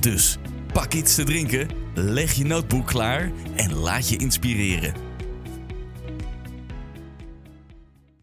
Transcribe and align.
Dus 0.00 0.38
pak 0.72 0.94
iets 0.94 1.14
te 1.14 1.24
drinken, 1.24 1.68
leg 1.94 2.32
je 2.32 2.44
notebook 2.44 2.86
klaar 2.86 3.32
en 3.56 3.74
laat 3.74 4.08
je 4.08 4.16
inspireren. 4.16 4.94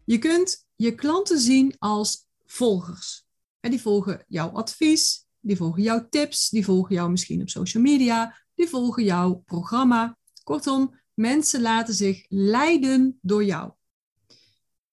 Je 0.04 0.18
kunt 0.18 0.66
je 0.76 0.94
klanten 0.94 1.38
zien 1.38 1.74
als 1.78 2.26
volgers. 2.46 3.26
En 3.60 3.70
die 3.70 3.80
volgen 3.80 4.24
jouw 4.28 4.48
advies, 4.48 5.26
die 5.40 5.56
volgen 5.56 5.82
jouw 5.82 6.08
tips, 6.08 6.48
die 6.48 6.64
volgen 6.64 6.94
jou 6.94 7.10
misschien 7.10 7.40
op 7.40 7.48
social 7.48 7.82
media, 7.82 8.38
die 8.54 8.68
volgen 8.68 9.04
jouw 9.04 9.34
programma. 9.34 10.16
Kortom, 10.42 11.00
mensen 11.14 11.60
laten 11.60 11.94
zich 11.94 12.24
leiden 12.28 13.18
door 13.22 13.44
jou. 13.44 13.72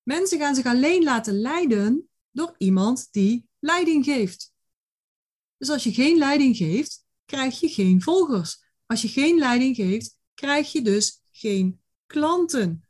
Mensen 0.03 0.39
gaan 0.39 0.55
zich 0.55 0.65
alleen 0.65 1.03
laten 1.03 1.41
leiden 1.41 2.09
door 2.31 2.55
iemand 2.57 3.07
die 3.11 3.47
leiding 3.59 4.03
geeft. 4.05 4.53
Dus 5.65 5.73
als 5.73 5.83
je 5.83 5.93
geen 5.93 6.17
leiding 6.17 6.57
geeft, 6.57 7.05
krijg 7.25 7.59
je 7.59 7.69
geen 7.69 8.01
volgers. 8.01 8.63
Als 8.85 9.01
je 9.01 9.07
geen 9.07 9.37
leiding 9.37 9.75
geeft, 9.75 10.17
krijg 10.33 10.71
je 10.71 10.81
dus 10.81 11.21
geen 11.31 11.81
klanten. 12.05 12.87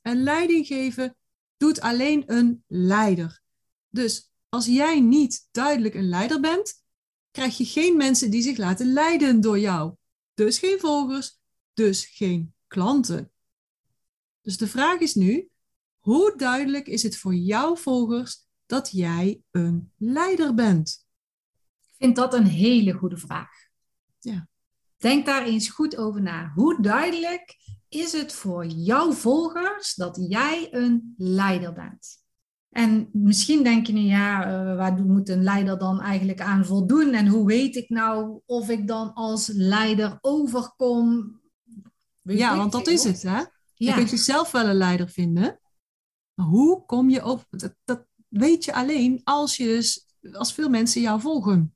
En 0.00 0.22
leiding 0.22 0.66
geven 0.66 1.16
doet 1.56 1.80
alleen 1.80 2.22
een 2.26 2.64
leider. 2.66 3.42
Dus 3.88 4.32
als 4.48 4.66
jij 4.66 5.00
niet 5.00 5.48
duidelijk 5.50 5.94
een 5.94 6.08
leider 6.08 6.40
bent, 6.40 6.82
krijg 7.30 7.56
je 7.56 7.64
geen 7.64 7.96
mensen 7.96 8.30
die 8.30 8.42
zich 8.42 8.56
laten 8.56 8.92
leiden 8.92 9.40
door 9.40 9.58
jou. 9.58 9.94
Dus 10.34 10.58
geen 10.58 10.78
volgers, 10.78 11.38
dus 11.72 12.06
geen 12.06 12.54
klanten. 12.66 13.32
Dus 14.40 14.56
de 14.56 14.66
vraag 14.66 15.00
is 15.00 15.14
nu, 15.14 15.48
hoe 15.98 16.36
duidelijk 16.36 16.86
is 16.86 17.02
het 17.02 17.16
voor 17.16 17.34
jouw 17.34 17.76
volgers 17.76 18.46
dat 18.66 18.90
jij 18.92 19.42
een 19.50 19.92
leider 19.96 20.54
bent? 20.54 21.08
Ik 22.00 22.06
vind 22.06 22.16
dat 22.16 22.34
een 22.34 22.46
hele 22.46 22.92
goede 22.92 23.16
vraag. 23.16 23.50
Ja. 24.18 24.48
Denk 24.96 25.26
daar 25.26 25.44
eens 25.44 25.68
goed 25.68 25.96
over 25.96 26.22
na. 26.22 26.52
Hoe 26.54 26.82
duidelijk 26.82 27.56
is 27.88 28.12
het 28.12 28.32
voor 28.32 28.66
jouw 28.66 29.12
volgers 29.12 29.94
dat 29.94 30.26
jij 30.28 30.68
een 30.70 31.14
leider 31.16 31.72
bent? 31.72 32.24
En 32.70 33.08
misschien 33.12 33.62
denk 33.62 33.86
je 33.86 33.92
nu, 33.92 34.00
ja, 34.00 34.46
uh, 34.46 34.76
waar 34.76 35.04
moet 35.04 35.28
een 35.28 35.42
leider 35.42 35.78
dan 35.78 36.00
eigenlijk 36.00 36.40
aan 36.40 36.64
voldoen? 36.64 37.12
En 37.12 37.26
hoe 37.26 37.46
weet 37.46 37.76
ik 37.76 37.88
nou 37.88 38.40
of 38.46 38.68
ik 38.68 38.86
dan 38.86 39.14
als 39.14 39.46
leider 39.46 40.18
overkom? 40.20 41.40
Weet 42.20 42.38
ja, 42.38 42.56
want 42.56 42.72
dat 42.72 42.86
is 42.86 43.04
het, 43.04 43.22
hè? 43.22 43.38
Ja. 43.38 43.46
Je 43.74 43.94
kunt 43.94 44.10
jezelf 44.10 44.50
wel 44.50 44.66
een 44.66 44.74
leider 44.74 45.08
vinden. 45.08 45.60
Maar 46.34 46.46
hoe 46.46 46.84
kom 46.86 47.10
je 47.10 47.24
op? 47.24 47.46
Dat, 47.50 47.74
dat 47.84 48.06
weet 48.28 48.64
je 48.64 48.74
alleen 48.74 49.20
als 49.24 49.56
je 49.56 49.64
dus, 49.64 50.06
als 50.32 50.52
veel 50.52 50.68
mensen 50.68 51.00
jou 51.00 51.20
volgen. 51.20 51.74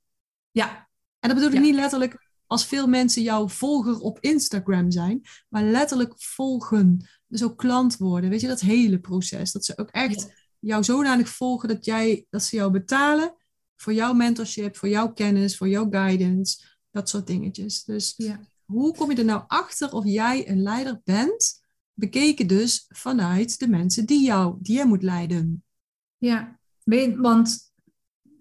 Ja. 0.54 0.88
En 1.18 1.28
dat 1.28 1.38
bedoel 1.38 1.52
ik 1.52 1.60
niet 1.60 1.74
letterlijk 1.74 2.30
als 2.46 2.66
veel 2.66 2.86
mensen 2.86 3.22
jouw 3.22 3.48
volger 3.48 3.98
op 3.98 4.18
Instagram 4.20 4.90
zijn, 4.90 5.20
maar 5.48 5.62
letterlijk 5.62 6.14
volgen. 6.16 7.08
Dus 7.26 7.42
ook 7.42 7.58
klant 7.58 7.96
worden. 7.96 8.30
Weet 8.30 8.40
je, 8.40 8.46
dat 8.46 8.60
hele 8.60 8.98
proces. 8.98 9.52
Dat 9.52 9.64
ze 9.64 9.78
ook 9.78 9.90
echt 9.90 10.32
jou 10.58 10.84
zodanig 10.84 11.28
volgen 11.28 11.68
dat, 11.68 11.84
jij, 11.84 12.26
dat 12.30 12.42
ze 12.42 12.56
jou 12.56 12.70
betalen 12.70 13.34
voor 13.76 13.92
jouw 13.92 14.12
mentorship, 14.12 14.76
voor 14.76 14.88
jouw 14.88 15.12
kennis, 15.12 15.56
voor 15.56 15.68
jouw 15.68 15.90
guidance, 15.90 16.64
dat 16.90 17.08
soort 17.08 17.26
dingetjes. 17.26 17.84
Dus 17.84 18.14
ja. 18.16 18.40
hoe 18.64 18.94
kom 18.96 19.10
je 19.10 19.16
er 19.16 19.24
nou 19.24 19.44
achter 19.46 19.92
of 19.92 20.04
jij 20.04 20.48
een 20.48 20.62
leider 20.62 21.00
bent? 21.04 21.62
Bekeken 21.92 22.46
dus 22.46 22.84
vanuit 22.88 23.58
de 23.58 23.68
mensen 23.68 24.06
die 24.06 24.24
jou, 24.24 24.56
die 24.60 24.74
jij 24.76 24.86
moet 24.86 25.02
leiden. 25.02 25.64
Ja, 26.18 26.58
want 27.16 27.63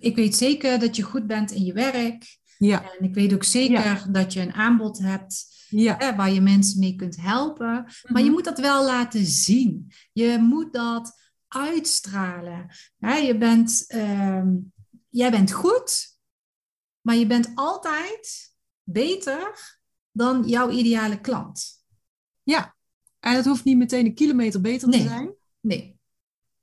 ik 0.04 0.16
weet 0.16 0.36
zeker 0.36 0.80
dat 0.80 0.96
je 0.96 1.04
goed 1.04 1.28
bent 1.28 1.52
in 1.52 1.64
je 1.64 1.74
werk. 1.74 2.38
Ja. 2.58 2.92
En 2.92 3.06
ik 3.06 3.14
weet 3.14 3.34
ook 3.34 3.44
zeker 3.44 4.12
dat 4.12 4.34
je 4.34 4.42
een 4.42 4.54
aanbod 4.54 5.00
hebt 5.00 5.46
ja. 5.70 5.96
hè, 5.98 6.16
waar 6.16 6.32
je 6.32 6.42
mensen 6.42 6.80
mee 6.80 6.96
kunt 6.96 7.16
helpen. 7.16 7.86
Maar 8.04 8.22
je 8.22 8.24
mhm. 8.24 8.32
moet 8.32 8.44
dat 8.44 8.60
wel 8.60 8.86
laten 8.86 9.26
zien. 9.26 9.92
Je 10.14 10.38
moet 10.40 10.74
dat 10.74 11.22
uitstralen. 11.48 12.70
je 12.98 13.36
bent, 13.38 13.86
ehm, 13.88 14.56
jij 15.10 15.32
bent 15.32 15.52
goed, 15.52 16.18
maar 17.02 17.16
je 17.16 17.28
bent 17.28 17.52
altijd 17.56 18.54
beter 18.84 19.54
dan 20.12 20.44
jouw 20.48 20.70
ideale 20.70 21.22
klant. 21.22 21.86
Ja, 22.44 22.76
en 23.20 23.36
het 23.36 23.46
hoeft 23.46 23.64
niet 23.64 23.78
meteen 23.78 24.06
een 24.06 24.16
kilometer 24.16 24.62
beter 24.62 24.92
te 24.92 25.02
zijn. 25.02 25.34
Nee. 25.60 26.00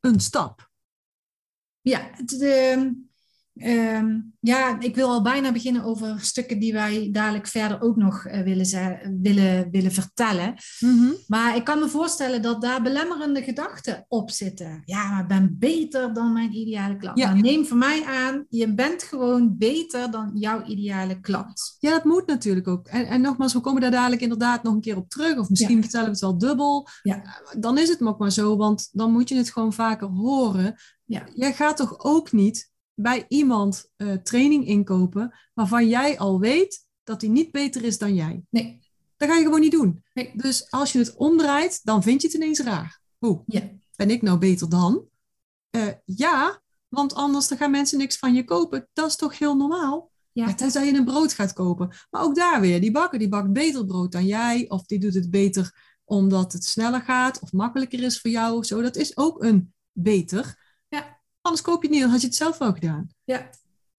Een 0.01 0.21
stap. 0.21 0.71
Ja, 1.81 2.11
het, 2.13 2.29
de, 2.29 3.09
Ehm, 3.61 4.19
ja, 4.41 4.81
ik 4.81 4.95
wil 4.95 5.09
al 5.09 5.23
bijna 5.23 5.53
beginnen 5.53 5.85
over 5.85 6.21
stukken 6.21 6.59
die 6.59 6.73
wij 6.73 7.09
dadelijk 7.13 7.47
verder 7.47 7.83
ook 7.83 7.97
nog 7.97 8.27
uh, 8.27 8.43
willen, 8.43 9.21
willen, 9.23 9.71
willen 9.71 9.93
vertellen. 9.93 10.55
Mhm. 10.79 11.13
Maar 11.27 11.57
ik 11.57 11.65
kan 11.65 11.79
me 11.79 11.89
voorstellen 11.89 12.43
dat 12.43 12.63
daar 12.63 12.83
belemmerende 12.83 13.43
gedachten 13.43 14.05
op 14.09 14.31
zitten. 14.31 14.83
Ja, 14.85 15.11
maar 15.11 15.21
ik 15.21 15.29
ben 15.29 15.57
beter 15.59 16.15
dan 16.15 16.33
mijn 16.33 16.53
ideale 16.53 16.97
klant. 16.97 17.19
Ja. 17.19 17.29
Nou, 17.29 17.41
neem 17.41 17.65
van 17.65 17.79
mij 17.79 18.05
aan, 18.05 18.47
je 18.49 18.75
bent 18.75 19.03
gewoon 19.03 19.57
beter 19.59 20.11
dan 20.11 20.31
jouw 20.35 20.65
ideale 20.65 21.21
klant. 21.21 21.77
Ja, 21.79 21.91
dat 21.91 22.05
moet 22.05 22.27
natuurlijk 22.27 22.69
ook. 22.69 22.87
En, 22.87 23.07
en 23.07 23.21
nogmaals, 23.21 23.53
we 23.53 23.61
komen 23.61 23.81
daar 23.81 23.91
dadelijk 23.91 24.23
inderdaad 24.23 24.63
nog 24.63 24.75
een 24.75 24.81
keer 24.81 24.97
op 24.97 25.09
terug. 25.09 25.39
Of 25.39 25.49
misschien 25.49 25.83
vertellen 25.83 26.07
we 26.07 26.13
het 26.13 26.21
wel 26.21 26.39
dubbel. 26.39 26.89
Ja. 27.03 27.23
Dan 27.59 27.79
is 27.79 27.89
het 27.89 28.03
ook 28.03 28.19
maar 28.19 28.33
zo, 28.33 28.57
want 28.57 28.89
dan 28.93 29.13
moet 29.13 29.29
je 29.29 29.37
het 29.37 29.53
gewoon 29.53 29.73
vaker 29.73 30.09
horen. 30.09 30.75
Ja. 31.05 31.27
Jij 31.35 31.53
gaat 31.53 31.77
toch 31.77 31.99
ook 31.99 32.33
niet 32.33 32.70
bij 33.03 33.25
iemand 33.29 33.91
uh, 33.97 34.13
training 34.13 34.67
inkopen 34.67 35.35
waarvan 35.55 35.89
jij 35.89 36.19
al 36.19 36.41
weet 36.41 36.87
dat 37.05 37.21
hij 37.21 37.31
niet 37.31 37.51
beter 37.51 37.85
is 37.85 37.99
dan 37.99 38.15
jij. 38.15 38.43
Nee. 38.51 38.81
Dat 39.17 39.29
ga 39.29 39.37
je 39.37 39.45
gewoon 39.45 39.61
niet 39.61 39.73
doen. 39.73 40.05
Nee. 40.15 40.33
Dus 40.35 40.71
als 40.71 40.93
je 40.93 40.99
het 40.99 41.17
omdraait, 41.17 41.81
dan 41.85 42.03
vind 42.03 42.23
je 42.23 42.27
het 42.27 42.37
ineens 42.37 42.61
raar. 42.61 43.01
Hoe? 43.19 43.43
Ja. 43.47 43.63
Ben 43.97 44.11
ik 44.11 44.23
nou 44.23 44.39
beter 44.39 44.69
dan? 44.69 45.05
Uh, 45.77 45.87
ja, 46.05 46.63
want 46.89 47.15
anders 47.15 47.49
dan 47.49 47.59
gaan 47.59 47.71
mensen 47.71 47.99
niks 47.99 48.19
van 48.19 48.35
je 48.35 48.45
kopen. 48.45 48.89
Dat 48.93 49.09
is 49.09 49.17
toch 49.17 49.39
heel 49.39 49.57
normaal? 49.57 50.11
Ja. 50.33 50.47
ja. 50.47 50.55
Tenzij 50.55 50.87
je 50.87 50.93
een 50.93 51.05
brood 51.05 51.33
gaat 51.33 51.53
kopen. 51.53 51.97
Maar 52.11 52.23
ook 52.23 52.35
daar 52.35 52.61
weer, 52.61 52.81
die 52.81 52.91
bakker 52.91 53.19
die 53.19 53.29
bakt 53.29 53.53
beter 53.53 53.87
brood 53.87 54.13
dan 54.13 54.27
jij. 54.27 54.65
Of 54.69 54.87
die 54.87 54.99
doet 54.99 55.15
het 55.15 55.31
beter 55.31 55.99
omdat 56.05 56.53
het 56.53 56.65
sneller 56.65 57.01
gaat 57.01 57.41
of 57.41 57.53
makkelijker 57.53 58.03
is 58.03 58.21
voor 58.21 58.31
jou. 58.31 58.57
Of 58.57 58.67
zo. 58.67 58.83
Dat 58.83 58.97
is 58.97 59.17
ook 59.17 59.43
een 59.43 59.75
beter. 59.93 60.70
Anders 61.41 61.63
koop 61.63 61.83
je 61.83 61.89
het 61.89 61.91
niet, 61.91 62.01
dan 62.01 62.11
had 62.11 62.21
je 62.21 62.27
het 62.27 62.37
zelf 62.37 62.59
wel 62.59 62.73
gedaan. 62.73 63.09
Ja. 63.25 63.51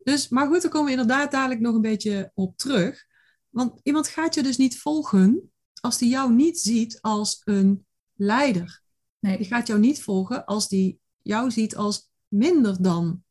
Dus, 0.04 0.30
maar 0.30 0.48
goed, 0.48 0.62
daar 0.62 0.72
komen 0.72 0.86
we 0.86 1.00
inderdaad 1.00 1.32
dadelijk 1.32 1.60
nog 1.60 1.76
een 1.76 1.82
beetje 1.82 2.32
op 2.34 2.58
terug. 2.58 3.06
Want 3.50 3.80
iemand 3.84 4.08
gaat 4.08 4.34
je 4.34 4.44
dus 4.44 4.58
niet 4.58 4.80
volgen 4.80 5.52
als 5.82 5.98
die 5.98 6.10
jou 6.10 6.34
niet 6.34 6.60
ziet 6.60 7.02
als 7.02 7.42
een 7.44 7.86
leider. 8.14 8.82
Nee. 9.20 9.38
Die 9.38 9.46
gaat 9.46 9.68
jou 9.68 9.80
niet 9.80 10.04
volgen 10.04 10.46
als 10.46 10.68
die 10.68 11.00
jou 11.22 11.52
ziet 11.52 11.76
als 11.76 12.10
minder 12.28 12.82
dan 12.82 13.24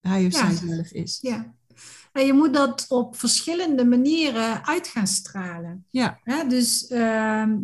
hij 0.00 0.26
of 0.26 0.32
zij 0.32 0.54
zelf 0.54 0.90
is. 0.90 1.18
Ja. 1.20 1.54
En 2.12 2.26
je 2.26 2.32
moet 2.32 2.54
dat 2.54 2.84
op 2.88 3.16
verschillende 3.16 3.84
manieren 3.84 4.66
uit 4.66 4.88
gaan 4.88 5.06
stralen. 5.06 5.86
Ja. 5.90 6.20
dus 6.48 6.90
uh, 6.90 6.98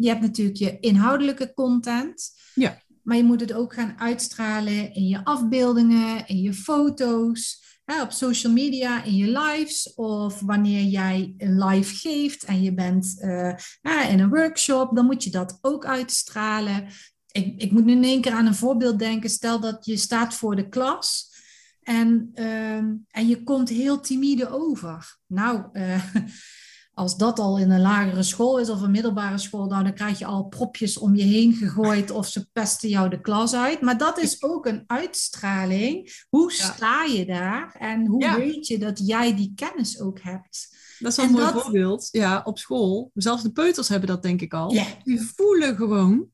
je 0.00 0.08
hebt 0.08 0.20
natuurlijk 0.20 0.58
je 0.58 0.79
inhoudelijke 0.81 1.55
content. 1.55 2.31
Ja. 2.55 2.82
Maar 3.08 3.16
je 3.16 3.25
moet 3.25 3.40
het 3.40 3.52
ook 3.52 3.75
gaan 3.75 3.94
uitstralen 3.99 4.94
in 4.94 5.06
je 5.06 5.25
afbeeldingen, 5.25 6.26
in 6.26 6.40
je 6.40 6.55
foto's, 6.55 7.64
hè, 7.84 8.02
op 8.02 8.10
social 8.10 8.52
media, 8.52 9.05
in 9.05 9.16
je 9.16 9.38
lives. 9.40 9.94
Of 9.94 10.40
wanneer 10.40 10.82
jij 10.82 11.34
een 11.38 11.64
live 11.64 11.94
geeft 11.94 12.44
en 12.44 12.62
je 12.62 12.75
bent 12.75 13.16
uh, 13.20 14.10
in 14.10 14.20
een 14.20 14.28
workshop, 14.28 14.96
dan 14.96 15.06
moet 15.06 15.25
je 15.25 15.31
dat 15.31 15.58
ook 15.60 15.87
uitstralen. 15.87 16.87
Ik, 17.31 17.62
ik 17.62 17.72
moet 17.72 17.84
nu 17.84 17.93
in 17.93 18.05
één 18.05 18.20
keer 18.20 18.32
aan 18.32 18.46
een 18.46 18.55
voorbeeld 18.55 18.99
denken. 18.99 19.31
Stel 19.31 19.60
dat 19.60 19.84
je 19.84 19.96
staat 19.96 20.34
voor 20.34 20.56
de 20.56 20.69
klas. 20.69 21.37
En, 21.82 22.31
uh, 22.34 22.76
en 23.08 23.28
je 23.28 23.43
komt 23.43 23.69
heel 23.69 24.00
timide 24.00 24.49
over. 24.49 25.19
Nou, 25.26 25.64
uh, 25.72 26.05
als 26.99 27.17
dat 27.17 27.39
al 27.39 27.59
in 27.59 27.71
een 27.71 27.81
lagere 27.81 28.23
school 28.23 28.59
is 28.59 28.71
of 28.71 28.81
een 28.81 28.91
middelbare 28.91 29.39
school, 29.39 29.67
nou, 29.67 29.83
dan 29.83 29.95
krijg 29.95 30.19
je 30.19 30.25
al 30.25 30.45
propjes 30.45 30.99
om 30.99 31.15
je 31.15 31.23
heen 31.23 31.53
gegooid 31.53 32.11
of 32.11 32.27
ze 32.27 32.50
pesten 32.53 32.89
jou 32.89 33.09
de 33.09 33.21
klas 33.21 33.55
uit. 33.55 33.81
Maar 33.81 33.99
dat 33.99 34.19
is 34.19 34.43
ook 34.43 34.67
een 34.67 34.85
uitstraling. 34.87 36.25
Hoe 36.29 36.53
sta 36.53 37.05
je 37.05 37.27
daar 37.27 37.77
en 37.79 38.06
hoe 38.06 38.37
weet 38.37 38.67
je 38.67 38.79
dat 38.79 39.06
jij 39.06 39.37
die 39.37 39.53
kennis 39.55 40.00
ook 40.00 40.21
hebt? 40.21 40.77
Dat 40.99 41.11
is 41.11 41.17
wel 41.17 41.27
een 41.27 41.33
mooi 41.33 41.53
voorbeeld. 41.53 42.09
Ja, 42.11 42.41
op 42.45 42.59
school. 42.59 43.11
Zelfs 43.15 43.43
de 43.43 43.53
peuters 43.53 43.89
hebben 43.89 44.09
dat 44.09 44.23
denk 44.23 44.41
ik 44.41 44.55
al. 44.55 44.69
Die 45.03 45.21
voelen 45.21 45.77
gewoon 45.77 46.27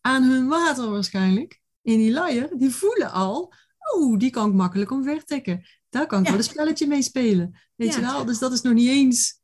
aan 0.00 0.22
hun 0.22 0.48
water 0.48 0.90
waarschijnlijk, 0.90 1.60
in 1.82 1.98
die 1.98 2.12
luier, 2.12 2.50
die 2.58 2.70
voelen 2.70 3.12
al, 3.12 3.52
oh, 3.96 4.18
die 4.18 4.30
kan 4.30 4.48
ik 4.48 4.54
makkelijk 4.54 4.90
omvertikken. 4.90 5.66
Daar 5.88 6.06
kan 6.06 6.20
ik 6.20 6.28
wel 6.28 6.36
een 6.36 6.44
spelletje 6.44 6.86
mee 6.86 7.02
spelen. 7.02 7.58
Weet 7.74 7.94
je 7.94 8.00
wel? 8.00 8.24
Dus 8.24 8.38
dat 8.38 8.52
is 8.52 8.60
nog 8.60 8.72
niet 8.72 8.88
eens 8.88 9.37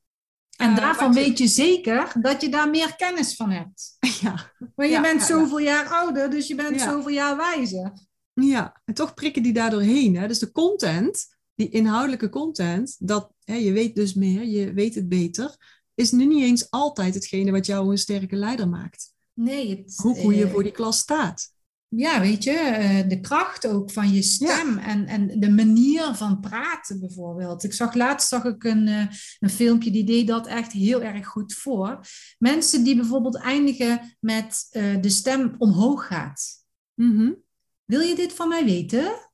en 0.57 0.71
uh, 0.71 0.77
daarvan 0.77 1.13
weet 1.13 1.39
je 1.39 1.47
zeker 1.47 2.13
dat 2.21 2.41
je 2.41 2.49
daar 2.49 2.71
meer 2.71 2.97
kennis 2.97 3.37
van 3.37 3.51
hebt. 3.51 3.97
Ja. 4.21 4.53
Maar 4.75 4.87
je 4.87 5.01
bent 5.01 5.23
zoveel 5.23 5.59
jaar 5.59 5.89
ouder, 5.89 6.31
dus 6.31 6.47
je 6.47 6.55
bent 6.55 6.81
zoveel 6.81 7.13
jaar 7.13 7.37
wijzer. 7.37 7.93
Ja, 8.33 8.81
en 8.85 8.95
toch 8.95 9.15
prikken 9.15 9.43
die 9.43 9.53
daar 9.53 9.71
doorheen. 9.71 10.17
Hè? 10.17 10.29
Dus 10.29 10.39
de 10.39 10.53
content, 10.53 11.27
die 11.55 11.69
inhoudelijke 11.69 12.29
content, 12.29 12.97
dat 12.99 13.33
hè, 13.45 13.55
je 13.55 13.73
weet 13.73 13.95
dus 13.95 14.15
meer, 14.15 14.45
je 14.45 14.73
weet 14.73 14.95
het 14.95 15.09
beter, 15.09 15.57
is 15.95 16.11
nu 16.11 16.25
niet 16.25 16.43
eens 16.43 16.71
altijd 16.71 17.15
hetgene 17.15 17.51
wat 17.51 17.67
jou 17.67 17.91
een 17.91 17.99
sterke 17.99 18.37
leider 18.37 18.69
maakt. 18.69 19.13
Nee. 19.33 19.69
Het, 19.71 19.97
hoe, 19.97 20.19
hoe 20.21 20.35
je 20.35 20.45
uh, 20.45 20.51
voor 20.51 20.63
die 20.63 20.73
klas 20.73 20.99
staat 20.99 21.54
ja, 21.97 22.21
weet 22.21 22.45
je, 22.45 22.51
eh, 22.51 23.09
de 23.09 23.21
kracht 23.21 23.67
ook 23.67 23.91
van 23.91 24.13
je 24.13 24.23
stem 24.23 24.79
en, 24.79 25.07
en 25.07 25.41
de 25.41 25.51
manier 25.51 26.15
van 26.15 26.41
praten 26.41 27.01
bijvoorbeeld. 27.01 27.65
Ik 27.65 27.73
zag 27.73 27.95
laatst 27.95 28.29
zag 28.29 28.45
ik 28.45 28.65
een, 28.65 28.89
eh, 28.89 29.07
een 29.39 29.51
filmpje 29.51 29.91
die 29.91 30.05
deed 30.05 30.27
dat 30.27 30.47
echt 30.47 30.73
heel 30.73 31.03
erg 31.03 31.27
goed 31.27 31.55
voor. 31.55 32.01
Mensen 32.39 32.85
die 32.85 32.97
bijvoorbeeld 32.97 33.37
eindigen 33.37 34.17
met 34.21 34.67
uh, 34.71 35.01
de 35.01 35.09
stem 35.09 35.55
omhoog 35.59 36.07
gaat. 36.07 36.65
Mm 36.95 37.43
Wil 37.85 38.01
je 38.01 38.15
dit 38.15 38.33
van 38.33 38.49
mij 38.49 38.65
weten? 38.65 39.31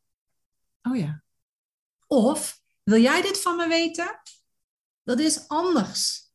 Oh 0.82 0.96
ja. 0.96 1.22
Of 2.06 2.60
wil 2.82 3.00
jij 3.00 3.22
dit 3.22 3.40
van 3.40 3.56
me 3.56 3.68
weten? 3.68 4.20
Dat 5.02 5.18
is 5.18 5.48
anders. 5.48 6.30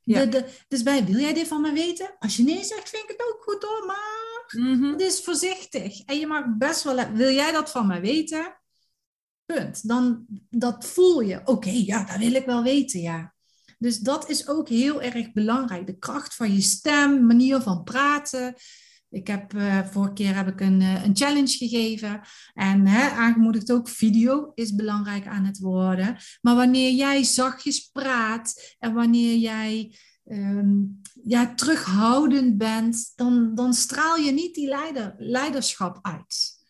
Ja. 0.00 0.24
De, 0.24 0.44
dus 0.68 0.82
bij 0.82 1.04
wil 1.04 1.18
jij 1.18 1.34
dit 1.34 1.48
van 1.48 1.60
me 1.60 1.72
weten? 1.72 2.16
Als 2.18 2.36
je 2.36 2.42
nee 2.42 2.64
zegt, 2.64 2.88
vind 2.88 3.02
ik 3.02 3.08
het 3.08 3.26
ook 3.32 3.42
goed 3.42 3.62
hoor, 3.62 3.86
maar 3.86 4.31
Mm 4.52 4.98
is 4.98 5.20
voorzichtig. 5.20 6.00
En 6.00 6.18
je 6.18 6.26
mag 6.26 6.44
best 6.58 6.82
wel... 6.82 7.12
Wil 7.12 7.30
jij 7.30 7.52
dat 7.52 7.70
van 7.70 7.86
mij 7.86 8.00
weten? 8.00 8.60
Punt. 9.46 9.88
Dan 9.88 10.26
dat 10.50 10.84
voel 10.84 11.20
je. 11.20 11.40
Oké, 11.44 11.70
ja, 11.70 12.04
dat 12.04 12.16
wil 12.16 12.34
ik 12.34 12.46
wel 12.46 12.62
weten, 12.62 13.00
ja. 13.00 13.34
Dus 13.78 13.98
dat 13.98 14.28
is 14.28 14.48
ook 14.48 14.68
heel 14.68 15.02
erg 15.02 15.32
belangrijk. 15.32 15.86
De 15.86 15.98
kracht 15.98 16.34
van 16.34 16.54
je 16.54 16.60
stem, 16.60 17.26
manier 17.26 17.60
van 17.60 17.82
praten. 17.82 18.54
Ik 19.10 19.26
heb 19.26 19.54
uh, 19.54 19.86
vorige 19.90 20.12
keer 20.12 20.34
heb 20.34 20.48
ik 20.48 20.60
een, 20.60 20.80
uh, 20.80 21.04
een 21.04 21.16
challenge 21.16 21.56
gegeven. 21.56 22.20
En 22.54 22.86
hè, 22.86 23.10
aangemoedigd 23.10 23.72
ook, 23.72 23.88
video 23.88 24.52
is 24.54 24.74
belangrijk 24.74 25.26
aan 25.26 25.44
het 25.44 25.58
worden. 25.58 26.16
Maar 26.40 26.54
wanneer 26.54 26.92
jij 26.92 27.22
zachtjes 27.22 27.90
praat 27.92 28.76
en 28.78 28.94
wanneer 28.94 29.36
jij 29.36 29.96
um, 30.32 31.00
ja, 31.24 31.54
terughoudend 31.54 32.58
bent, 32.58 33.12
dan, 33.14 33.54
dan 33.54 33.74
straal 33.74 34.16
je 34.16 34.32
niet 34.32 34.54
die 34.54 34.68
leider, 34.68 35.14
leiderschap 35.18 35.98
uit. 36.02 36.60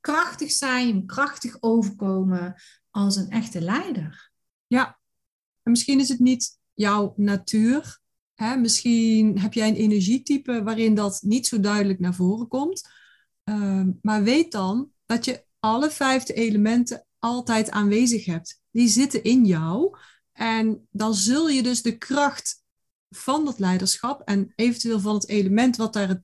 Krachtig 0.00 0.50
zijn, 0.50 1.06
krachtig 1.06 1.56
overkomen 1.60 2.54
als 2.90 3.16
een 3.16 3.30
echte 3.30 3.60
leider. 3.60 4.30
Ja, 4.66 4.98
en 5.62 5.70
misschien 5.70 6.00
is 6.00 6.08
het 6.08 6.18
niet 6.18 6.58
jouw 6.74 7.14
natuur. 7.16 8.00
Hè? 8.34 8.56
Misschien 8.56 9.38
heb 9.38 9.52
jij 9.52 9.68
een 9.68 9.74
energietype 9.74 10.62
waarin 10.62 10.94
dat 10.94 11.22
niet 11.22 11.46
zo 11.46 11.60
duidelijk 11.60 11.98
naar 11.98 12.14
voren 12.14 12.48
komt. 12.48 12.88
Um, 13.44 13.98
maar 14.02 14.22
weet 14.22 14.52
dan 14.52 14.90
dat 15.06 15.24
je 15.24 15.44
alle 15.58 15.90
vijfde 15.90 16.32
elementen 16.32 17.06
altijd 17.18 17.70
aanwezig 17.70 18.24
hebt. 18.24 18.60
Die 18.70 18.88
zitten 18.88 19.22
in 19.22 19.44
jou. 19.44 19.98
En 20.32 20.88
dan 20.90 21.14
zul 21.14 21.48
je 21.48 21.62
dus 21.62 21.82
de 21.82 21.98
kracht 21.98 22.64
van 23.10 23.44
dat 23.44 23.58
leiderschap 23.58 24.20
en 24.20 24.52
eventueel 24.56 25.00
van 25.00 25.14
het 25.14 25.28
element 25.28 25.76
wat 25.76 25.92
daar 25.92 26.08
het, 26.08 26.22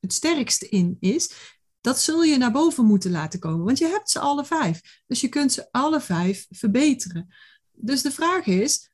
het 0.00 0.12
sterkste 0.12 0.68
in 0.68 0.96
is, 1.00 1.32
dat 1.80 2.00
zul 2.00 2.22
je 2.22 2.36
naar 2.36 2.52
boven 2.52 2.84
moeten 2.84 3.10
laten 3.10 3.40
komen. 3.40 3.64
Want 3.64 3.78
je 3.78 3.86
hebt 3.86 4.10
ze 4.10 4.18
alle 4.18 4.44
vijf. 4.44 5.02
Dus 5.06 5.20
je 5.20 5.28
kunt 5.28 5.52
ze 5.52 5.68
alle 5.70 6.00
vijf 6.00 6.46
verbeteren. 6.50 7.34
Dus 7.72 8.02
de 8.02 8.10
vraag 8.10 8.46
is, 8.46 8.90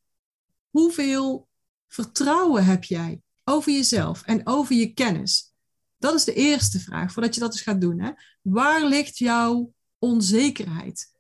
hoeveel 0.71 1.49
vertrouwen 1.89 2.65
heb 2.65 2.85
jij 2.85 3.23
over 3.45 3.73
jezelf 3.73 4.23
en 4.23 4.47
over 4.47 4.75
je 4.75 4.93
kennis? 4.93 5.53
Dat 5.99 6.15
is 6.15 6.25
de 6.25 6.35
eerste 6.35 6.81
vraag, 6.81 7.13
voordat 7.13 7.35
je 7.35 7.41
dat 7.41 7.53
eens 7.53 7.63
gaat 7.63 7.81
doen. 7.81 8.01
Hè? 8.01 8.11
Waar 8.43 8.85
ligt 8.85 9.19
jouw 9.19 9.73
onzekerheid? 9.99 11.13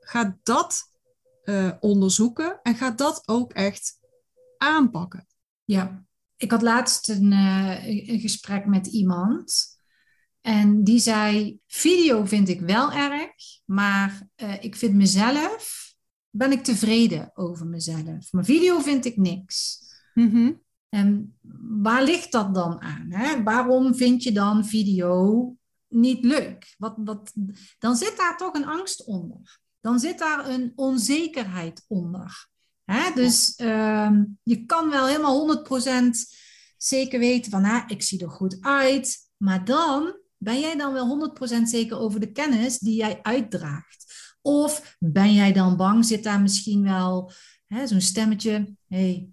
Ga 0.00 0.38
dat 0.42 0.90
uh, 1.44 1.72
onderzoeken 1.80 2.60
en 2.62 2.74
ga 2.74 2.90
dat 2.90 3.22
ook 3.28 3.52
echt 3.52 3.98
aanpakken. 4.58 5.26
Ja, 5.72 6.04
ik 6.36 6.50
had 6.50 6.62
laatst 6.62 7.08
een, 7.08 7.32
uh, 7.32 8.08
een 8.08 8.20
gesprek 8.20 8.66
met 8.66 8.86
iemand. 8.86 9.76
En 10.40 10.84
die 10.84 10.98
zei: 10.98 11.58
Video 11.66 12.24
vind 12.24 12.48
ik 12.48 12.60
wel 12.60 12.92
erg, 12.92 13.32
maar 13.64 14.28
uh, 14.36 14.64
ik 14.64 14.76
vind 14.76 14.94
mezelf, 14.94 15.94
ben 16.30 16.52
ik 16.52 16.62
tevreden 16.62 17.30
over 17.34 17.66
mezelf. 17.66 18.32
Maar 18.32 18.44
video 18.44 18.80
vind 18.80 19.04
ik 19.04 19.16
niks. 19.16 19.80
Mm-hmm. 20.14 20.62
En 20.88 21.38
waar 21.82 22.04
ligt 22.04 22.32
dat 22.32 22.54
dan 22.54 22.80
aan? 22.80 23.06
Hè? 23.10 23.42
Waarom 23.42 23.94
vind 23.94 24.22
je 24.22 24.32
dan 24.32 24.64
video 24.64 25.56
niet 25.88 26.24
leuk? 26.24 26.74
Wat, 26.78 26.94
wat, 26.96 27.32
dan 27.78 27.96
zit 27.96 28.16
daar 28.16 28.36
toch 28.36 28.54
een 28.54 28.66
angst 28.66 29.04
onder. 29.04 29.60
Dan 29.80 29.98
zit 29.98 30.18
daar 30.18 30.48
een 30.48 30.72
onzekerheid 30.74 31.84
onder. 31.88 32.50
Hè? 32.92 33.14
Dus 33.14 33.54
ehm, 33.54 34.24
je 34.42 34.64
kan 34.66 34.90
wel 34.90 35.06
helemaal 35.06 35.64
100% 35.64 36.10
zeker 36.76 37.18
weten 37.18 37.50
van, 37.50 37.64
ah, 37.64 37.84
ik 37.86 38.02
zie 38.02 38.22
er 38.22 38.30
goed 38.30 38.56
uit. 38.60 39.30
Maar 39.36 39.64
dan 39.64 40.16
ben 40.36 40.60
jij 40.60 40.76
dan 40.76 40.92
wel 40.92 41.06
100% 41.06 41.62
zeker 41.62 41.98
over 41.98 42.20
de 42.20 42.32
kennis 42.32 42.78
die 42.78 42.94
jij 42.94 43.18
uitdraagt. 43.22 44.14
Of 44.42 44.96
ben 44.98 45.32
jij 45.32 45.52
dan 45.52 45.76
bang, 45.76 46.04
zit 46.04 46.22
daar 46.22 46.40
misschien 46.40 46.82
wel 46.82 47.32
zo'n 47.84 48.00
stemmetje, 48.00 48.76
hey, 48.88 49.28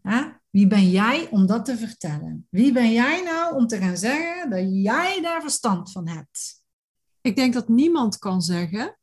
wie 0.49 0.67
ben 0.67 0.89
jij 0.89 1.29
om 1.29 1.45
dat 1.45 1.65
te 1.65 1.77
vertellen? 1.77 2.47
Wie 2.49 2.71
ben 2.71 2.91
jij 2.91 3.23
nou 3.23 3.55
om 3.55 3.67
te 3.67 3.77
gaan 3.77 3.97
zeggen 3.97 4.49
dat 4.49 4.65
jij 4.71 5.21
daar 5.21 5.41
verstand 5.41 5.91
van 5.91 6.07
hebt? 6.07 6.63
Ik 7.21 7.35
denk 7.35 7.53
dat 7.53 7.67
niemand 7.67 8.17
kan 8.17 8.41
zeggen, 8.41 8.97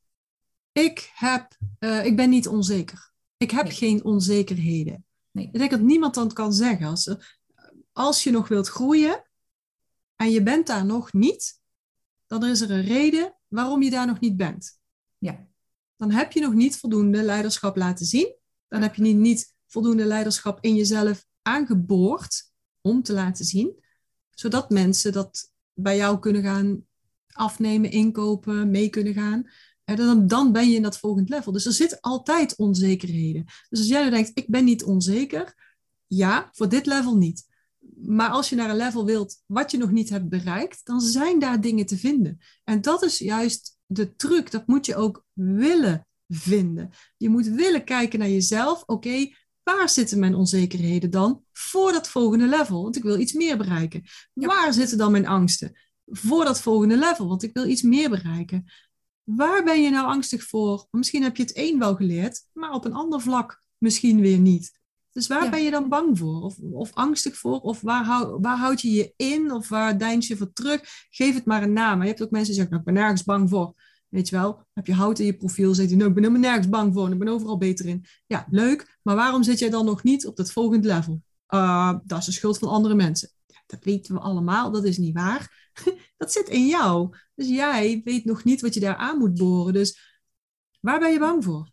ik, 0.73 1.11
heb, 1.15 1.57
uh, 1.81 2.05
ik 2.05 2.17
ben 2.17 2.31
niet 2.31 2.49
onzeker. 2.49 3.15
Ik 3.37 3.51
heb 3.51 3.67
geen 3.71 4.05
onzekerheden. 4.05 5.05
Nee. 5.31 5.47
Ik 5.47 5.59
denk 5.59 5.71
dat 5.71 5.81
niemand 5.81 6.15
dan 6.15 6.33
kan 6.33 6.53
zeggen. 6.53 6.87
Als, 6.87 7.17
als 7.93 8.25
je 8.25 8.31
nog 8.31 8.49
wilt 8.49 8.69
groeien 8.69 9.25
en 10.17 10.31
je 10.31 10.43
bent 10.43 10.67
daar 10.67 10.85
nog 10.85 11.13
niet, 11.13 11.61
dan 12.27 12.45
is 12.45 12.61
er 12.61 12.71
een 12.71 12.85
reden 12.85 13.37
waarom 13.49 13.83
je 13.83 13.91
daar 13.91 14.07
nog 14.07 14.21
niet 14.21 14.37
bent. 14.37 14.79
Ja. 15.19 15.47
Dan 15.97 16.11
heb 16.11 16.33
je 16.33 16.41
nog 16.41 16.55
niet 16.55 16.77
voldoende 16.77 17.23
leiderschap 17.23 17.77
laten 17.77 18.07
zien. 18.07 18.35
Dan 18.69 18.83
heb 18.83 18.95
je 18.95 19.03
niet, 19.03 19.17
niet 19.17 19.55
voldoende 19.67 20.05
leiderschap 20.05 20.59
in 20.61 20.75
jezelf 20.75 21.25
aangeboord 21.43 22.53
om 22.81 23.03
te 23.03 23.13
laten 23.13 23.45
zien, 23.45 23.85
zodat 24.31 24.71
mensen 24.71 25.13
dat 25.13 25.53
bij 25.73 25.97
jou 25.97 26.19
kunnen 26.19 26.43
gaan 26.43 26.87
afnemen, 27.33 27.91
inkopen, 27.91 28.71
mee 28.71 28.89
kunnen 28.89 29.15
gaan. 29.15 29.51
Dan, 29.95 30.27
dan 30.27 30.53
ben 30.53 30.69
je 30.69 30.77
in 30.77 30.83
dat 30.83 30.99
volgende 30.99 31.35
level. 31.35 31.53
Dus 31.53 31.67
er 31.67 31.73
zitten 31.73 32.01
altijd 32.01 32.57
onzekerheden. 32.57 33.45
Dus 33.69 33.79
als 33.79 33.89
jij 33.89 34.05
nu 34.05 34.11
denkt, 34.11 34.31
ik 34.35 34.49
ben 34.49 34.65
niet 34.65 34.85
onzeker, 34.85 35.55
ja, 36.07 36.49
voor 36.53 36.69
dit 36.69 36.87
level 36.87 37.17
niet. 37.17 37.47
Maar 37.97 38.31
als 38.31 38.49
je 38.49 38.57
naar 38.57 38.71
een 38.71 38.77
level 38.77 39.05
wilt 39.05 39.43
wat 39.47 39.71
je 39.71 39.79
nog 39.79 39.91
niet 39.91 40.11
hebt 40.11 40.29
bereikt, 40.29 40.81
dan 40.85 41.01
zijn 41.01 41.39
daar 41.39 41.61
dingen 41.61 41.87
te 41.87 41.99
vinden. 41.99 42.39
En 42.65 42.81
dat 42.81 43.03
is 43.03 43.19
juist 43.19 43.79
de 43.87 44.17
truc. 44.17 44.51
Dat 44.51 44.67
moet 44.67 44.87
je 44.87 44.97
ook 44.97 45.25
willen 45.33 46.07
vinden. 46.29 46.91
Je 47.17 47.29
moet 47.29 47.47
willen 47.47 47.85
kijken 47.85 48.19
naar 48.19 48.29
jezelf. 48.29 48.83
Oké, 48.87 49.29
waar 49.63 49.89
zitten 49.89 50.19
mijn 50.19 50.35
onzekerheden 50.35 51.11
dan 51.11 51.43
voor 51.53 51.93
dat 51.93 52.09
volgende 52.09 52.47
level? 52.47 52.83
Want 52.83 52.97
ik 52.97 53.03
wil 53.03 53.19
iets 53.19 53.33
meer 53.33 53.57
bereiken. 53.57 54.03
Waar 54.33 54.73
zitten 54.73 54.99
dan 54.99 55.13
mijn 55.13 55.27
angsten? 55.27 55.79
Voor 56.07 56.45
dat 56.45 56.61
volgende 56.61 56.97
level, 56.97 57.29
want 57.29 57.43
ik 57.43 57.53
wil 57.53 57.67
iets 57.67 57.83
meer 57.83 58.11
bereiken. 58.11 58.65
Waar 59.27 59.65
ben 59.65 59.83
je 59.83 59.91
nou 59.91 60.07
angstig 60.07 60.45
voor? 60.45 60.87
Misschien 60.91 61.23
heb 61.23 61.37
je 61.37 61.43
het 61.43 61.53
één 61.53 61.79
wel 61.79 61.95
geleerd, 61.95 62.45
maar 62.53 62.73
op 62.73 62.85
een 62.85 62.93
ander 62.93 63.21
vlak 63.21 63.63
misschien 63.79 64.21
weer 64.21 64.39
niet. 64.39 64.73
Dus 65.13 65.27
waar 65.27 65.51
ben 65.51 65.63
je 65.63 65.71
dan 65.71 65.89
bang 65.89 66.19
voor? 66.19 66.43
Of, 66.43 66.59
of 66.59 66.93
angstig 66.93 67.37
voor? 67.37 67.61
Of 67.61 67.81
waar, 67.81 68.05
hou, 68.05 68.41
waar 68.41 68.57
houd 68.57 68.81
je 68.81 68.93
je 68.93 69.13
in? 69.17 69.53
Of 69.53 69.69
waar 69.69 69.99
deins 69.99 70.27
je 70.27 70.37
voor 70.37 70.53
terug? 70.53 70.81
Geef 71.11 71.35
het 71.35 71.45
maar 71.45 71.63
een 71.63 71.73
naam. 71.73 72.01
je 72.01 72.09
hebt 72.09 72.23
ook 72.23 72.31
mensen 72.31 72.55
die 72.55 72.63
zeggen, 72.63 72.75
nou, 72.75 72.89
ik 72.89 72.95
ben 72.95 73.03
nergens 73.03 73.25
bang 73.25 73.49
voor. 73.49 73.75
Weet 74.09 74.29
je 74.29 74.37
wel, 74.37 74.67
heb 74.73 74.87
je 74.87 74.95
hout 74.95 75.19
in 75.19 75.27
je 75.27 75.37
profiel, 75.37 75.75
zegt 75.75 75.89
hij, 75.89 75.97
nou, 75.97 76.09
ik 76.09 76.15
ben 76.15 76.25
helemaal 76.25 76.49
nergens 76.51 76.69
bang 76.69 76.95
voor. 76.95 77.11
Ik 77.11 77.19
ben 77.19 77.29
overal 77.29 77.59
beter 77.59 77.87
in. 77.87 78.05
Ja, 78.27 78.47
leuk. 78.51 78.99
Maar 79.03 79.17
waarom 79.17 79.43
zit 79.43 79.59
jij 79.59 79.71
dan 79.71 79.85
nog 79.85 80.03
niet 80.03 80.27
op 80.27 80.37
dat 80.37 80.53
volgende 80.53 80.89
level? 80.89 81.21
uh, 81.51 81.95
dat 82.05 82.19
is 82.19 82.25
de 82.25 82.33
schuld 82.33 82.59
van 82.59 82.69
andere 82.69 82.95
mensen. 82.95 83.31
Ja, 83.47 83.63
dat 83.67 83.85
weten 83.85 84.15
we 84.15 84.21
allemaal, 84.21 84.71
dat 84.71 84.85
is 84.85 84.99
niet 84.99 85.15
waar. 85.15 85.66
dat 86.17 86.33
zit 86.33 86.49
in 86.49 86.67
jou. 86.67 87.17
Dus 87.35 87.49
jij 87.49 88.01
weet 88.05 88.25
nog 88.25 88.45
niet 88.45 88.61
wat 88.61 88.75
je 88.75 88.81
daar 88.81 88.97
aan 88.97 89.19
moet 89.19 89.35
boren. 89.35 89.73
Dus 89.73 90.19
waar 90.81 90.99
ben 90.99 91.13
je 91.13 91.19
bang 91.19 91.45
voor? 91.45 91.71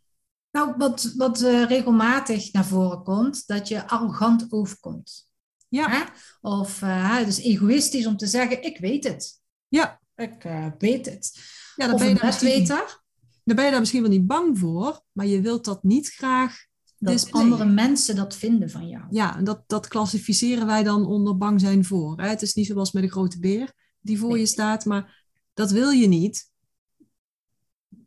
Nou, 0.52 0.74
wat, 0.78 1.14
wat 1.18 1.42
uh, 1.42 1.66
regelmatig 1.66 2.54
naar 2.54 2.66
voren 2.66 3.04
komt, 3.04 3.48
dat 3.48 3.68
je 3.68 3.88
arrogant 3.88 4.46
overkomt. 4.50 5.28
Ja. 5.68 5.90
Hè? 5.90 6.04
Of 6.42 6.82
uh, 6.82 7.18
het 7.18 7.28
is 7.28 7.40
egoïstisch 7.40 8.06
om 8.06 8.18
te 8.18 8.28
zeggen, 8.28 8.64
ik 8.64 8.78
weet 8.78 9.04
het. 9.04 9.42
Ja. 9.68 10.02
Ik 10.16 10.44
uh, 10.44 10.68
weet 10.78 11.06
het. 11.06 11.40
Ja, 11.76 11.88
dan 11.88 11.98
ben 11.98 12.08
je 12.08 12.16
daar 12.16 12.40
beter. 12.42 13.02
Dan 13.44 13.56
ben 13.56 13.66
je 13.66 13.72
daar 13.72 13.80
misschien 13.80 14.02
wel 14.02 14.12
niet 14.12 14.28
bang 14.28 14.60
voor, 14.60 15.02
maar 15.12 15.26
je 15.26 15.42
wilt 15.42 15.66
dat 15.66 15.84
niet 15.84 16.10
graag 16.10 16.66
dat 16.98 17.32
andere 17.32 17.66
mensen 17.66 18.16
dat 18.16 18.36
vinden 18.36 18.70
van 18.70 18.88
jou. 18.88 19.04
Ja, 19.10 19.38
en 19.38 19.44
dat, 19.44 19.64
dat 19.68 19.88
klassificeren 19.88 20.66
wij 20.66 20.84
dan 20.84 21.06
onder 21.06 21.38
bang 21.38 21.62
zijn 21.62 21.86
voor. 21.86 22.22
Hè? 22.22 22.28
Het 22.28 22.42
is 22.42 22.54
niet 22.54 22.66
zoals 22.66 22.92
met 22.92 23.04
een 23.04 23.12
grote 23.12 23.40
beer 23.40 23.74
die 24.04 24.20
voor 24.20 24.40
je 24.40 24.46
staat, 24.46 24.86
maar 24.86 25.26
dat 25.54 25.72
wil 25.72 25.90
je 25.90 26.08
niet. 26.08 26.52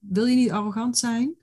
Wil 0.01 0.27
je 0.27 0.37
niet 0.37 0.51
arrogant 0.51 0.99
zijn? 0.99 1.35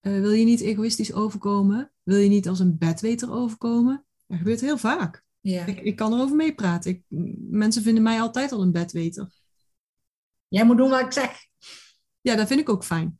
Uh, 0.00 0.20
wil 0.20 0.30
je 0.30 0.44
niet 0.44 0.60
egoïstisch 0.60 1.12
overkomen? 1.12 1.92
Wil 2.02 2.16
je 2.16 2.28
niet 2.28 2.48
als 2.48 2.60
een 2.60 2.78
bedweter 2.78 3.32
overkomen? 3.32 4.04
Dat 4.26 4.38
gebeurt 4.38 4.60
heel 4.60 4.78
vaak. 4.78 5.24
Ja. 5.40 5.66
Ik, 5.66 5.80
ik 5.80 5.96
kan 5.96 6.12
erover 6.12 6.36
meepraten. 6.36 6.90
Ik, 6.90 7.04
mensen 7.38 7.82
vinden 7.82 8.02
mij 8.02 8.20
altijd 8.20 8.52
al 8.52 8.62
een 8.62 8.72
bedweter. 8.72 9.30
Jij 10.48 10.64
moet 10.64 10.76
doen 10.76 10.90
wat 10.90 11.00
ik 11.00 11.12
zeg. 11.12 11.46
Ja, 12.20 12.36
dat 12.36 12.46
vind 12.46 12.60
ik 12.60 12.68
ook 12.68 12.84
fijn. 12.84 13.18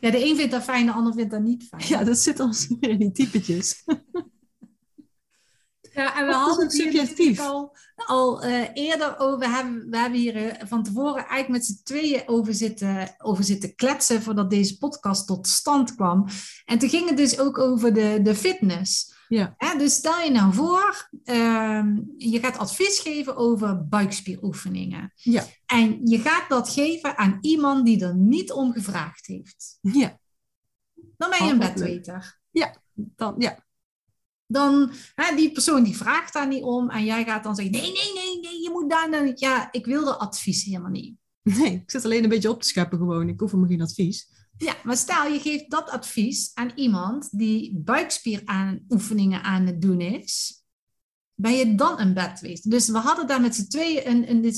Ja, 0.00 0.10
de 0.10 0.24
een 0.24 0.36
vindt 0.36 0.52
dat 0.52 0.62
fijn, 0.62 0.86
de 0.86 0.92
ander 0.92 1.14
vindt 1.14 1.30
dat 1.30 1.42
niet 1.42 1.64
fijn. 1.64 1.86
Ja, 1.86 2.04
dat 2.04 2.18
zit 2.18 2.40
al 2.40 2.52
in 2.80 2.98
die 2.98 3.12
typetjes. 3.12 3.84
Ja, 6.00 6.18
en 6.18 6.26
we 6.26 6.32
hadden 6.32 6.64
het 6.64 6.74
subjectief. 6.74 7.40
al, 7.40 7.76
al 7.94 8.44
uh, 8.44 8.68
eerder 8.74 9.18
over. 9.18 9.50
Hebben, 9.54 9.90
we 9.90 9.98
hebben 9.98 10.18
hier 10.18 10.36
uh, 10.36 10.52
van 10.66 10.82
tevoren 10.82 11.26
eigenlijk 11.26 11.48
met 11.48 11.64
z'n 11.64 11.80
tweeën 11.82 12.22
over 12.26 12.54
zitten, 12.54 13.14
over 13.18 13.44
zitten 13.44 13.74
kletsen 13.74 14.22
voordat 14.22 14.50
deze 14.50 14.78
podcast 14.78 15.26
tot 15.26 15.46
stand 15.46 15.94
kwam. 15.94 16.26
En 16.64 16.78
toen 16.78 16.88
ging 16.88 17.08
het 17.08 17.16
dus 17.16 17.38
ook 17.38 17.58
over 17.58 17.94
de, 17.94 18.20
de 18.22 18.34
fitness. 18.34 19.18
Ja. 19.28 19.56
dus 19.78 19.94
stel 19.94 20.20
je 20.20 20.30
nou 20.30 20.54
voor, 20.54 21.08
uh, 21.24 21.84
je 22.16 22.38
gaat 22.40 22.58
advies 22.58 22.98
geven 22.98 23.36
over 23.36 23.88
buikspieroefeningen. 23.88 25.12
Ja. 25.14 25.44
En 25.66 26.06
je 26.06 26.18
gaat 26.18 26.48
dat 26.48 26.68
geven 26.68 27.16
aan 27.16 27.38
iemand 27.40 27.86
die 27.86 28.04
er 28.04 28.16
niet 28.16 28.52
om 28.52 28.72
gevraagd 28.72 29.26
heeft. 29.26 29.78
Ja. 29.80 30.18
Dan 31.16 31.30
ben 31.30 31.46
je 31.46 31.52
een 31.52 31.58
bedweter. 31.58 32.40
Ja, 32.50 32.76
dan, 32.94 33.34
ja 33.38 33.68
dan 34.52 34.92
hè, 35.14 35.36
die 35.36 35.52
persoon 35.52 35.82
die 35.82 35.96
vraagt 35.96 36.32
daar 36.32 36.48
niet 36.48 36.62
om 36.62 36.90
en 36.90 37.04
jij 37.04 37.24
gaat 37.24 37.44
dan 37.44 37.54
zeggen, 37.54 37.72
nee, 37.72 37.92
nee, 37.92 38.12
nee, 38.14 38.40
nee, 38.40 38.62
je 38.62 38.70
moet 38.72 38.90
daar 38.90 39.10
dan, 39.10 39.32
ja, 39.34 39.68
ik 39.72 39.86
wil 39.86 40.04
de 40.04 40.18
advies 40.18 40.64
helemaal 40.64 40.90
niet. 40.90 41.16
Nee, 41.42 41.72
ik 41.72 41.90
zit 41.90 42.04
alleen 42.04 42.22
een 42.22 42.28
beetje 42.28 42.50
op 42.50 42.62
te 42.62 42.68
scheppen 42.68 42.98
gewoon, 42.98 43.28
ik 43.28 43.40
hoef 43.40 43.50
helemaal 43.50 43.70
geen 43.70 43.82
advies. 43.82 44.28
Ja, 44.56 44.76
maar 44.84 44.96
stel 44.96 45.26
je 45.26 45.40
geeft 45.40 45.70
dat 45.70 45.90
advies 45.90 46.50
aan 46.54 46.72
iemand 46.74 47.38
die 47.38 47.78
buikspieraanoefeningen 47.78 49.42
aan 49.42 49.66
het 49.66 49.82
doen 49.82 50.00
is, 50.00 50.59
ben 51.40 51.52
je 51.52 51.74
dan 51.74 52.00
een 52.00 52.14
bedweter? 52.14 52.70
Dus 52.70 52.88
we 52.88 52.98
hadden 52.98 53.26
daar 53.26 53.40
met 53.40 53.54
z'n 53.54 53.66
tweeën 53.66 54.08
een, 54.08 54.30
een, 54.30 54.54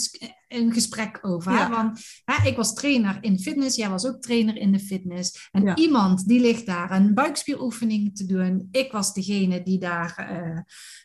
een 0.48 0.72
gesprek 0.72 1.18
over. 1.22 1.52
Ja. 1.52 1.70
Want 1.70 2.00
hè, 2.24 2.48
ik 2.48 2.56
was 2.56 2.74
trainer 2.74 3.18
in 3.20 3.38
fitness, 3.38 3.76
jij 3.76 3.90
was 3.90 4.06
ook 4.06 4.22
trainer 4.22 4.56
in 4.56 4.72
de 4.72 4.80
fitness. 4.80 5.48
En 5.50 5.78
iemand 5.78 6.28
die 6.28 6.40
ligt 6.40 6.66
daar 6.66 6.90
een 6.90 7.14
buikspieroefening 7.14 8.16
te 8.16 8.26
doen. 8.26 8.68
Ik 8.70 8.92
was 8.92 9.14
degene 9.14 9.62
die 9.62 9.78
daar 9.78 10.28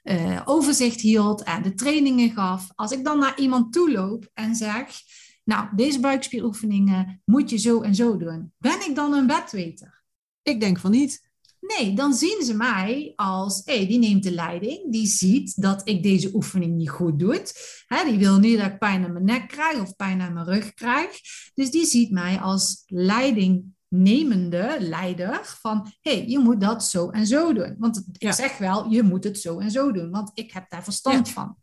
uh, 0.04 0.18
uh, 0.18 0.42
overzicht 0.46 1.02
hield 1.02 1.44
en 1.44 1.62
de 1.62 1.74
trainingen 1.74 2.32
gaf. 2.32 2.68
Als 2.76 2.92
ik 2.92 3.04
dan 3.04 3.20
naar 3.20 3.40
iemand 3.40 3.74
toe 3.74 3.92
loop 3.92 4.30
en 4.34 4.56
zeg... 4.56 4.90
Nou, 5.44 5.68
deze 5.76 6.00
buikspieroefeningen 6.00 7.22
moet 7.26 7.50
je 7.50 7.58
zo 7.58 7.82
en 7.82 7.96
zo 7.96 8.18
doen. 8.18 8.54
Ben 8.58 8.90
ik 8.90 8.96
dan 8.96 9.14
een 9.14 9.28
bedweter? 9.28 10.04
Ik 10.42 10.60
denk 10.60 10.80
van 10.80 10.92
niet. 10.92 11.27
Nee, 11.68 11.94
dan 11.94 12.14
zien 12.14 12.44
ze 12.44 12.54
mij 12.54 13.14
als, 13.16 13.62
hé, 13.66 13.78
hey, 13.78 13.88
die 13.88 14.00
neemt 14.00 14.24
de 14.24 14.32
leiding, 14.32 14.92
die 14.92 15.08
ziet 15.08 15.62
dat 15.62 15.88
ik 15.88 16.04
deze 16.04 16.30
oefening 16.34 16.76
niet 16.76 16.90
goed 16.90 17.20
doe. 17.20 17.44
Hè, 17.88 18.04
die 18.06 18.18
wil 18.18 18.38
niet 18.40 18.58
dat 18.58 18.68
ik 18.68 18.78
pijn 18.78 19.04
aan 19.04 19.14
mijn 19.14 19.26
nek 19.26 19.48
krijg 19.48 19.80
of 19.80 19.96
pijn 19.96 20.22
aan 20.22 20.34
mijn 20.34 20.46
rug 20.46 20.74
krijg. 20.74 21.20
Dus 21.54 21.72
die 21.72 21.86
ziet 21.86 22.12
mij 22.12 22.40
als 22.40 22.84
leidingnemende 22.86 24.78
leider 24.80 25.40
van, 25.44 25.92
hé, 26.02 26.12
hey, 26.12 26.28
je 26.28 26.40
moet 26.40 26.62
dat 26.62 26.84
zo 26.84 27.10
en 27.10 27.28
zo 27.28 27.54
doen. 27.54 27.76
Want 27.78 28.04
ik 28.18 28.34
zeg 28.34 28.58
wel, 28.58 28.90
je 28.90 29.04
moet 29.04 29.24
het 29.24 29.40
zo 29.40 29.60
en 29.60 29.72
zo 29.72 29.92
doen, 29.92 30.12
want 30.12 30.32
ik 30.34 30.52
heb 30.52 30.70
daar 30.70 30.84
verstand 30.84 31.30
van. 31.30 31.56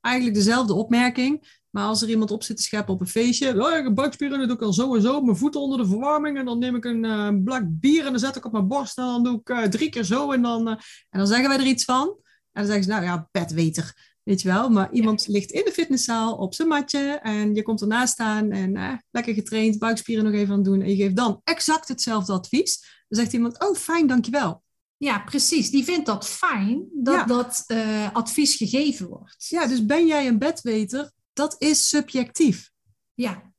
Eigenlijk 0.00 0.36
dezelfde 0.36 0.74
opmerking, 0.74 1.60
maar 1.72 1.86
als 1.86 2.02
er 2.02 2.08
iemand 2.08 2.30
op 2.30 2.42
zit 2.42 2.56
te 2.56 2.62
scheppen 2.62 2.94
op 2.94 3.00
een 3.00 3.06
feestje, 3.06 3.64
oh, 3.64 3.76
ik 3.76 3.84
heb 3.84 3.94
buikspieren, 3.94 4.38
dat 4.38 4.48
doe 4.48 4.56
ik 4.56 4.62
al 4.62 4.72
zo 4.72 4.94
en 4.94 5.02
zo, 5.02 5.20
mijn 5.20 5.36
voeten 5.36 5.60
onder 5.60 5.78
de 5.78 5.86
verwarming 5.86 6.38
en 6.38 6.44
dan 6.44 6.58
neem 6.58 6.76
ik 6.76 6.84
een 6.84 7.04
uh, 7.04 7.28
blak 7.44 7.62
bier 7.66 8.04
en 8.04 8.10
dan 8.10 8.20
zet 8.20 8.36
ik 8.36 8.44
op 8.44 8.52
mijn 8.52 8.68
borst 8.68 8.98
en 8.98 9.04
dan 9.04 9.22
doe 9.22 9.40
ik 9.40 9.48
uh, 9.48 9.62
drie 9.62 9.88
keer 9.88 10.04
zo 10.04 10.32
en 10.32 10.42
dan, 10.42 10.68
uh, 10.68 10.74
en 11.10 11.18
dan 11.18 11.26
zeggen 11.26 11.48
wij 11.48 11.58
er 11.58 11.66
iets 11.66 11.84
van. 11.84 12.08
En 12.08 12.62
dan 12.62 12.66
zeggen 12.66 12.84
ze, 12.84 12.90
nou 12.90 13.04
ja, 13.04 13.28
bedweter, 13.30 14.16
weet 14.22 14.42
je 14.42 14.48
wel. 14.48 14.68
Maar 14.68 14.92
iemand 14.92 15.26
ligt 15.26 15.50
in 15.50 15.64
de 15.64 15.72
fitnesszaal 15.72 16.34
op 16.34 16.54
zijn 16.54 16.68
matje 16.68 17.18
en 17.22 17.54
je 17.54 17.62
komt 17.62 17.80
ernaast 17.80 18.12
staan 18.12 18.50
en 18.50 19.02
lekker 19.10 19.34
getraind, 19.34 19.78
buikspieren 19.78 20.24
nog 20.24 20.34
even 20.34 20.54
aan 20.54 20.62
doen 20.62 20.80
en 20.80 20.88
je 20.88 20.96
geeft 20.96 21.16
dan 21.16 21.40
exact 21.44 21.88
hetzelfde 21.88 22.32
advies. 22.32 23.04
Dan 23.08 23.18
zegt 23.20 23.32
iemand, 23.32 23.64
oh 23.64 23.76
fijn, 23.76 24.06
dankjewel. 24.06 24.62
Ja, 24.96 25.18
precies. 25.18 25.70
Die 25.70 25.84
vindt 25.84 26.06
dat 26.06 26.28
fijn 26.28 26.88
dat 26.92 27.28
dat 27.28 27.64
advies 28.12 28.56
gegeven 28.56 29.08
wordt. 29.08 29.48
Ja, 29.48 29.66
dus 29.66 29.86
ben 29.86 30.06
jij 30.06 30.26
een 30.26 30.38
bedweter 30.38 31.12
dat 31.32 31.56
is 31.58 31.88
subjectief. 31.88 32.70
Ja. 33.14 33.52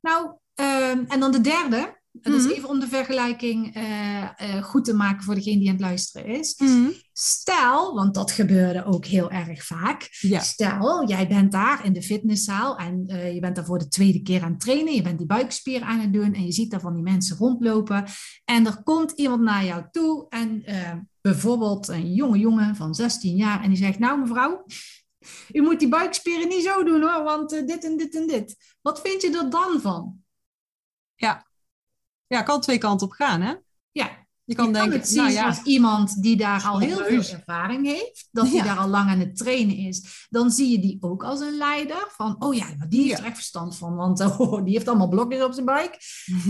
Nou, 0.00 0.32
ehm, 0.54 1.04
en 1.08 1.20
dan 1.20 1.32
de 1.32 1.40
derde. 1.40 1.98
Dat 2.12 2.34
is 2.34 2.44
mhm. 2.44 2.52
even 2.52 2.68
om 2.68 2.80
de 2.80 2.88
vergelijking 2.88 3.76
uh, 3.76 3.82
uh, 4.22 4.62
goed 4.62 4.84
te 4.84 4.94
maken 4.94 5.22
voor 5.22 5.34
degene 5.34 5.58
die 5.58 5.68
aan 5.68 5.74
het 5.74 5.82
luisteren 5.82 6.26
is. 6.26 6.54
Mm. 6.56 6.92
Stel, 7.12 7.94
want 7.94 8.14
dat 8.14 8.30
gebeurde 8.30 8.84
ook 8.84 9.04
heel 9.04 9.30
erg 9.30 9.64
vaak. 9.64 10.08
Ja. 10.20 10.40
Stel, 10.40 11.08
jij 11.08 11.28
bent 11.28 11.52
daar 11.52 11.84
in 11.84 11.92
de 11.92 12.02
fitnesszaal 12.02 12.76
en 12.76 13.04
uh, 13.06 13.34
je 13.34 13.40
bent 13.40 13.56
daar 13.56 13.64
voor 13.64 13.78
de 13.78 13.88
tweede 13.88 14.22
keer 14.22 14.42
aan 14.42 14.50
het 14.50 14.60
trainen. 14.60 14.94
Je 14.94 15.02
bent 15.02 15.18
die 15.18 15.26
buikspier 15.26 15.82
aan 15.82 16.00
het 16.00 16.12
doen 16.12 16.34
en 16.34 16.44
je 16.44 16.52
ziet 16.52 16.70
daar 16.70 16.80
van 16.80 16.94
die 16.94 17.02
mensen 17.02 17.36
rondlopen. 17.36 18.04
En 18.44 18.66
er 18.66 18.82
komt 18.82 19.12
iemand 19.12 19.42
naar 19.42 19.64
jou 19.64 19.84
toe 19.90 20.26
en 20.28 20.64
bijvoorbeeld 21.20 21.88
een 21.88 22.14
jonge 22.14 22.38
jongen 22.38 22.76
van 22.76 22.94
16 22.94 23.36
jaar 23.36 23.62
en 23.62 23.68
die 23.68 23.78
zegt, 23.78 23.98
nou 23.98 24.20
mevrouw, 24.20 24.64
u 25.52 25.60
moet 25.60 25.78
die 25.78 25.88
buikspieren 25.88 26.48
niet 26.48 26.64
zo 26.64 26.84
doen 26.84 27.02
hoor, 27.02 27.22
want 27.22 27.52
uh, 27.52 27.66
dit 27.66 27.84
en 27.84 27.96
dit 27.96 28.14
en 28.14 28.26
dit. 28.26 28.76
Wat 28.80 29.00
vind 29.00 29.22
je 29.22 29.38
er 29.38 29.50
dan 29.50 29.80
van? 29.80 30.24
Ja, 31.14 31.46
ja 32.26 32.42
kan 32.42 32.60
twee 32.60 32.78
kanten 32.78 33.06
op 33.06 33.12
gaan, 33.12 33.40
hè? 33.40 33.54
Ja, 33.90 34.26
je 34.50 34.56
kan, 34.56 34.72
denken, 34.72 34.92
het 34.92 35.08
zien 35.08 35.22
nou 35.22 35.32
ja. 35.32 35.46
als 35.46 35.62
iemand 35.62 36.22
die 36.22 36.36
daar 36.36 36.62
al 36.62 36.78
heel 36.78 36.96
veel 36.96 37.22
ervaring 37.22 37.86
heeft, 37.86 38.28
dat 38.30 38.48
hij 38.48 38.62
daar 38.62 38.78
al 38.78 38.88
lang 38.88 39.10
aan 39.10 39.18
het 39.18 39.36
trainen 39.36 39.76
is. 39.76 40.26
Dan 40.30 40.50
zie 40.50 40.70
je 40.70 40.78
die 40.78 40.96
ook 41.00 41.24
als 41.24 41.40
een 41.40 41.56
leider 41.56 42.08
van, 42.08 42.36
oh 42.38 42.54
ja, 42.54 42.66
maar 42.78 42.88
die 42.88 43.02
heeft 43.02 43.18
er 43.18 43.24
echt 43.24 43.34
verstand 43.34 43.76
van, 43.76 43.94
want 43.94 44.20
oh, 44.38 44.64
die 44.64 44.74
heeft 44.74 44.88
allemaal 44.88 45.08
blokjes 45.08 45.42
op 45.42 45.52
zijn 45.52 45.66
buik. 45.66 45.98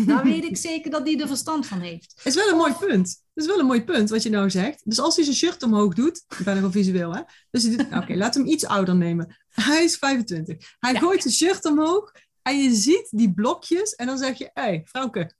Daar 0.06 0.24
weet 0.24 0.44
ik 0.44 0.56
zeker 0.56 0.90
dat 0.90 1.04
die 1.04 1.20
er 1.20 1.26
verstand 1.26 1.66
van 1.66 1.80
heeft. 1.80 2.12
Het 2.14 2.26
is 2.26 2.34
wel 2.34 2.48
een 2.48 2.56
mooi 2.56 2.72
punt. 2.72 3.08
Het 3.34 3.44
is 3.44 3.46
wel 3.46 3.58
een 3.58 3.66
mooi 3.66 3.84
punt 3.84 4.10
wat 4.10 4.22
je 4.22 4.30
nou 4.30 4.50
zegt. 4.50 4.80
Dus 4.84 5.00
als 5.00 5.16
hij 5.16 5.24
zijn 5.24 5.36
shirt 5.36 5.62
omhoog 5.62 5.94
doet, 5.94 6.24
ik 6.38 6.44
ben 6.44 6.60
wel 6.60 6.70
visueel 6.70 7.14
hè. 7.14 7.20
Dus 7.50 7.66
oké, 7.66 7.96
okay, 7.96 8.16
laat 8.16 8.34
hem 8.34 8.46
iets 8.46 8.66
ouder 8.66 8.96
nemen. 8.96 9.36
Hij 9.48 9.84
is 9.84 9.96
25. 9.96 10.76
Hij 10.78 10.94
gooit 10.94 11.22
zijn 11.22 11.34
shirt 11.34 11.64
omhoog 11.64 12.12
en 12.42 12.62
je 12.62 12.74
ziet 12.74 13.08
die 13.10 13.32
blokjes 13.32 13.94
en 13.94 14.06
dan 14.06 14.18
zeg 14.18 14.38
je, 14.38 14.50
hé, 14.54 14.62
hey, 14.62 14.82
vrouwke, 14.84 15.32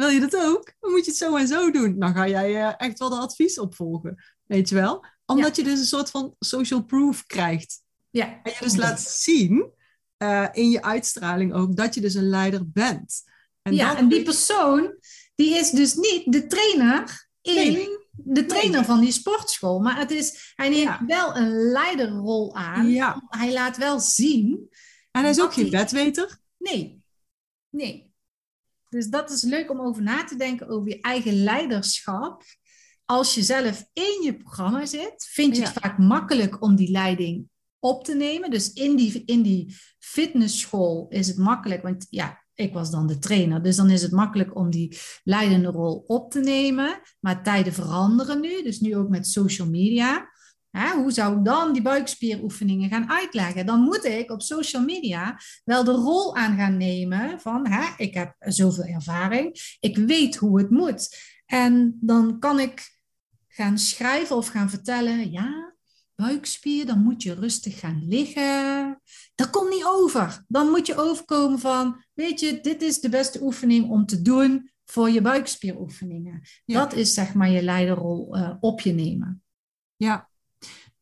wil 0.00 0.08
je 0.08 0.20
dat 0.20 0.36
ook? 0.36 0.72
Dan 0.80 0.90
moet 0.90 1.04
je 1.04 1.10
het 1.10 1.20
zo 1.20 1.36
en 1.36 1.48
zo 1.48 1.70
doen. 1.70 1.98
Dan 1.98 2.14
ga 2.14 2.28
jij 2.28 2.50
uh, 2.50 2.74
echt 2.76 2.98
wel 2.98 3.08
de 3.08 3.16
advies 3.16 3.58
opvolgen, 3.58 4.24
weet 4.46 4.68
je 4.68 4.74
wel? 4.74 5.04
Omdat 5.26 5.56
je 5.56 5.62
dus 5.62 5.78
een 5.78 5.86
soort 5.86 6.10
van 6.10 6.34
social 6.38 6.84
proof 6.84 7.26
krijgt. 7.26 7.82
Ja. 8.10 8.40
En 8.42 8.52
je 8.52 8.56
dus 8.60 8.76
laat 8.76 9.00
zien 9.00 9.72
uh, 10.18 10.48
in 10.52 10.70
je 10.70 10.82
uitstraling 10.82 11.54
ook 11.54 11.76
dat 11.76 11.94
je 11.94 12.00
dus 12.00 12.14
een 12.14 12.28
leider 12.28 12.70
bent. 12.70 13.22
En 13.62 13.74
ja, 13.74 13.96
en 13.96 14.08
die 14.08 14.22
persoon, 14.22 14.94
die 15.34 15.54
is 15.54 15.70
dus 15.70 15.94
niet 15.94 16.32
de 16.32 16.46
trainer 16.46 17.28
in 17.40 17.98
de 18.10 18.46
trainer 18.46 18.84
van 18.84 19.00
die 19.00 19.12
sportschool. 19.12 19.80
Maar 19.80 19.98
het 19.98 20.10
is, 20.10 20.52
hij 20.56 20.68
neemt 20.68 20.98
wel 21.06 21.36
een 21.36 21.50
leiderrol 21.50 22.56
aan. 22.56 22.88
Ja. 22.88 23.22
Hij 23.28 23.52
laat 23.52 23.76
wel 23.76 24.00
zien. 24.00 24.68
En 25.10 25.20
hij 25.20 25.30
is 25.30 25.40
ook 25.40 25.52
geen 25.52 25.70
bedweter. 25.70 26.38
Nee, 26.58 27.02
nee. 27.70 28.09
Dus 28.90 29.08
dat 29.08 29.30
is 29.30 29.42
leuk 29.42 29.70
om 29.70 29.80
over 29.80 30.02
na 30.02 30.24
te 30.24 30.36
denken 30.36 30.68
over 30.68 30.88
je 30.88 31.00
eigen 31.00 31.42
leiderschap. 31.42 32.42
Als 33.04 33.34
je 33.34 33.42
zelf 33.42 33.84
in 33.92 34.22
je 34.24 34.36
programma 34.36 34.86
zit, 34.86 35.28
vind 35.30 35.56
je 35.56 35.62
het 35.62 35.72
vaak 35.72 35.98
makkelijk 35.98 36.62
om 36.62 36.76
die 36.76 36.90
leiding 36.90 37.48
op 37.78 38.04
te 38.04 38.14
nemen. 38.14 38.50
Dus 38.50 38.72
in 38.72 38.96
die, 38.96 39.22
in 39.24 39.42
die 39.42 39.76
fitnessschool 39.98 41.06
is 41.08 41.28
het 41.28 41.36
makkelijk, 41.36 41.82
want 41.82 42.06
ja, 42.10 42.44
ik 42.54 42.72
was 42.72 42.90
dan 42.90 43.06
de 43.06 43.18
trainer. 43.18 43.62
Dus 43.62 43.76
dan 43.76 43.90
is 43.90 44.02
het 44.02 44.12
makkelijk 44.12 44.56
om 44.56 44.70
die 44.70 44.98
leidende 45.24 45.68
rol 45.68 46.04
op 46.06 46.30
te 46.30 46.40
nemen. 46.40 47.00
Maar 47.20 47.42
tijden 47.42 47.72
veranderen 47.72 48.40
nu, 48.40 48.62
dus 48.62 48.80
nu 48.80 48.96
ook 48.96 49.08
met 49.08 49.26
social 49.26 49.68
media. 49.68 50.28
Hoe 50.72 51.12
zou 51.12 51.38
ik 51.38 51.44
dan 51.44 51.72
die 51.72 51.82
buikspieroefeningen 51.82 52.88
gaan 52.88 53.10
uitleggen? 53.10 53.66
Dan 53.66 53.80
moet 53.80 54.04
ik 54.04 54.30
op 54.30 54.42
social 54.42 54.82
media 54.82 55.40
wel 55.64 55.84
de 55.84 55.92
rol 55.92 56.36
aan 56.36 56.56
gaan 56.56 56.76
nemen 56.76 57.40
van 57.40 57.68
ik 57.96 58.14
heb 58.14 58.34
zoveel 58.38 58.84
ervaring, 58.84 59.76
ik 59.80 59.96
weet 59.96 60.36
hoe 60.36 60.58
het 60.58 60.70
moet. 60.70 61.08
En 61.46 61.98
dan 62.00 62.38
kan 62.38 62.60
ik 62.60 62.98
gaan 63.48 63.78
schrijven 63.78 64.36
of 64.36 64.48
gaan 64.48 64.70
vertellen, 64.70 65.30
ja, 65.30 65.74
buikspier, 66.14 66.86
dan 66.86 67.02
moet 67.02 67.22
je 67.22 67.34
rustig 67.34 67.78
gaan 67.78 68.06
liggen. 68.08 69.00
Dat 69.34 69.50
komt 69.50 69.70
niet 69.70 69.84
over. 69.84 70.44
Dan 70.48 70.68
moet 70.68 70.86
je 70.86 70.96
overkomen 70.96 71.58
van, 71.58 72.04
weet 72.14 72.40
je, 72.40 72.60
dit 72.60 72.82
is 72.82 73.00
de 73.00 73.08
beste 73.08 73.42
oefening 73.42 73.90
om 73.90 74.06
te 74.06 74.22
doen 74.22 74.70
voor 74.84 75.10
je 75.10 75.20
buikspieroefeningen. 75.20 76.42
Dat 76.64 76.92
is 76.92 77.14
zeg 77.14 77.34
maar 77.34 77.50
je 77.50 77.62
leiderrol 77.62 78.36
uh, 78.36 78.54
op 78.60 78.80
je 78.80 78.92
nemen. 78.92 79.42
Ja, 79.96 80.29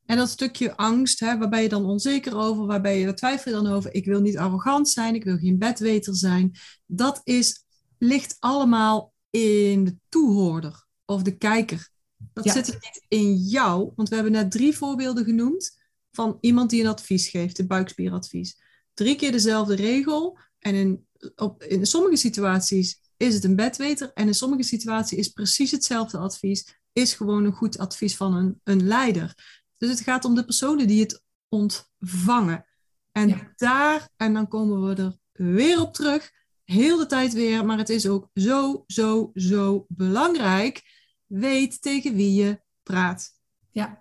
en 0.09 0.17
dat 0.17 0.29
stukje 0.29 0.77
angst, 0.77 1.21
hè, 1.21 1.39
waarbij 1.39 1.63
je 1.63 1.69
dan 1.69 1.85
onzeker 1.85 2.37
over, 2.37 2.67
waarbij 2.67 2.99
je 2.99 3.15
twijfel 3.15 3.53
dan 3.53 3.73
over, 3.73 3.95
ik 3.95 4.05
wil 4.05 4.21
niet 4.21 4.39
arrogant 4.39 4.89
zijn, 4.89 5.15
ik 5.15 5.25
wil 5.25 5.39
geen 5.39 5.59
bedweter 5.59 6.17
zijn. 6.17 6.53
Dat 6.87 7.21
is, 7.25 7.65
ligt 7.99 8.37
allemaal 8.39 9.13
in 9.31 9.85
de 9.85 9.97
toehoorder 10.09 10.87
of 11.05 11.23
de 11.23 11.37
kijker. 11.37 11.91
Dat 12.33 12.51
zit 12.51 12.69
er 12.69 12.79
niet 12.81 13.05
in 13.09 13.37
jou, 13.37 13.93
want 13.97 14.09
we 14.09 14.15
hebben 14.15 14.33
net 14.33 14.51
drie 14.51 14.77
voorbeelden 14.77 15.25
genoemd 15.25 15.79
van 16.11 16.39
iemand 16.41 16.71
die 16.71 16.83
een 16.83 16.89
advies 16.89 17.29
geeft, 17.29 17.59
een 17.59 17.67
buikspieradvies. 17.67 18.63
Drie 18.95 19.17
keer 19.17 19.33
dezelfde 19.33 19.75
regel 19.75 20.39
en 20.59 20.75
in, 20.75 21.07
op, 21.37 21.63
in 21.63 21.87
sommige 21.87 22.17
situaties 22.17 23.01
is 23.17 23.35
het 23.35 23.45
een 23.45 23.57
bedweter 23.57 24.11
en 24.15 24.27
in 24.27 24.35
sommige 24.35 24.63
situaties 24.63 25.19
is 25.19 25.29
precies 25.29 25.71
hetzelfde 25.71 26.19
advies, 26.19 26.79
is 26.93 27.15
gewoon 27.15 27.45
een 27.45 27.53
goed 27.53 27.79
advies 27.79 28.17
van 28.17 28.35
een, 28.35 28.61
een 28.65 28.87
leider. 28.87 29.57
Dus 29.79 29.91
het 29.91 30.01
gaat 30.01 30.25
om 30.25 30.35
de 30.35 30.45
personen 30.45 30.87
die 30.87 31.01
het 31.01 31.23
ontvangen. 31.49 32.67
En 33.13 33.53
daar, 33.57 34.09
en 34.17 34.35
dan 34.35 34.49
komen 34.49 34.89
we 34.89 35.03
er 35.03 35.19
weer 35.33 35.81
op 35.81 35.95
terug, 35.95 36.33
heel 36.65 36.97
de 36.97 37.07
tijd 37.07 37.33
weer, 37.33 37.65
maar 37.65 37.79
het 37.79 37.89
is 37.89 38.09
ook 38.09 38.31
zo, 38.35 38.85
zo, 38.87 39.31
zo 39.35 39.87
belangrijk 39.89 40.83
weet 41.27 41.83
tegen 41.83 42.15
wie 42.15 42.35
je 42.35 42.61
praat. 42.83 43.31
Ja. 43.71 44.01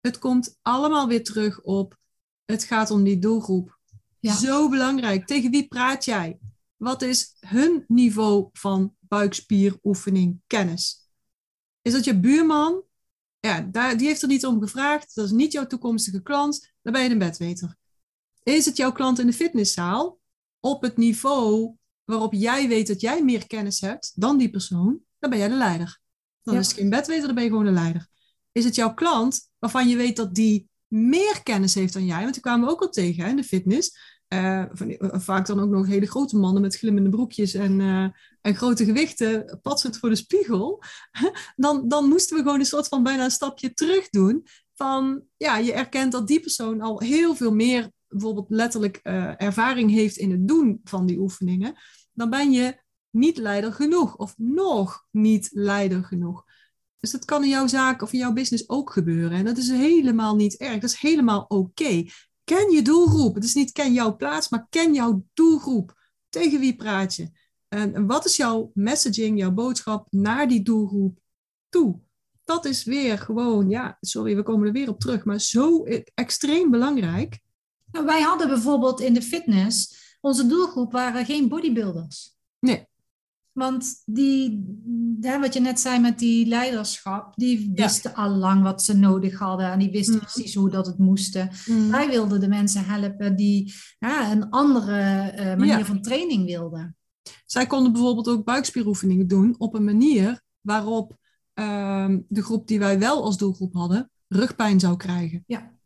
Het 0.00 0.18
komt 0.18 0.58
allemaal 0.62 1.08
weer 1.08 1.24
terug 1.24 1.62
op, 1.62 1.98
het 2.44 2.64
gaat 2.64 2.90
om 2.90 3.04
die 3.04 3.18
doelgroep. 3.18 3.78
Ja. 4.20 4.34
Zo 4.34 4.68
belangrijk. 4.68 5.26
Tegen 5.26 5.50
wie 5.50 5.68
praat 5.68 6.04
jij? 6.04 6.38
Wat 6.76 7.02
is 7.02 7.36
hun 7.40 7.84
niveau 7.86 8.48
van 8.52 8.96
buikspieroefening 9.00 10.40
kennis? 10.46 11.10
Is 11.82 11.92
dat 11.92 12.04
je 12.04 12.20
buurman? 12.20 12.82
Ja, 13.40 13.60
daar, 13.60 13.96
die 13.96 14.06
heeft 14.06 14.22
er 14.22 14.28
niet 14.28 14.46
om 14.46 14.60
gevraagd. 14.60 15.14
Dat 15.14 15.24
is 15.24 15.30
niet 15.30 15.52
jouw 15.52 15.66
toekomstige 15.66 16.22
klant. 16.22 16.72
Dan 16.82 16.92
ben 16.92 17.02
je 17.02 17.10
een 17.10 17.18
bedweter. 17.18 17.76
Is 18.42 18.64
het 18.64 18.76
jouw 18.76 18.92
klant 18.92 19.18
in 19.18 19.26
de 19.26 19.32
fitnesszaal? 19.32 20.18
Op 20.60 20.82
het 20.82 20.96
niveau 20.96 21.76
waarop 22.04 22.32
jij 22.32 22.68
weet 22.68 22.86
dat 22.86 23.00
jij 23.00 23.24
meer 23.24 23.46
kennis 23.46 23.80
hebt 23.80 24.12
dan 24.14 24.38
die 24.38 24.50
persoon, 24.50 25.00
dan 25.18 25.30
ben 25.30 25.38
jij 25.38 25.48
de 25.48 25.54
leider. 25.54 26.00
Dan 26.42 26.56
is 26.56 26.66
het 26.66 26.76
geen 26.76 26.90
bedweter, 26.90 27.26
dan 27.26 27.34
ben 27.34 27.44
je 27.44 27.50
gewoon 27.50 27.64
de 27.64 27.70
leider. 27.70 28.08
Is 28.52 28.64
het 28.64 28.74
jouw 28.74 28.94
klant 28.94 29.50
waarvan 29.58 29.88
je 29.88 29.96
weet 29.96 30.16
dat 30.16 30.34
die 30.34 30.68
meer 30.86 31.42
kennis 31.42 31.74
heeft 31.74 31.92
dan 31.92 32.06
jij? 32.06 32.20
Want 32.20 32.32
die 32.32 32.42
kwamen 32.42 32.66
we 32.66 32.72
ook 32.72 32.80
al 32.80 32.88
tegen 32.88 33.24
hè, 33.24 33.30
in 33.30 33.36
de 33.36 33.44
fitness. 33.44 34.17
Uh, 34.28 34.64
vaak 34.98 35.46
dan 35.46 35.60
ook 35.60 35.70
nog 35.70 35.86
hele 35.86 36.06
grote 36.06 36.36
mannen 36.36 36.62
met 36.62 36.76
glimmende 36.76 37.10
broekjes 37.10 37.54
en, 37.54 37.80
uh, 37.80 38.06
en 38.40 38.54
grote 38.54 38.84
gewichten, 38.84 39.58
patsend 39.62 39.98
voor 39.98 40.08
de 40.08 40.16
spiegel. 40.16 40.82
dan, 41.56 41.88
dan 41.88 42.08
moesten 42.08 42.36
we 42.36 42.42
gewoon 42.42 42.58
een 42.58 42.66
soort 42.66 42.88
van 42.88 43.02
bijna 43.02 43.24
een 43.24 43.30
stapje 43.30 43.74
terug 43.74 44.08
doen. 44.08 44.46
Van 44.74 45.22
ja, 45.36 45.56
je 45.56 45.72
erkent 45.72 46.12
dat 46.12 46.26
die 46.26 46.40
persoon 46.40 46.80
al 46.80 47.00
heel 47.00 47.34
veel 47.34 47.54
meer, 47.54 47.90
bijvoorbeeld 48.08 48.50
letterlijk 48.50 48.96
ervaring 49.36 49.90
heeft 49.90 50.16
in 50.16 50.30
het 50.30 50.48
doen 50.48 50.80
van 50.84 51.06
die 51.06 51.18
oefeningen. 51.18 51.74
Dan 52.12 52.30
ben 52.30 52.52
je 52.52 52.80
niet 53.10 53.38
leider 53.38 53.72
genoeg 53.72 54.16
of 54.16 54.34
nog 54.36 55.06
niet 55.10 55.48
leider 55.52 56.04
genoeg. 56.04 56.44
Dus 56.98 57.10
dat 57.10 57.24
kan 57.24 57.42
in 57.42 57.48
jouw 57.48 57.66
zaak 57.66 58.02
of 58.02 58.12
in 58.12 58.18
jouw 58.18 58.32
business 58.32 58.68
ook 58.68 58.90
gebeuren. 58.90 59.38
En 59.38 59.44
dat 59.44 59.56
is 59.56 59.68
helemaal 59.68 60.36
niet 60.36 60.56
erg. 60.56 60.80
Dat 60.80 60.90
is 60.90 61.00
helemaal 61.00 61.44
oké. 61.48 62.04
Ken 62.48 62.70
je 62.70 62.82
doelgroep. 62.82 63.34
Het 63.34 63.44
is 63.44 63.54
niet 63.54 63.72
ken 63.72 63.92
jouw 63.92 64.16
plaats, 64.16 64.48
maar 64.48 64.66
ken 64.70 64.94
jouw 64.94 65.24
doelgroep. 65.34 65.94
Tegen 66.28 66.60
wie 66.60 66.76
praat 66.76 67.14
je? 67.14 67.30
En 67.68 68.06
wat 68.06 68.24
is 68.24 68.36
jouw 68.36 68.70
messaging, 68.74 69.38
jouw 69.38 69.50
boodschap 69.50 70.06
naar 70.10 70.48
die 70.48 70.62
doelgroep 70.62 71.18
toe? 71.68 72.00
Dat 72.44 72.64
is 72.64 72.84
weer 72.84 73.18
gewoon, 73.18 73.70
ja, 73.70 73.96
sorry, 74.00 74.36
we 74.36 74.42
komen 74.42 74.66
er 74.66 74.72
weer 74.72 74.88
op 74.88 75.00
terug, 75.00 75.24
maar 75.24 75.40
zo 75.40 75.84
extreem 76.14 76.70
belangrijk. 76.70 77.40
Nou, 77.92 78.06
wij 78.06 78.20
hadden 78.20 78.48
bijvoorbeeld 78.48 79.00
in 79.00 79.14
de 79.14 79.22
fitness, 79.22 79.96
onze 80.20 80.46
doelgroep 80.46 80.92
waren 80.92 81.24
geen 81.24 81.48
bodybuilders. 81.48 82.36
Nee. 82.58 82.87
Want 83.58 84.02
die, 84.06 84.64
hè, 85.20 85.40
wat 85.40 85.54
je 85.54 85.60
net 85.60 85.80
zei 85.80 86.00
met 86.00 86.18
die 86.18 86.46
leiderschap, 86.46 87.36
die 87.36 87.70
wisten 87.74 88.14
al 88.14 88.30
lang 88.30 88.62
wat 88.62 88.82
ze 88.82 88.96
nodig 88.96 89.38
hadden 89.38 89.72
en 89.72 89.78
die 89.78 89.90
wisten 89.90 90.14
mm. 90.14 90.20
precies 90.20 90.54
hoe 90.54 90.70
dat 90.70 90.86
het 90.86 90.98
moesten. 90.98 91.50
Mm. 91.66 91.90
Wij 91.90 92.08
wilden 92.08 92.40
de 92.40 92.48
mensen 92.48 92.84
helpen 92.84 93.36
die 93.36 93.74
ja, 93.98 94.32
een 94.32 94.50
andere 94.50 95.32
uh, 95.38 95.56
manier 95.56 95.84
van 95.84 96.02
training 96.02 96.44
wilden. 96.44 96.96
Zij 97.46 97.66
konden 97.66 97.92
bijvoorbeeld 97.92 98.28
ook 98.28 98.44
buikspieroefeningen 98.44 99.26
doen 99.26 99.54
op 99.58 99.74
een 99.74 99.84
manier 99.84 100.40
waarop 100.60 101.16
uh, 101.54 102.14
de 102.28 102.42
groep 102.42 102.66
die 102.66 102.78
wij 102.78 102.98
wel 102.98 103.22
als 103.22 103.36
doelgroep 103.36 103.74
hadden, 103.74 104.10
rugpijn 104.28 104.80
zou 104.80 104.96
krijgen. 104.96 105.44
Ja. 105.46 105.77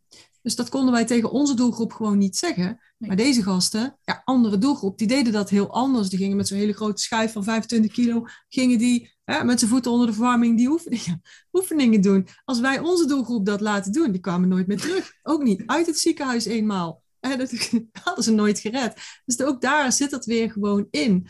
Dus 0.42 0.56
dat 0.56 0.68
konden 0.68 0.92
wij 0.92 1.04
tegen 1.04 1.30
onze 1.30 1.54
doelgroep 1.54 1.92
gewoon 1.92 2.18
niet 2.18 2.36
zeggen. 2.36 2.80
Maar 2.96 3.16
deze 3.16 3.42
gasten, 3.42 3.98
ja, 4.02 4.22
andere 4.24 4.58
doelgroep, 4.58 4.98
die 4.98 5.06
deden 5.06 5.32
dat 5.32 5.50
heel 5.50 5.70
anders. 5.70 6.08
Die 6.08 6.18
gingen 6.18 6.36
met 6.36 6.48
zo'n 6.48 6.58
hele 6.58 6.72
grote 6.72 7.02
schijf 7.02 7.32
van 7.32 7.44
25 7.44 7.92
kilo, 7.92 8.26
gingen 8.48 8.78
die 8.78 9.12
hè, 9.24 9.44
met 9.44 9.58
zijn 9.58 9.70
voeten 9.70 9.90
onder 9.90 10.06
de 10.06 10.12
verwarming 10.12 10.56
die 10.56 10.68
oefeningen, 10.68 11.22
oefeningen 11.52 12.00
doen. 12.00 12.26
Als 12.44 12.60
wij 12.60 12.78
onze 12.78 13.06
doelgroep 13.06 13.46
dat 13.46 13.60
laten 13.60 13.92
doen, 13.92 14.10
die 14.12 14.20
kwamen 14.20 14.48
nooit 14.48 14.66
meer 14.66 14.80
terug. 14.80 15.12
Ook 15.22 15.42
niet 15.42 15.62
uit 15.66 15.86
het 15.86 15.98
ziekenhuis 15.98 16.44
eenmaal. 16.44 17.02
Hè, 17.20 17.36
dat 17.36 17.52
hadden 18.04 18.24
ze 18.24 18.32
nooit 18.32 18.58
gered. 18.58 19.20
Dus 19.24 19.42
ook 19.42 19.60
daar 19.60 19.92
zit 19.92 20.10
dat 20.10 20.24
weer 20.24 20.50
gewoon 20.50 20.86
in. 20.90 21.26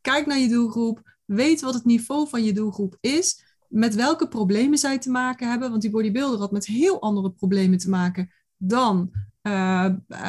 Kijk 0.00 0.26
naar 0.26 0.38
je 0.38 0.48
doelgroep, 0.48 1.16
weet 1.24 1.60
wat 1.60 1.74
het 1.74 1.84
niveau 1.84 2.28
van 2.28 2.44
je 2.44 2.52
doelgroep 2.52 2.96
is, 3.00 3.44
met 3.68 3.94
welke 3.94 4.28
problemen 4.28 4.78
zij 4.78 4.98
te 4.98 5.10
maken 5.10 5.50
hebben. 5.50 5.70
Want 5.70 5.82
die 5.82 5.90
bodybuilder 5.90 6.38
had 6.38 6.52
met 6.52 6.66
heel 6.66 7.00
andere 7.00 7.30
problemen 7.30 7.78
te 7.78 7.88
maken 7.88 8.30
dan 8.64 9.12
uh, 9.42 9.88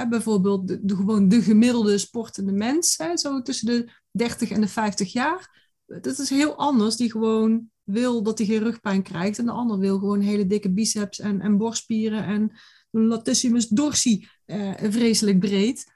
bijvoorbeeld 0.10 0.68
de, 0.68 0.96
gewoon 0.96 1.28
de 1.28 1.42
gemiddelde 1.42 1.98
sportende 1.98 2.52
mens, 2.52 2.98
hè, 2.98 3.18
zo 3.18 3.42
tussen 3.42 3.68
de 3.68 3.92
30 4.12 4.50
en 4.50 4.62
de 4.62 4.68
50 4.68 5.12
jaar. 5.12 5.72
Dat 5.86 6.20
is 6.20 6.30
heel 6.30 6.56
anders, 6.56 6.96
die 6.96 7.12
gewoon 7.12 7.72
wil 7.84 8.24
dat 8.24 8.38
hij 8.38 8.48
geen 8.48 8.64
rugpijn 8.64 9.04
krijgt. 9.04 9.40
En 9.40 9.46
de 9.46 9.52
ander 9.52 9.80
wil 9.80 10.00
gewoon 10.00 10.20
hele 10.20 10.48
dikke 10.48 10.72
biceps 10.72 11.20
en, 11.20 11.42
en 11.42 11.58
borstspieren 11.58 12.26
en 12.26 12.52
een 12.92 13.06
latissimus 13.06 13.68
dorsi 13.68 14.28
uh, 14.46 14.74
vreselijk 14.78 15.40
breed. 15.40 15.92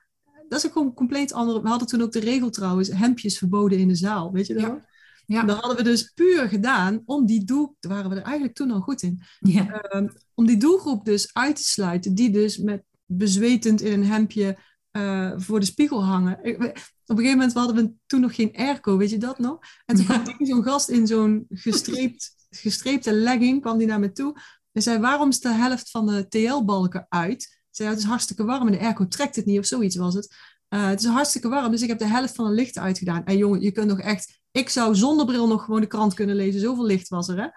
Dat 0.47 0.60
is 0.60 0.65
ook 0.65 0.71
gewoon 0.71 0.93
compleet 0.93 1.34
andere. 1.34 1.62
We 1.62 1.67
hadden 1.67 1.88
toen 1.88 2.02
ook 2.02 2.12
de 2.12 2.19
regel 2.19 2.50
trouwens, 2.50 2.89
hemdjes 2.89 3.38
verboden 3.38 3.80
in 3.80 3.88
de 3.88 3.95
zaal, 3.95 4.32
weet 4.32 4.47
je 4.47 4.54
dat? 4.54 4.63
Ja. 4.63 4.88
Ja. 5.28 5.44
Dat 5.44 5.60
hadden 5.60 5.78
we 5.78 5.84
dus 5.84 6.12
puur 6.12 6.48
gedaan 6.48 7.02
om 7.06 7.26
die 7.26 7.44
doel, 7.44 7.76
daar 7.80 7.92
waren 7.92 8.10
we 8.10 8.16
er 8.16 8.22
eigenlijk 8.22 8.56
toen 8.56 8.72
al 8.72 8.80
goed 8.80 9.02
in, 9.02 9.22
ja. 9.40 9.82
Ehm, 9.82 10.08
om 10.34 10.46
die 10.46 10.58
doelgroep 10.58 11.06
dus 11.06 11.34
uit 11.34 11.56
te 11.56 11.63
sluiten, 11.63 12.16
die 12.16 12.30
dus 12.30 12.58
met 12.58 12.84
bezwetend 13.06 13.82
in 13.82 13.92
een 13.92 14.06
hemdje 14.06 14.58
uh, 14.92 15.34
voor 15.36 15.60
de 15.60 15.66
spiegel 15.66 16.04
hangen. 16.04 16.38
op 16.40 16.44
een 16.44 16.74
gegeven 17.06 17.38
moment 17.38 17.54
hadden 17.54 17.76
we 17.76 17.94
toen 18.06 18.22
nog 18.22 18.36
geen 18.36 18.56
airco, 18.56 18.98
weet 18.98 19.10
je 19.10 19.18
dat 19.18 19.40
nog? 19.40 19.60
En 19.86 19.96
toen 19.96 20.06
kwam 20.06 20.46
zo'n 20.46 20.63
gast 20.63 20.90
in 20.90 21.08
zo'n 21.08 21.46
gestreept, 21.50 22.36
gestreepte 22.50 23.13
legging, 23.13 23.62
kwam 23.62 23.78
die 23.78 23.88
naar 23.88 24.00
me 24.00 24.12
toe 24.12 24.42
en 24.72 24.82
zei, 24.82 25.00
waarom 25.00 25.30
is 25.30 25.40
de 25.40 25.50
helft 25.50 25.92
van 25.92 26.06
de 26.06 26.28
TL-balken 26.28 27.06
uit? 27.10 27.58
zei, 27.78 27.90
het 27.90 27.98
is 27.98 28.06
hartstikke 28.06 28.44
warm 28.44 28.68
en 28.68 28.72
de 28.72 28.80
airco 28.80 29.08
trekt 29.08 29.36
het 29.36 29.46
niet 29.46 29.60
of 29.60 29.66
zoiets 29.66 29.96
was 29.96 30.13
het. 30.13 30.36
Uh, 30.70 30.88
het 30.88 31.00
is 31.00 31.06
hartstikke 31.06 31.48
warm, 31.48 31.72
dus 31.72 31.82
ik 31.82 31.88
heb 31.88 32.00
de 32.00 32.08
helft 32.08 32.36
van 32.36 32.46
de 32.46 32.54
licht 32.54 32.78
uitgedaan. 32.78 33.26
En 33.26 33.38
jongen, 33.38 33.62
je 33.62 33.72
kunt 33.72 33.88
nog 33.88 34.00
echt 34.00 34.37
ik 34.52 34.70
zou 34.70 34.96
zonder 34.96 35.26
bril 35.26 35.48
nog 35.48 35.64
gewoon 35.64 35.82
de 35.82 35.88
krant 35.88 36.14
kunnen 36.14 36.36
lezen. 36.36 36.62
Zoveel 36.62 36.86
licht 36.86 37.08
was 37.08 37.28
er, 37.28 37.38
hè? 37.38 37.48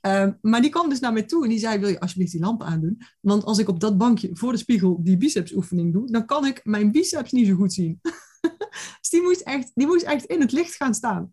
Ehm, 0.00 0.32
maar 0.40 0.60
die 0.60 0.70
kwam 0.70 0.88
dus 0.88 1.00
naar 1.00 1.12
mij 1.12 1.22
toe 1.22 1.42
en 1.42 1.48
die 1.48 1.58
zei: 1.58 1.78
Wil 1.78 1.88
je 1.88 2.00
alsjeblieft 2.00 2.32
die 2.32 2.40
lamp 2.40 2.62
aandoen? 2.62 3.00
Want 3.20 3.44
als 3.44 3.58
ik 3.58 3.68
op 3.68 3.80
dat 3.80 3.98
bankje 3.98 4.30
voor 4.32 4.52
de 4.52 4.58
spiegel 4.58 5.02
die 5.02 5.16
bicepsoefening 5.16 5.92
doe, 5.92 6.10
dan 6.10 6.26
kan 6.26 6.46
ik 6.46 6.60
mijn 6.64 6.92
biceps 6.92 7.32
niet 7.32 7.46
zo 7.46 7.54
goed 7.54 7.72
zien. 7.72 7.98
dus 9.00 9.10
die 9.10 9.22
moest, 9.22 9.40
echt, 9.40 9.70
die 9.74 9.86
moest 9.86 10.02
echt 10.02 10.24
in 10.24 10.40
het 10.40 10.52
licht 10.52 10.74
gaan 10.74 10.94
staan. 10.94 11.32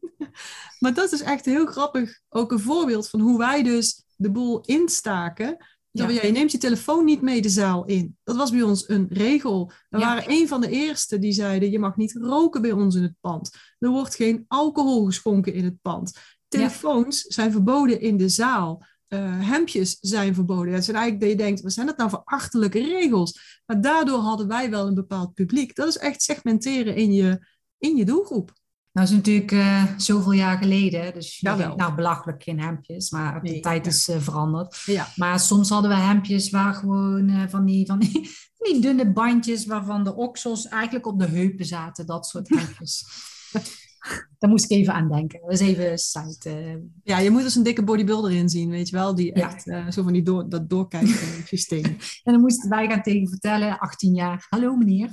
maar 0.80 0.94
dat 0.94 1.12
is 1.12 1.20
echt 1.20 1.44
heel 1.44 1.66
grappig. 1.66 2.20
Ook 2.28 2.52
een 2.52 2.60
voorbeeld 2.60 3.08
van 3.08 3.20
hoe 3.20 3.38
wij 3.38 3.62
dus 3.62 4.04
de 4.16 4.30
boel 4.30 4.60
instaken. 4.60 5.56
Ja. 5.96 6.08
je 6.08 6.30
neemt 6.30 6.52
je 6.52 6.58
telefoon 6.58 7.04
niet 7.04 7.22
mee 7.22 7.42
de 7.42 7.48
zaal 7.48 7.84
in. 7.84 8.16
Dat 8.24 8.36
was 8.36 8.50
bij 8.50 8.62
ons 8.62 8.88
een 8.88 9.06
regel. 9.10 9.72
We 9.88 9.98
waren 9.98 10.30
een 10.30 10.48
van 10.48 10.60
de 10.60 10.70
eerste 10.70 11.18
die 11.18 11.32
zeiden: 11.32 11.70
je 11.70 11.78
mag 11.78 11.96
niet 11.96 12.16
roken 12.20 12.62
bij 12.62 12.72
ons 12.72 12.94
in 12.94 13.02
het 13.02 13.14
pand. 13.20 13.50
Er 13.78 13.88
wordt 13.88 14.14
geen 14.14 14.44
alcohol 14.48 15.04
geschonken 15.04 15.54
in 15.54 15.64
het 15.64 15.80
pand. 15.82 16.18
Telefoons 16.48 17.20
zijn 17.20 17.52
verboden 17.52 18.00
in 18.00 18.16
de 18.16 18.28
zaal. 18.28 18.84
Uh, 19.08 19.48
hemdjes 19.48 19.98
zijn 20.00 20.34
verboden. 20.34 20.74
Het 20.74 20.84
zijn 20.84 20.96
eigenlijk 20.96 21.26
dat 21.26 21.38
je 21.38 21.44
denkt, 21.46 21.62
wat 21.62 21.72
zijn 21.72 21.86
dat 21.86 21.96
nou 21.96 22.10
voor 22.10 22.22
achterlijke 22.24 22.78
regels? 22.78 23.62
Maar 23.66 23.80
daardoor 23.80 24.18
hadden 24.18 24.48
wij 24.48 24.70
wel 24.70 24.86
een 24.86 24.94
bepaald 24.94 25.34
publiek. 25.34 25.74
Dat 25.74 25.88
is 25.88 25.98
echt 25.98 26.22
segmenteren 26.22 26.96
in 26.96 27.12
je, 27.12 27.46
in 27.78 27.96
je 27.96 28.04
doelgroep. 28.04 28.52
Nou, 28.94 29.06
is 29.06 29.12
natuurlijk 29.12 29.52
uh, 29.52 29.84
zoveel 29.96 30.32
jaar 30.32 30.58
geleden. 30.58 31.14
Dus 31.14 31.38
je 31.38 31.56
denkt, 31.56 31.76
nou, 31.76 31.94
belachelijk 31.94 32.42
geen 32.42 32.60
hemdjes. 32.60 33.10
Maar 33.10 33.42
de 33.42 33.60
tijd 33.60 33.86
is 33.86 34.08
uh, 34.08 34.16
veranderd. 34.18 34.82
Ja. 34.86 35.08
Maar 35.16 35.40
soms 35.40 35.68
hadden 35.68 35.90
we 35.90 35.96
hemdjes 35.96 36.50
waar 36.50 36.74
gewoon 36.74 37.28
uh, 37.28 37.42
van, 37.48 37.64
die, 37.64 37.86
van, 37.86 37.98
die, 37.98 38.30
die 38.72 38.80
dunne 38.80 39.12
bandjes... 39.12 39.66
waarvan 39.66 40.04
de 40.04 40.14
oksels 40.14 40.68
eigenlijk 40.68 41.06
op 41.06 41.18
de 41.18 41.26
heupen 41.26 41.64
zaten. 41.64 42.06
Dat 42.06 42.26
soort 42.26 42.48
hemdjes. 42.48 43.06
Daar 44.38 44.50
moest 44.50 44.64
ik 44.64 44.70
even 44.70 44.94
aan 44.94 45.08
denken. 45.08 45.40
Dat 45.40 45.52
is 45.52 45.60
even 45.60 45.98
site. 45.98 46.82
Ja, 47.02 47.18
je 47.18 47.30
moet 47.30 47.42
dus 47.42 47.54
een 47.54 47.62
dikke 47.62 47.84
bodybuilder 47.84 48.32
inzien, 48.32 48.70
weet 48.70 48.88
je 48.88 48.96
wel. 48.96 49.14
Die 49.14 49.32
echt 49.32 49.62
zo 49.90 50.02
van 50.02 50.12
die 50.12 50.22
door, 50.22 50.48
dat 50.48 50.70
doorkijken 50.70 51.16
systeem. 51.46 51.84
en 52.24 52.32
dan 52.32 52.40
moesten 52.40 52.70
wij 52.70 52.88
gaan 52.88 53.02
tegen 53.02 53.28
vertellen, 53.28 53.78
18 53.78 54.14
jaar. 54.14 54.46
Hallo 54.48 54.76
meneer. 54.76 55.12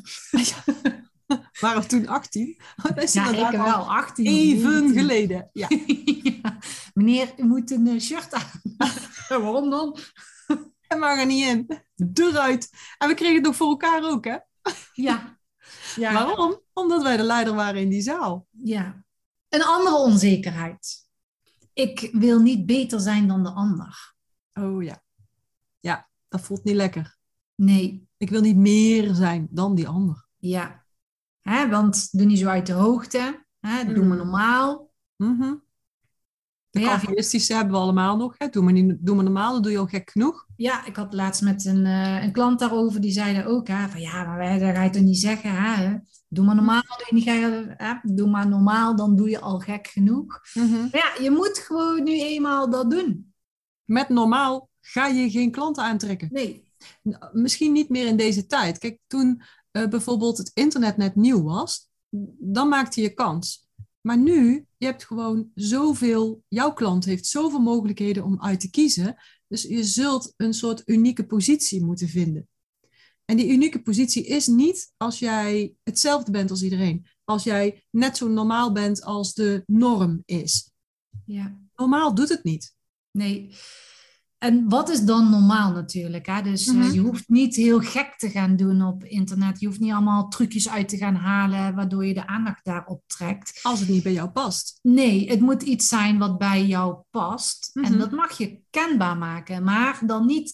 waren 1.60 1.88
toen 1.88 2.08
18? 2.08 2.46
ja, 3.12 3.30
ik 3.30 3.58
wel 3.58 3.91
18. 3.91 4.26
Even 4.26 4.94
geleden. 4.94 5.50
Ja. 5.54 5.67
Meneer, 6.94 7.34
u 7.38 7.44
moet 7.44 7.72
een 7.72 7.88
eh, 7.88 8.00
shirt 8.00 8.34
aan. 8.34 8.62
Waarom 9.28 9.70
dan? 9.70 9.98
Hij 10.88 10.98
mag 10.98 11.20
er 11.20 11.26
niet 11.26 11.46
in. 11.46 11.67
Eruit. 12.13 12.70
En 12.98 13.08
we 13.08 13.13
kregen 13.13 13.36
het 13.36 13.44
nog 13.44 13.56
voor 13.56 13.67
elkaar 13.67 14.04
ook, 14.04 14.26
hè? 14.26 14.38
Ja. 14.94 15.39
ja. 15.96 16.13
Waarom? 16.13 16.62
Omdat 16.74 17.04
wij 17.04 17.17
de 17.17 17.24
leider 17.24 17.54
waren 17.54 17.82
in 17.82 17.89
die 17.89 18.02
zaal. 18.02 18.48
Ja. 18.52 19.06
Een 19.50 19.63
andere 19.63 19.96
onzekerheid. 19.96 21.08
Ik 21.74 22.10
wil 22.12 22.39
niet 22.39 22.65
beter 22.65 23.00
zijn 23.00 23.28
dan 23.28 23.44
de 23.44 23.50
ander. 23.50 24.15
Oh 24.54 24.84
ja. 24.84 25.04
Ja, 25.80 26.10
dat 26.28 26.41
voelt 26.41 26.63
niet 26.63 26.76
lekker. 26.76 27.17
Nee. 27.56 28.08
Ik 28.17 28.30
wil 28.30 28.41
niet 28.41 28.58
meer 28.58 29.13
zijn 29.13 29.48
dan 29.52 29.76
die 29.76 29.88
ander. 29.88 30.28
Ja, 30.38 30.81
Hè, 31.41 31.69
want 31.69 32.08
doe 32.12 32.25
niet 32.25 32.39
zo 32.39 32.47
uit 32.47 32.65
de 32.65 32.73
hoogte. 32.73 33.45
Hè, 33.60 33.86
doe 33.86 34.06
maar 34.06 34.17
mm. 34.17 34.23
normaal. 34.23 34.91
Mm 35.15 35.63
De 36.69 36.80
ja. 36.80 36.99
hebben 36.99 37.71
we 37.71 37.77
allemaal 37.77 38.17
nog. 38.17 38.36
Hè? 38.38 38.47
Doe, 38.47 38.63
maar 38.63 38.73
niet, 38.73 38.97
doe 38.99 39.15
maar 39.15 39.23
normaal, 39.23 39.54
dan 39.54 39.62
doe 39.62 39.71
je 39.71 39.77
al 39.77 39.86
gek 39.86 40.10
genoeg. 40.10 40.45
Ja, 40.56 40.86
ik 40.86 40.95
had 40.95 41.13
laatst 41.13 41.41
met 41.41 41.65
een, 41.65 41.86
uh, 41.86 42.23
een 42.23 42.32
klant 42.32 42.60
daarover. 42.60 43.01
Die 43.01 43.12
zeiden 43.12 43.45
ook, 43.45 43.67
hè, 43.67 43.89
van 43.89 44.01
ja, 44.01 44.23
maar 44.23 44.38
wij, 44.38 44.60
dat 44.60 44.75
ga 44.75 44.84
je 44.84 44.89
toch 44.89 45.01
niet 45.01 45.19
zeggen. 45.19 45.51
Hè? 45.51 45.97
Doe 46.27 46.45
maar 46.45 46.56
normaal, 46.56 46.82
doe, 46.82 47.06
je 47.10 47.15
niet, 47.15 47.25
hè? 47.77 47.93
doe 48.04 48.30
maar 48.30 48.47
normaal, 48.47 48.95
dan 48.95 49.15
doe 49.15 49.30
je 49.30 49.39
al 49.39 49.60
gek 49.60 49.88
genoeg. 49.88 50.41
Mm 50.54 50.69
Maar 50.91 51.15
ja, 51.17 51.23
je 51.23 51.32
moet 51.32 51.58
gewoon 51.58 52.04
nu 52.04 52.21
eenmaal 52.21 52.69
dat 52.69 52.91
doen. 52.91 53.34
Met 53.84 54.10
normaal 54.10 54.69
ga 54.82 55.08
je 55.08 55.30
geen 55.30 55.51
klanten 55.51 55.84
aantrekken. 55.84 56.30
Nee. 56.32 56.69
Misschien 57.32 57.71
niet 57.71 57.89
meer 57.89 58.08
in 58.08 58.17
deze 58.17 58.45
tijd. 58.45 58.77
Kijk, 58.77 58.99
toen 59.08 59.41
uh, 59.71 59.88
bijvoorbeeld 59.88 60.38
het 60.38 60.51
internet 60.53 60.97
net 60.97 61.15
nieuw 61.15 61.43
was, 61.43 61.89
dan 62.39 62.67
maakte 62.67 63.01
je 63.01 63.13
kans. 63.13 63.69
Maar 64.01 64.17
nu, 64.17 64.65
je 64.77 64.86
hebt 64.86 65.05
gewoon 65.05 65.51
zoveel, 65.55 66.43
jouw 66.47 66.73
klant 66.73 67.05
heeft 67.05 67.25
zoveel 67.25 67.60
mogelijkheden 67.60 68.23
om 68.23 68.41
uit 68.41 68.60
te 68.60 68.69
kiezen. 68.69 69.15
Dus 69.47 69.62
je 69.62 69.84
zult 69.84 70.34
een 70.38 70.53
soort 70.53 70.81
unieke 70.86 71.25
positie 71.25 71.86
moeten 71.86 72.07
vinden. 72.07 72.49
En 73.25 73.38
die 73.38 73.51
unieke 73.51 73.81
positie 73.81 74.25
is 74.25 74.47
niet 74.47 74.93
als 74.97 75.19
jij 75.19 75.75
hetzelfde 75.84 76.31
bent 76.31 76.49
als 76.49 76.63
iedereen. 76.63 77.07
Als 77.23 77.43
jij 77.43 77.84
net 77.89 78.17
zo 78.17 78.27
normaal 78.27 78.71
bent 78.71 79.03
als 79.03 79.34
de 79.34 79.63
norm 79.65 80.21
is. 80.25 80.71
Ja. 81.25 81.60
Normaal 81.75 82.15
doet 82.15 82.29
het 82.29 82.43
niet. 82.43 82.75
Nee. 83.12 83.55
En 84.41 84.69
wat 84.69 84.89
is 84.89 85.01
dan 85.01 85.30
normaal 85.30 85.71
natuurlijk? 85.71 86.25
Hè? 86.25 86.41
Dus 86.41 86.67
eh, 86.67 86.73
mhm. 86.73 86.91
je 86.91 86.99
hoeft 86.99 87.30
niet 87.30 87.56
heel 87.56 87.80
gek 87.80 88.13
te 88.17 88.30
gaan 88.30 88.56
doen 88.56 88.82
op 88.82 89.04
internet. 89.04 89.60
Je 89.60 89.65
hoeft 89.67 89.80
niet 89.80 89.91
allemaal 89.91 90.27
trucjes 90.27 90.69
uit 90.69 90.89
te 90.89 90.97
gaan 90.97 91.15
halen 91.15 91.75
waardoor 91.75 92.06
je 92.06 92.13
de 92.13 92.27
aandacht 92.27 92.65
daarop 92.65 93.04
trekt. 93.08 93.60
Als 93.62 93.80
het 93.80 93.89
niet 93.89 94.04
bij 94.04 94.13
jou 94.13 94.30
past. 94.30 94.80
Nee, 94.82 95.30
het 95.30 95.39
moet 95.39 95.62
iets 95.62 95.88
zijn 95.88 96.17
wat 96.17 96.38
bij 96.38 96.65
jou 96.65 96.97
past. 97.10 97.69
En 97.73 97.91
mhm. 97.91 97.97
dat 97.97 98.12
mag 98.12 98.38
je 98.38 98.60
kenbaar 98.69 99.17
maken, 99.17 99.63
maar 99.63 100.01
dan 100.06 100.25
niet 100.25 100.54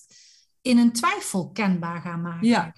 in 0.62 0.78
een 0.78 0.92
twijfel 0.92 1.50
kenbaar 1.52 2.02
gaan 2.02 2.22
maken. 2.22 2.48
Ja. 2.48 2.74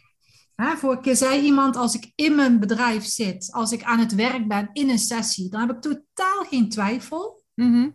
Hè, 0.55 0.77
vorige 0.77 1.01
keer 1.01 1.15
zei 1.15 1.41
iemand, 1.41 1.75
als 1.75 1.95
ik 1.95 2.11
in 2.15 2.35
mijn 2.35 2.59
bedrijf 2.59 3.05
zit, 3.05 3.51
als 3.51 3.71
ik 3.71 3.83
aan 3.83 3.99
het 3.99 4.15
werk 4.15 4.47
ben 4.47 4.69
in 4.73 4.89
een 4.89 4.99
sessie, 4.99 5.49
dan 5.49 5.59
heb 5.59 5.75
ik 5.75 5.81
totaal 5.81 6.43
geen 6.49 6.69
twijfel. 6.69 7.43
Mhm. 7.55 7.89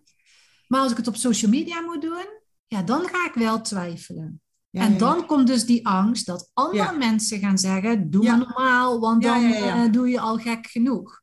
Maar 0.67 0.81
als 0.81 0.91
ik 0.91 0.97
het 0.97 1.09
op 1.09 1.17
social 1.17 1.51
media 1.51 1.81
moet 1.81 2.03
doen, 2.03 2.34
ja, 2.75 2.83
dan 2.83 3.09
ga 3.09 3.27
ik 3.27 3.35
wel 3.35 3.61
twijfelen. 3.61 4.43
en 4.71 4.99
dan 4.99 5.27
komt 5.27 5.47
dus 5.47 5.65
die 5.65 5.87
angst 5.87 6.27
dat 6.27 6.51
andere 6.53 6.97
mensen 6.99 7.39
gaan 7.39 7.59
zeggen: 7.59 8.11
Doe 8.11 8.25
maar 8.25 8.39
normaal, 8.39 9.01
want 9.01 9.23
dan 9.23 9.43
uh, 9.43 9.93
doe 9.93 10.09
je 10.09 10.21
al 10.21 10.37
gek 10.37 10.67
genoeg. 10.67 11.21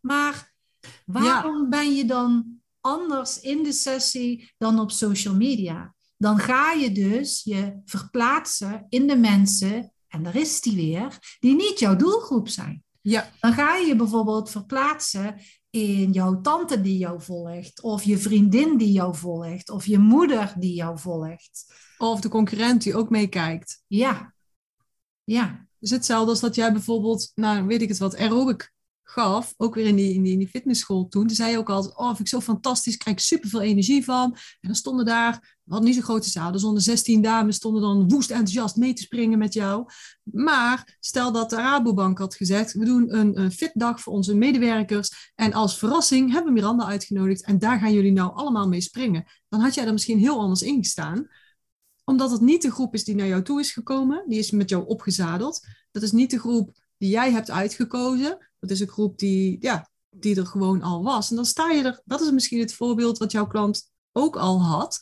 Maar 0.00 0.52
waarom 1.06 1.70
ben 1.70 1.94
je 1.94 2.04
dan 2.04 2.60
anders 2.80 3.40
in 3.40 3.62
de 3.62 3.72
sessie 3.72 4.52
dan 4.58 4.78
op 4.78 4.90
social 4.90 5.34
media? 5.34 5.94
Dan 6.16 6.38
ga 6.38 6.72
je 6.72 6.92
dus 6.92 7.42
je 7.44 7.80
verplaatsen 7.84 8.86
in 8.88 9.06
de 9.06 9.16
mensen, 9.16 9.92
en 10.08 10.22
daar 10.22 10.36
is 10.36 10.60
die 10.60 10.76
weer, 10.76 11.36
die 11.40 11.54
niet 11.54 11.78
jouw 11.78 11.96
doelgroep 11.96 12.48
zijn. 12.48 12.82
Ja. 13.00 13.30
Dan 13.40 13.52
ga 13.52 13.76
je 13.76 13.86
je 13.86 13.96
bijvoorbeeld 13.96 14.50
verplaatsen 14.50 15.40
in 15.74 16.12
jouw 16.12 16.40
tante 16.40 16.80
die 16.80 16.98
jou 16.98 17.20
volgt, 17.20 17.82
of 17.82 18.02
je 18.02 18.18
vriendin 18.18 18.76
die 18.76 18.92
jou 18.92 19.14
volgt, 19.14 19.70
of 19.70 19.86
je 19.86 19.98
moeder 19.98 20.54
die 20.58 20.74
jou 20.74 20.98
volgt. 20.98 21.74
Of 21.98 22.20
de 22.20 22.28
concurrent 22.28 22.82
die 22.82 22.96
ook 22.96 23.10
meekijkt. 23.10 23.82
Ja. 23.86 24.34
Ja. 25.24 25.66
Dus 25.78 25.90
hetzelfde 25.90 26.30
als 26.30 26.40
dat 26.40 26.54
jij 26.54 26.72
bijvoorbeeld, 26.72 27.32
nou 27.34 27.66
weet 27.66 27.82
ik 27.82 27.88
het 27.88 27.98
wat, 27.98 28.16
aerobic 28.16 28.73
gaf, 29.04 29.54
ook 29.56 29.74
weer 29.74 29.86
in 29.86 29.96
die, 29.96 30.14
in 30.14 30.22
die, 30.22 30.32
in 30.32 30.38
die 30.38 30.48
fitnessschool 30.48 31.08
toen. 31.08 31.26
Toen 31.26 31.36
zei 31.36 31.50
je 31.50 31.58
ook 31.58 31.70
altijd, 31.70 31.96
oh, 31.96 32.06
vind 32.06 32.20
ik 32.20 32.28
zo 32.28 32.40
fantastisch, 32.40 32.96
krijg 32.96 33.16
ik 33.16 33.22
superveel 33.22 33.60
energie 33.60 34.04
van. 34.04 34.32
En 34.32 34.68
dan 34.68 34.74
stonden 34.74 35.04
daar, 35.04 35.58
we 35.64 35.70
hadden 35.72 35.84
niet 35.84 35.94
zo'n 35.94 36.04
grote 36.04 36.30
zaal, 36.30 36.52
er 36.52 36.58
stonden 36.58 36.82
16 36.82 37.22
dames, 37.22 37.56
stonden 37.56 37.82
dan 37.82 38.08
woest 38.08 38.30
enthousiast 38.30 38.76
mee 38.76 38.92
te 38.92 39.02
springen 39.02 39.38
met 39.38 39.52
jou. 39.52 39.86
Maar 40.22 40.96
stel 41.00 41.32
dat 41.32 41.50
de 41.50 41.56
Rabobank 41.56 42.18
had 42.18 42.34
gezegd, 42.34 42.72
we 42.72 42.84
doen 42.84 43.18
een, 43.18 43.40
een 43.40 43.52
fitdag 43.52 44.00
voor 44.00 44.12
onze 44.12 44.34
medewerkers 44.34 45.32
en 45.34 45.52
als 45.52 45.78
verrassing 45.78 46.32
hebben 46.32 46.54
we 46.54 46.60
Miranda 46.60 46.84
uitgenodigd 46.84 47.44
en 47.44 47.58
daar 47.58 47.78
gaan 47.78 47.92
jullie 47.92 48.12
nou 48.12 48.34
allemaal 48.34 48.68
mee 48.68 48.80
springen. 48.80 49.24
Dan 49.48 49.60
had 49.60 49.74
jij 49.74 49.86
er 49.86 49.92
misschien 49.92 50.18
heel 50.18 50.40
anders 50.40 50.62
in 50.62 50.78
gestaan 50.78 51.28
omdat 52.04 52.30
het 52.30 52.40
niet 52.40 52.62
de 52.62 52.70
groep 52.70 52.94
is 52.94 53.04
die 53.04 53.14
naar 53.14 53.26
jou 53.26 53.42
toe 53.42 53.60
is 53.60 53.72
gekomen, 53.72 54.24
die 54.28 54.38
is 54.38 54.50
met 54.50 54.68
jou 54.68 54.86
opgezadeld. 54.86 55.66
Dat 55.90 56.02
is 56.02 56.12
niet 56.12 56.30
de 56.30 56.38
groep 56.38 56.72
die 56.98 57.10
jij 57.10 57.30
hebt 57.30 57.50
uitgekozen. 57.50 58.38
Dat 58.68 58.76
is 58.76 58.82
een 58.82 58.92
groep 58.92 59.18
die, 59.18 59.56
ja, 59.60 59.90
die 60.10 60.36
er 60.36 60.46
gewoon 60.46 60.82
al 60.82 61.02
was. 61.02 61.30
En 61.30 61.36
dan 61.36 61.44
sta 61.44 61.70
je 61.70 61.82
er, 61.82 62.02
dat 62.04 62.20
is 62.20 62.30
misschien 62.30 62.60
het 62.60 62.74
voorbeeld 62.74 63.18
wat 63.18 63.32
jouw 63.32 63.46
klant 63.46 63.90
ook 64.12 64.36
al 64.36 64.62
had. 64.62 65.00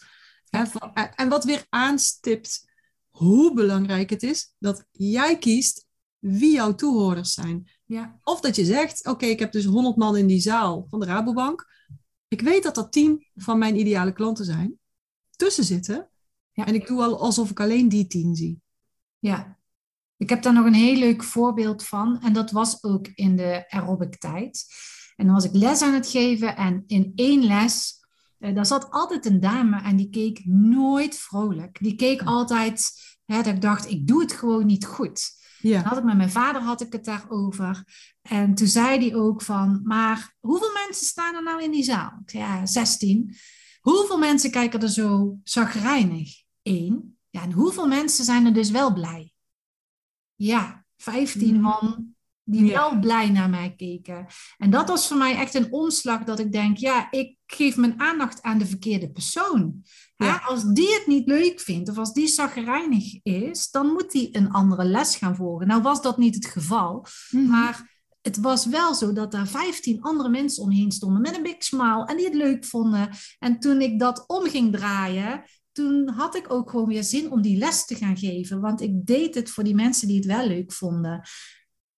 En, 0.50 0.70
en 1.14 1.28
wat 1.28 1.44
weer 1.44 1.66
aanstipt 1.68 2.70
hoe 3.10 3.54
belangrijk 3.54 4.10
het 4.10 4.22
is 4.22 4.54
dat 4.58 4.86
jij 4.90 5.38
kiest 5.38 5.86
wie 6.18 6.52
jouw 6.52 6.74
toehoorders 6.74 7.34
zijn. 7.34 7.70
Ja. 7.84 8.18
Of 8.24 8.40
dat 8.40 8.56
je 8.56 8.64
zegt, 8.64 9.06
oké, 9.06 9.26
ik 9.26 9.38
heb 9.38 9.52
dus 9.52 9.64
100 9.64 9.96
man 9.96 10.16
in 10.16 10.26
die 10.26 10.40
zaal 10.40 10.86
van 10.88 11.00
de 11.00 11.06
Rabobank. 11.06 11.70
Ik 12.28 12.40
weet 12.40 12.62
dat 12.62 12.76
er 12.76 12.88
10 12.88 13.26
van 13.34 13.58
mijn 13.58 13.78
ideale 13.78 14.12
klanten 14.12 14.44
zijn. 14.44 14.78
Tussen 15.36 15.64
zitten. 15.64 16.10
Ja. 16.52 16.66
En 16.66 16.74
ik 16.74 16.86
doe 16.86 17.02
al 17.02 17.20
alsof 17.20 17.50
ik 17.50 17.60
alleen 17.60 17.88
die 17.88 18.06
10 18.06 18.34
zie. 18.34 18.60
Ja, 19.18 19.58
ik 20.22 20.28
heb 20.28 20.42
daar 20.42 20.52
nog 20.52 20.66
een 20.66 20.74
heel 20.74 20.96
leuk 20.96 21.22
voorbeeld 21.22 21.84
van. 21.84 22.20
En 22.20 22.32
dat 22.32 22.50
was 22.50 22.82
ook 22.82 23.06
in 23.14 23.36
de 23.36 23.64
aerobic 23.68 24.16
tijd. 24.18 24.64
En 25.16 25.24
dan 25.26 25.34
was 25.34 25.44
ik 25.44 25.54
les 25.54 25.82
aan 25.82 25.94
het 25.94 26.08
geven. 26.08 26.56
En 26.56 26.84
in 26.86 27.12
één 27.14 27.44
les, 27.44 28.04
uh, 28.38 28.54
daar 28.54 28.66
zat 28.66 28.90
altijd 28.90 29.26
een 29.26 29.40
dame 29.40 29.82
en 29.82 29.96
die 29.96 30.10
keek 30.10 30.44
nooit 30.44 31.18
vrolijk. 31.18 31.78
Die 31.80 31.94
keek 31.94 32.22
altijd, 32.22 32.90
hè, 33.24 33.36
dat 33.36 33.46
ik 33.46 33.60
dacht, 33.60 33.90
ik 33.90 34.06
doe 34.06 34.20
het 34.20 34.32
gewoon 34.32 34.66
niet 34.66 34.86
goed. 34.86 35.40
Ja. 35.58 35.82
had 35.82 35.98
ik 35.98 36.04
met 36.04 36.16
mijn 36.16 36.30
vader 36.30 36.62
had 36.62 36.80
ik 36.80 36.92
het 36.92 37.04
daarover. 37.04 37.84
En 38.22 38.54
toen 38.54 38.66
zei 38.66 38.98
hij 38.98 39.14
ook 39.14 39.42
van, 39.42 39.80
maar 39.84 40.36
hoeveel 40.40 40.72
mensen 40.86 41.06
staan 41.06 41.34
er 41.34 41.42
nou 41.42 41.62
in 41.62 41.70
die 41.70 41.84
zaal? 41.84 42.18
Ik 42.24 42.30
zei, 42.30 42.42
ja, 42.42 42.66
16. 42.66 43.34
Hoeveel 43.80 44.18
mensen 44.18 44.50
kijken 44.50 44.80
er 44.80 44.88
zo 44.90 45.38
zagrijnig? 45.44 46.42
Eén. 46.62 47.18
Ja, 47.30 47.42
en 47.42 47.52
hoeveel 47.52 47.86
mensen 47.86 48.24
zijn 48.24 48.46
er 48.46 48.52
dus 48.52 48.70
wel 48.70 48.92
blij? 48.92 49.31
Ja, 50.44 50.84
15 50.96 51.52
mhm. 51.52 51.60
man 51.62 52.14
die 52.44 52.72
wel 52.72 52.98
blij 52.98 53.30
naar 53.30 53.50
mij 53.50 53.74
keken. 53.76 54.26
En 54.58 54.70
dat 54.70 54.88
was 54.88 55.08
voor 55.08 55.16
mij 55.16 55.36
echt 55.36 55.54
een 55.54 55.72
omslag 55.72 56.24
dat 56.24 56.38
ik 56.38 56.52
denk, 56.52 56.76
ja, 56.76 57.10
ik 57.10 57.36
geef 57.46 57.76
mijn 57.76 58.00
aandacht 58.00 58.42
aan 58.42 58.58
de 58.58 58.66
verkeerde 58.66 59.12
persoon. 59.12 59.82
Als 60.46 60.64
die 60.64 60.94
het 60.94 61.06
niet 61.06 61.26
leuk 61.26 61.60
vindt 61.60 61.88
of 61.88 61.98
als 61.98 62.12
die 62.12 62.26
zagrijnig 62.26 63.22
is, 63.22 63.70
dan 63.70 63.86
moet 63.86 64.10
die 64.10 64.36
een 64.36 64.50
andere 64.50 64.84
les 64.84 65.16
gaan 65.16 65.36
volgen. 65.36 65.66
Nou 65.66 65.82
was 65.82 66.02
dat 66.02 66.16
niet 66.18 66.34
het 66.34 66.46
geval, 66.46 67.06
mhm. 67.30 67.46
maar 67.46 67.90
het 68.20 68.36
was 68.36 68.66
wel 68.66 68.94
zo 68.94 69.12
dat 69.12 69.32
daar 69.32 69.48
15 69.48 70.02
andere 70.02 70.28
mensen 70.28 70.62
omheen 70.62 70.92
stonden 70.92 71.20
met 71.20 71.36
een 71.36 71.42
big 71.42 71.62
smile 71.64 72.06
en 72.06 72.16
die 72.16 72.26
het 72.26 72.34
leuk 72.34 72.64
vonden. 72.64 73.08
En 73.38 73.58
toen 73.58 73.80
ik 73.80 73.98
dat 73.98 74.24
om 74.26 74.48
ging 74.48 74.72
draaien, 74.72 75.44
toen 75.72 76.08
had 76.08 76.34
ik 76.34 76.52
ook 76.52 76.70
gewoon 76.70 76.88
weer 76.88 77.04
zin 77.04 77.30
om 77.30 77.42
die 77.42 77.58
les 77.58 77.84
te 77.84 77.94
gaan 77.94 78.16
geven. 78.16 78.60
Want 78.60 78.80
ik 78.80 79.06
deed 79.06 79.34
het 79.34 79.50
voor 79.50 79.64
die 79.64 79.74
mensen 79.74 80.08
die 80.08 80.16
het 80.16 80.26
wel 80.26 80.46
leuk 80.46 80.72
vonden. 80.72 81.22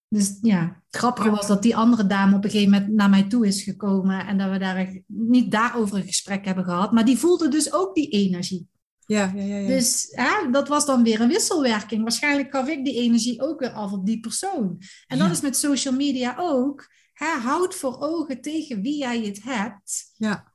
Dus 0.08 0.38
ja, 0.40 0.82
het 0.90 1.00
grappige 1.00 1.30
was 1.30 1.46
dat 1.46 1.62
die 1.62 1.76
andere 1.76 2.06
dame 2.06 2.36
op 2.36 2.44
een 2.44 2.50
gegeven 2.50 2.72
moment 2.72 2.92
naar 2.92 3.10
mij 3.10 3.22
toe 3.22 3.46
is 3.46 3.62
gekomen 3.62 4.26
en 4.26 4.38
dat 4.38 4.50
we 4.50 4.58
daar 4.58 5.02
niet 5.06 5.50
daarover 5.50 5.96
een 5.96 6.06
gesprek 6.06 6.44
hebben 6.44 6.64
gehad, 6.64 6.92
maar 6.92 7.04
die 7.04 7.18
voelde 7.18 7.48
dus 7.48 7.72
ook 7.72 7.94
die 7.94 8.08
energie. 8.08 8.68
Ja, 9.06 9.32
ja, 9.34 9.42
ja. 9.42 9.56
ja. 9.56 9.66
Dus 9.66 10.08
hè, 10.10 10.50
dat 10.50 10.68
was 10.68 10.86
dan 10.86 11.02
weer 11.02 11.20
een 11.20 11.28
wisselwerking. 11.28 12.02
Waarschijnlijk 12.02 12.50
gaf 12.50 12.68
ik 12.68 12.84
die 12.84 12.96
energie 12.96 13.40
ook 13.40 13.60
weer 13.60 13.70
af 13.70 13.92
op 13.92 14.06
die 14.06 14.20
persoon. 14.20 14.78
En 15.06 15.18
dat 15.18 15.30
is 15.30 15.40
met 15.40 15.56
social 15.56 15.94
media 15.94 16.34
ook. 16.38 16.92
Hè, 17.12 17.26
houd 17.26 17.74
voor 17.74 18.00
ogen 18.00 18.40
tegen 18.40 18.82
wie 18.82 18.98
jij 18.98 19.20
het 19.20 19.42
hebt. 19.42 20.12
Ja. 20.14 20.52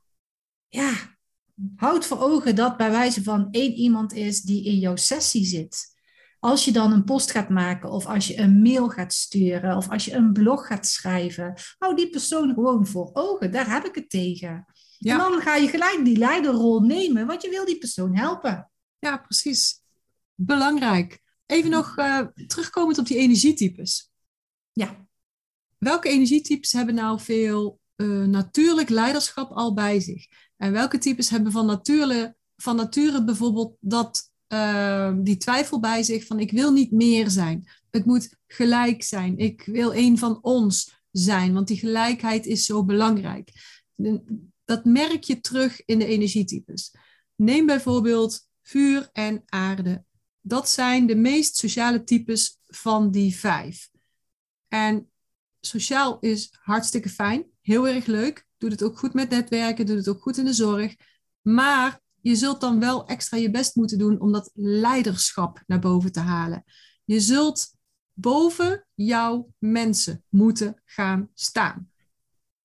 Ja, 0.68 0.92
houd 1.76 2.06
voor 2.06 2.20
ogen 2.20 2.54
dat 2.54 2.76
bij 2.76 2.90
wijze 2.90 3.22
van 3.22 3.48
één 3.50 3.72
iemand 3.72 4.12
is 4.12 4.40
die 4.40 4.64
in 4.64 4.78
jouw 4.78 4.96
sessie 4.96 5.44
zit. 5.44 5.98
Als 6.38 6.64
je 6.64 6.72
dan 6.72 6.92
een 6.92 7.04
post 7.04 7.30
gaat 7.30 7.48
maken, 7.48 7.90
of 7.90 8.06
als 8.06 8.26
je 8.26 8.38
een 8.38 8.62
mail 8.62 8.88
gaat 8.88 9.12
sturen, 9.12 9.76
of 9.76 9.88
als 9.88 10.04
je 10.04 10.14
een 10.14 10.32
blog 10.32 10.66
gaat 10.66 10.86
schrijven, 10.86 11.54
hou 11.78 11.96
die 11.96 12.10
persoon 12.10 12.54
gewoon 12.54 12.86
voor 12.86 13.10
ogen. 13.12 13.52
Daar 13.52 13.70
heb 13.70 13.84
ik 13.84 13.94
het 13.94 14.10
tegen. 14.10 14.64
En 14.98 15.18
dan 15.18 15.40
ga 15.40 15.56
je 15.56 15.68
gelijk 15.68 16.04
die 16.04 16.16
leiderrol 16.16 16.80
nemen, 16.80 17.26
want 17.26 17.42
je 17.42 17.50
wil 17.50 17.64
die 17.64 17.78
persoon 17.78 18.16
helpen. 18.16 18.70
Ja, 18.98 19.16
precies. 19.16 19.80
Belangrijk. 20.34 21.20
Even 21.46 21.70
nog 21.70 21.98
uh, 21.98 22.26
terugkomend 22.46 22.98
op 22.98 23.06
die 23.06 23.16
energietypes. 23.16 24.10
Ja. 24.72 25.06
Welke 25.78 26.08
energietypes 26.08 26.72
hebben 26.72 26.94
nou 26.94 27.20
veel 27.20 27.80
uh, 27.96 28.24
natuurlijk 28.24 28.88
leiderschap 28.88 29.50
al 29.50 29.74
bij 29.74 30.00
zich? 30.00 30.26
En 30.60 30.72
welke 30.72 30.98
types 30.98 31.30
hebben 31.30 31.52
van 31.52 31.66
nature, 31.66 32.36
van 32.56 32.76
nature 32.76 33.24
bijvoorbeeld 33.24 33.76
dat, 33.80 34.30
uh, 34.48 35.12
die 35.16 35.36
twijfel 35.36 35.80
bij 35.80 36.02
zich 36.02 36.26
van 36.26 36.40
ik 36.40 36.50
wil 36.50 36.72
niet 36.72 36.90
meer 36.90 37.30
zijn. 37.30 37.68
Het 37.90 38.04
moet 38.04 38.36
gelijk 38.46 39.02
zijn. 39.02 39.38
Ik 39.38 39.62
wil 39.64 39.94
een 39.94 40.18
van 40.18 40.38
ons 40.42 41.02
zijn, 41.10 41.52
want 41.52 41.68
die 41.68 41.78
gelijkheid 41.78 42.46
is 42.46 42.66
zo 42.66 42.84
belangrijk 42.84 43.52
dat 44.70 44.84
merk 44.84 45.22
je 45.22 45.40
terug 45.40 45.84
in 45.84 45.98
de 45.98 46.06
energietypes. 46.06 46.94
Neem 47.34 47.66
bijvoorbeeld 47.66 48.48
vuur 48.62 49.08
en 49.12 49.42
aarde. 49.46 50.04
Dat 50.40 50.68
zijn 50.68 51.06
de 51.06 51.14
meest 51.14 51.56
sociale 51.56 52.04
types 52.04 52.58
van 52.66 53.10
die 53.10 53.36
vijf. 53.36 53.90
En 54.68 55.10
sociaal 55.60 56.18
is 56.20 56.52
hartstikke 56.60 57.08
fijn, 57.08 57.46
heel 57.60 57.88
erg 57.88 58.06
leuk. 58.06 58.46
Doet 58.60 58.70
het 58.70 58.82
ook 58.82 58.98
goed 58.98 59.14
met 59.14 59.30
netwerken, 59.30 59.86
doet 59.86 59.96
het 59.96 60.08
ook 60.08 60.22
goed 60.22 60.36
in 60.36 60.44
de 60.44 60.52
zorg. 60.52 60.96
Maar 61.40 62.00
je 62.20 62.36
zult 62.36 62.60
dan 62.60 62.80
wel 62.80 63.06
extra 63.06 63.36
je 63.38 63.50
best 63.50 63.76
moeten 63.76 63.98
doen 63.98 64.20
om 64.20 64.32
dat 64.32 64.50
leiderschap 64.54 65.62
naar 65.66 65.78
boven 65.78 66.12
te 66.12 66.20
halen. 66.20 66.64
Je 67.04 67.20
zult 67.20 67.74
boven 68.12 68.86
jouw 68.94 69.52
mensen 69.58 70.24
moeten 70.28 70.82
gaan 70.84 71.30
staan. 71.34 71.90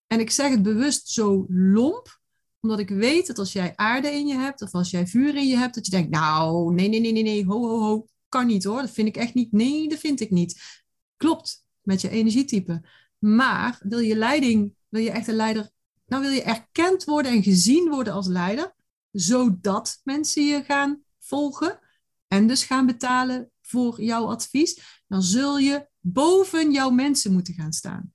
En 0.07 0.19
ik 0.19 0.31
zeg 0.31 0.49
het 0.49 0.61
bewust 0.61 1.07
zo 1.07 1.45
lomp, 1.49 2.19
omdat 2.59 2.79
ik 2.79 2.89
weet 2.89 3.27
dat 3.27 3.39
als 3.39 3.53
jij 3.53 3.73
aarde 3.75 4.11
in 4.11 4.27
je 4.27 4.35
hebt 4.35 4.61
of 4.61 4.73
als 4.73 4.89
jij 4.89 5.07
vuur 5.07 5.35
in 5.35 5.47
je 5.47 5.57
hebt, 5.57 5.75
dat 5.75 5.85
je 5.85 5.91
denkt, 5.91 6.09
nou, 6.09 6.73
nee, 6.73 6.89
nee, 6.89 6.99
nee, 6.99 7.11
nee, 7.11 7.23
nee, 7.23 7.45
ho, 7.45 7.67
ho, 7.67 7.79
ho, 7.79 8.05
kan 8.29 8.47
niet 8.47 8.63
hoor. 8.63 8.81
Dat 8.81 8.91
vind 8.91 9.07
ik 9.07 9.17
echt 9.17 9.33
niet. 9.33 9.51
Nee, 9.51 9.89
dat 9.89 9.99
vind 9.99 10.19
ik 10.19 10.31
niet. 10.31 10.83
Klopt, 11.17 11.65
met 11.81 12.01
je 12.01 12.09
energietype. 12.09 12.81
Maar 13.17 13.79
wil 13.83 13.99
je 13.99 14.15
leiding, 14.15 14.75
wil 14.89 15.01
je 15.01 15.11
echt 15.11 15.27
een 15.27 15.35
leider, 15.35 15.69
nou 16.05 16.21
wil 16.21 16.31
je 16.31 16.43
erkend 16.43 17.03
worden 17.03 17.31
en 17.31 17.43
gezien 17.43 17.89
worden 17.89 18.13
als 18.13 18.27
leider, 18.27 18.75
zodat 19.11 20.01
mensen 20.03 20.45
je 20.45 20.63
gaan 20.63 21.03
volgen 21.19 21.79
en 22.27 22.47
dus 22.47 22.63
gaan 22.63 22.85
betalen 22.85 23.51
voor 23.61 24.01
jouw 24.01 24.25
advies, 24.27 25.01
dan 25.07 25.23
zul 25.23 25.57
je 25.57 25.87
boven 25.99 26.71
jouw 26.71 26.89
mensen 26.89 27.33
moeten 27.33 27.53
gaan 27.53 27.73
staan. 27.73 28.13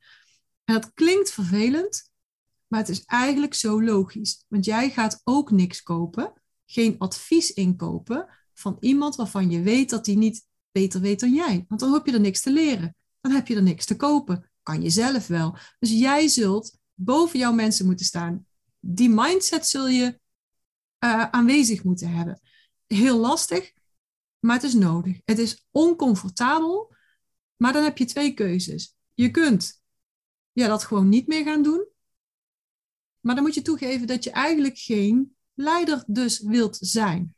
En 0.64 0.74
dat 0.74 0.94
klinkt 0.94 1.30
vervelend, 1.30 2.10
maar 2.66 2.80
het 2.80 2.88
is 2.88 3.04
eigenlijk 3.04 3.54
zo 3.54 3.82
logisch. 3.82 4.44
Want 4.48 4.64
jij 4.64 4.90
gaat 4.90 5.20
ook 5.24 5.50
niks 5.50 5.82
kopen, 5.82 6.32
geen 6.66 6.98
advies 6.98 7.52
inkopen 7.52 8.28
van 8.54 8.76
iemand 8.80 9.16
waarvan 9.16 9.50
je 9.50 9.62
weet 9.62 9.90
dat 9.90 10.06
hij 10.06 10.14
niet 10.14 10.46
beter 10.72 11.00
weet 11.00 11.20
dan 11.20 11.34
jij. 11.34 11.64
Want 11.68 11.80
dan 11.80 11.92
heb 11.92 12.06
je 12.06 12.12
er 12.12 12.20
niks 12.20 12.40
te 12.40 12.52
leren. 12.52 12.96
Dan 13.20 13.32
heb 13.32 13.46
je 13.46 13.56
er 13.56 13.62
niks 13.62 13.84
te 13.84 13.96
kopen. 13.96 14.50
Kan 14.62 14.82
je 14.82 14.90
zelf 14.90 15.26
wel. 15.26 15.56
Dus 15.78 15.90
jij 15.90 16.28
zult 16.28 16.78
boven 17.02 17.38
jouw 17.38 17.52
mensen 17.52 17.86
moeten 17.86 18.06
staan. 18.06 18.46
Die 18.78 19.08
mindset 19.08 19.66
zul 19.66 19.88
je 19.88 20.20
uh, 21.04 21.30
aanwezig 21.30 21.84
moeten 21.84 22.10
hebben. 22.10 22.40
Heel 22.86 23.18
lastig, 23.18 23.72
maar 24.38 24.54
het 24.54 24.64
is 24.64 24.74
nodig. 24.74 25.20
Het 25.24 25.38
is 25.38 25.66
oncomfortabel, 25.70 26.94
maar 27.56 27.72
dan 27.72 27.84
heb 27.84 27.98
je 27.98 28.04
twee 28.04 28.34
keuzes. 28.34 28.96
Je 29.14 29.30
kunt 29.30 29.82
ja, 30.52 30.68
dat 30.68 30.84
gewoon 30.84 31.08
niet 31.08 31.26
meer 31.26 31.44
gaan 31.44 31.62
doen. 31.62 31.88
Maar 33.20 33.34
dan 33.34 33.44
moet 33.44 33.54
je 33.54 33.62
toegeven 33.62 34.06
dat 34.06 34.24
je 34.24 34.30
eigenlijk 34.30 34.78
geen 34.78 35.36
leider 35.54 36.04
dus 36.06 36.40
wilt 36.40 36.76
zijn. 36.80 37.34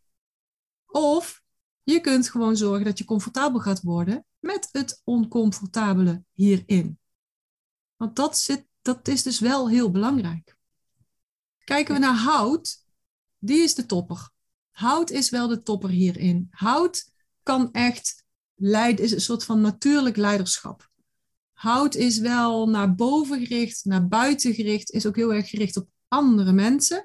Of 0.87 1.43
je 1.83 2.01
kunt 2.01 2.31
gewoon 2.31 2.57
zorgen 2.57 2.85
dat 2.85 2.99
je 2.99 3.05
comfortabel 3.05 3.61
gaat 3.61 3.83
worden 3.83 4.27
met 4.39 4.69
het 4.73 5.01
oncomfortabele 5.05 6.25
hierin. 6.33 6.99
Want 7.97 8.17
dat, 8.17 8.39
zit, 8.39 8.67
dat 8.83 9.09
is 9.09 9.23
dus 9.23 9.39
wel 9.39 9.69
heel 9.69 9.91
belangrijk. 9.91 10.57
Kijken 11.65 11.95
we 11.95 12.01
naar 12.01 12.17
hout, 12.17 12.85
die 13.39 13.63
is 13.63 13.75
de 13.75 13.87
topper. 13.87 14.31
Hout 14.71 15.11
is 15.11 15.31
wel 15.31 15.49
de 15.49 15.63
topper 15.63 15.91
hierin. 15.91 16.47
Hout 16.51 17.11
kan 17.43 17.73
echt 17.73 18.25
leiden, 18.55 19.05
is 19.05 19.13
een 19.13 19.21
soort 19.21 19.45
van 19.45 19.61
natuurlijk 19.61 20.17
leiderschap. 20.17 20.91
Hout 21.53 21.95
is 21.95 22.19
wel 22.19 22.69
naar 22.69 22.95
boven 22.95 23.47
gericht, 23.47 23.85
naar 23.85 24.09
buiten 24.09 24.55
gericht, 24.55 24.91
is 24.91 25.07
ook 25.07 25.17
heel 25.17 25.35
erg 25.35 25.51
gericht 25.51 25.77
op 25.77 25.89
andere 26.09 26.53
mensen. 26.53 27.05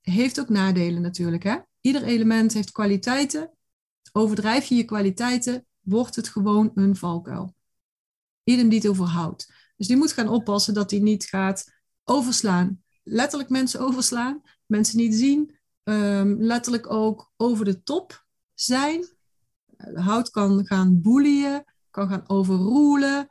Heeft 0.00 0.40
ook 0.40 0.48
nadelen 0.48 1.02
natuurlijk. 1.02 1.42
Hè? 1.42 1.56
Ieder 1.80 2.02
element 2.02 2.52
heeft 2.52 2.72
kwaliteiten. 2.72 3.50
Overdrijf 4.12 4.64
je 4.64 4.74
je 4.74 4.84
kwaliteiten, 4.84 5.66
wordt 5.80 6.16
het 6.16 6.28
gewoon 6.28 6.70
een 6.74 6.96
valkuil. 6.96 7.54
Idem 8.44 8.68
dit 8.68 8.88
over 8.88 9.06
hout. 9.06 9.52
Dus 9.82 9.90
die 9.90 10.00
moet 10.00 10.12
gaan 10.12 10.28
oppassen 10.28 10.74
dat 10.74 10.90
hij 10.90 11.00
niet 11.00 11.24
gaat 11.24 11.72
overslaan. 12.04 12.82
Letterlijk 13.02 13.50
mensen 13.50 13.80
overslaan, 13.80 14.42
mensen 14.66 14.96
niet 14.96 15.14
zien. 15.14 15.58
Um, 15.84 16.42
letterlijk 16.42 16.92
ook 16.92 17.32
over 17.36 17.64
de 17.64 17.82
top 17.82 18.26
zijn. 18.54 19.06
Hout 19.94 20.30
kan 20.30 20.66
gaan 20.66 21.00
boelien, 21.00 21.64
kan 21.90 22.08
gaan 22.08 22.28
overroelen. 22.28 23.28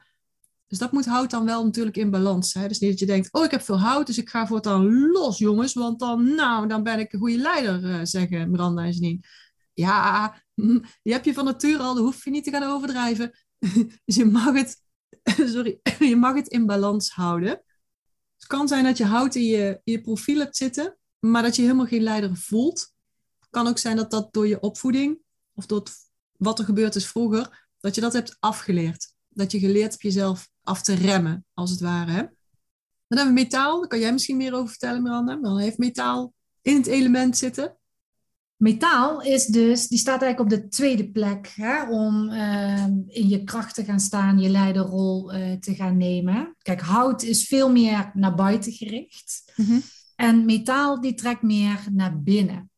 Dus 0.67 0.77
dat 0.77 0.91
moet 0.91 1.05
hout 1.05 1.29
dan 1.29 1.45
wel 1.45 1.63
natuurlijk 1.63 1.97
in 1.97 2.09
balans. 2.09 2.53
Hè? 2.53 2.67
Dus 2.67 2.79
niet 2.79 2.89
dat 2.89 2.99
je 2.99 3.05
denkt, 3.05 3.33
oh 3.33 3.43
ik 3.43 3.51
heb 3.51 3.61
veel 3.61 3.79
hout, 3.79 4.07
dus 4.07 4.17
ik 4.17 4.29
ga 4.29 4.47
voortaan 4.47 5.11
los 5.11 5.37
jongens, 5.37 5.73
want 5.73 5.99
dan, 5.99 6.35
nou, 6.35 6.67
dan 6.67 6.83
ben 6.83 6.99
ik 6.99 7.13
een 7.13 7.19
goede 7.19 7.37
leider, 7.37 7.83
uh, 7.83 7.99
zeggen 8.03 8.51
Miranda 8.51 8.83
en 8.83 8.91
Janine. 8.91 9.19
Ja, 9.73 10.35
die 11.03 11.13
heb 11.13 11.25
je 11.25 11.33
van 11.33 11.45
nature 11.45 11.83
al, 11.83 11.95
dan 11.95 12.03
hoef 12.03 12.23
je 12.23 12.31
niet 12.31 12.43
te 12.43 12.51
gaan 12.51 12.63
overdrijven. 12.63 13.31
dus 14.05 14.15
je 14.15 14.25
mag 14.25 14.53
het, 14.53 14.89
sorry, 15.53 15.79
je 15.99 16.15
mag 16.15 16.35
het 16.35 16.47
in 16.47 16.65
balans 16.65 17.09
houden. 17.09 17.49
Het 18.37 18.47
kan 18.47 18.67
zijn 18.67 18.83
dat 18.83 18.97
je 18.97 19.05
hout 19.05 19.35
in 19.35 19.45
je, 19.45 19.81
je 19.83 20.01
profiel 20.01 20.39
hebt 20.39 20.57
zitten, 20.57 20.97
maar 21.19 21.43
dat 21.43 21.55
je 21.55 21.61
helemaal 21.61 21.85
geen 21.85 22.03
leider 22.03 22.37
voelt. 22.37 22.93
Het 23.39 23.49
kan 23.49 23.67
ook 23.67 23.77
zijn 23.77 23.95
dat 23.95 24.11
dat 24.11 24.33
door 24.33 24.47
je 24.47 24.59
opvoeding 24.59 25.19
of 25.53 25.65
door 25.65 25.83
wat 26.37 26.59
er 26.59 26.65
gebeurd 26.65 26.95
is 26.95 27.07
vroeger, 27.07 27.67
dat 27.79 27.95
je 27.95 28.01
dat 28.01 28.13
hebt 28.13 28.37
afgeleerd. 28.39 29.13
Dat 29.29 29.51
je 29.51 29.59
geleerd 29.59 29.91
hebt 29.91 30.01
jezelf 30.01 30.49
af 30.63 30.81
te 30.81 30.93
remmen, 30.93 31.45
als 31.53 31.71
het 31.71 31.79
ware. 31.79 32.11
Hè? 32.11 32.21
Dan 33.07 33.17
hebben 33.17 33.35
we 33.35 33.41
metaal, 33.41 33.79
daar 33.79 33.87
kan 33.87 33.99
jij 33.99 34.11
misschien 34.11 34.37
meer 34.37 34.53
over 34.53 34.69
vertellen, 34.69 35.03
Miranda. 35.03 35.35
Dan 35.35 35.57
heeft 35.57 35.77
metaal 35.77 36.33
in 36.61 36.75
het 36.75 36.87
element 36.87 37.37
zitten. 37.37 37.77
Metaal 38.61 39.21
is 39.21 39.45
dus, 39.45 39.87
die 39.87 39.97
staat 39.97 40.21
eigenlijk 40.21 40.53
op 40.53 40.59
de 40.59 40.67
tweede 40.67 41.11
plek 41.11 41.51
hè, 41.55 41.89
om 41.89 42.29
uh, 42.29 42.85
in 43.07 43.29
je 43.29 43.43
kracht 43.43 43.75
te 43.75 43.83
gaan 43.83 43.99
staan, 43.99 44.39
je 44.39 44.49
leiderrol 44.49 45.33
uh, 45.33 45.51
te 45.53 45.75
gaan 45.75 45.97
nemen. 45.97 46.55
Kijk, 46.61 46.81
hout 46.81 47.23
is 47.23 47.47
veel 47.47 47.71
meer 47.71 48.11
naar 48.13 48.35
buiten 48.35 48.71
gericht. 48.71 49.53
Mm 49.55 49.65
-hmm. 49.65 49.81
En 50.15 50.45
metaal 50.45 51.01
die 51.01 51.13
trekt 51.13 51.41
meer 51.41 51.79
naar 51.91 52.21
binnen. 52.21 52.71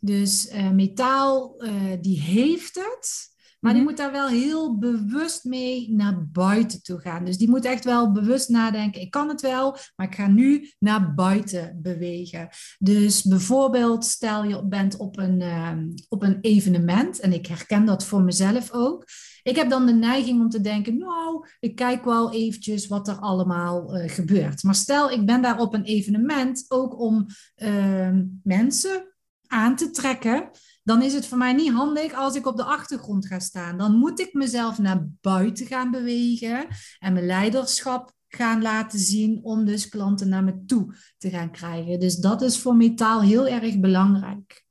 Dus 0.00 0.52
uh, 0.52 0.70
metaal 0.70 1.62
die 2.00 2.20
heeft 2.20 2.74
het, 2.74 3.28
Maar 3.60 3.72
die 3.72 3.82
mhm. 3.82 3.90
moet 3.90 3.98
daar 3.98 4.12
wel 4.12 4.28
heel 4.28 4.78
bewust 4.78 5.44
mee 5.44 5.92
naar 5.92 6.28
buiten 6.28 6.82
toe 6.82 7.00
gaan. 7.00 7.24
Dus 7.24 7.38
die 7.38 7.48
moet 7.48 7.64
echt 7.64 7.84
wel 7.84 8.12
bewust 8.12 8.48
nadenken. 8.48 9.00
Ik 9.00 9.10
kan 9.10 9.28
het 9.28 9.40
wel, 9.40 9.76
maar 9.96 10.06
ik 10.06 10.14
ga 10.14 10.26
nu 10.26 10.72
naar 10.78 11.14
buiten 11.14 11.78
bewegen. 11.82 12.48
Dus 12.78 13.22
bijvoorbeeld, 13.22 14.04
stel 14.04 14.44
je 14.44 14.66
bent 14.66 14.96
op 14.96 15.18
een, 15.18 15.40
ehm, 15.40 15.88
op 16.08 16.22
een 16.22 16.38
evenement. 16.40 17.20
En 17.20 17.32
ik 17.32 17.46
herken 17.46 17.84
dat 17.84 18.04
voor 18.04 18.22
mezelf 18.22 18.72
ook. 18.72 19.04
Ik 19.42 19.56
heb 19.56 19.70
dan 19.70 19.86
de 19.86 19.92
neiging 19.92 20.40
om 20.40 20.48
te 20.48 20.60
denken, 20.60 20.98
nou, 20.98 21.46
ik 21.60 21.74
kijk 21.74 22.04
wel 22.04 22.32
eventjes 22.32 22.86
wat 22.86 23.08
er 23.08 23.18
allemaal 23.18 23.96
uh, 23.96 24.08
gebeurt. 24.10 24.62
Maar 24.62 24.74
stel, 24.74 25.10
ik 25.10 25.26
ben 25.26 25.42
daar 25.42 25.60
op 25.60 25.74
een 25.74 25.84
evenement 25.84 26.64
ook 26.68 27.00
om 27.00 27.26
uh, 27.56 28.18
mensen 28.42 29.16
aan 29.46 29.76
te 29.76 29.90
trekken, 29.90 30.50
dan 30.88 31.02
is 31.02 31.14
het 31.14 31.26
voor 31.26 31.38
mij 31.38 31.52
niet 31.52 31.72
handig 31.72 32.12
als 32.12 32.34
ik 32.34 32.46
op 32.46 32.56
de 32.56 32.64
achtergrond 32.64 33.26
ga 33.26 33.38
staan. 33.38 33.78
Dan 33.78 33.92
moet 33.94 34.20
ik 34.20 34.32
mezelf 34.32 34.78
naar 34.78 35.06
buiten 35.20 35.66
gaan 35.66 35.90
bewegen 35.90 36.66
en 36.98 37.12
mijn 37.12 37.26
leiderschap 37.26 38.12
gaan 38.28 38.62
laten 38.62 38.98
zien 38.98 39.40
om 39.42 39.64
dus 39.64 39.88
klanten 39.88 40.28
naar 40.28 40.44
me 40.44 40.64
toe 40.64 40.94
te 41.18 41.30
gaan 41.30 41.50
krijgen. 41.50 42.00
Dus 42.00 42.16
dat 42.16 42.42
is 42.42 42.58
voor 42.58 42.76
metaal 42.76 43.22
heel 43.22 43.46
erg 43.46 43.80
belangrijk. 43.80 44.66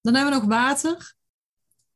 Dan 0.00 0.14
hebben 0.14 0.32
we 0.32 0.38
nog 0.38 0.48
water. 0.48 1.14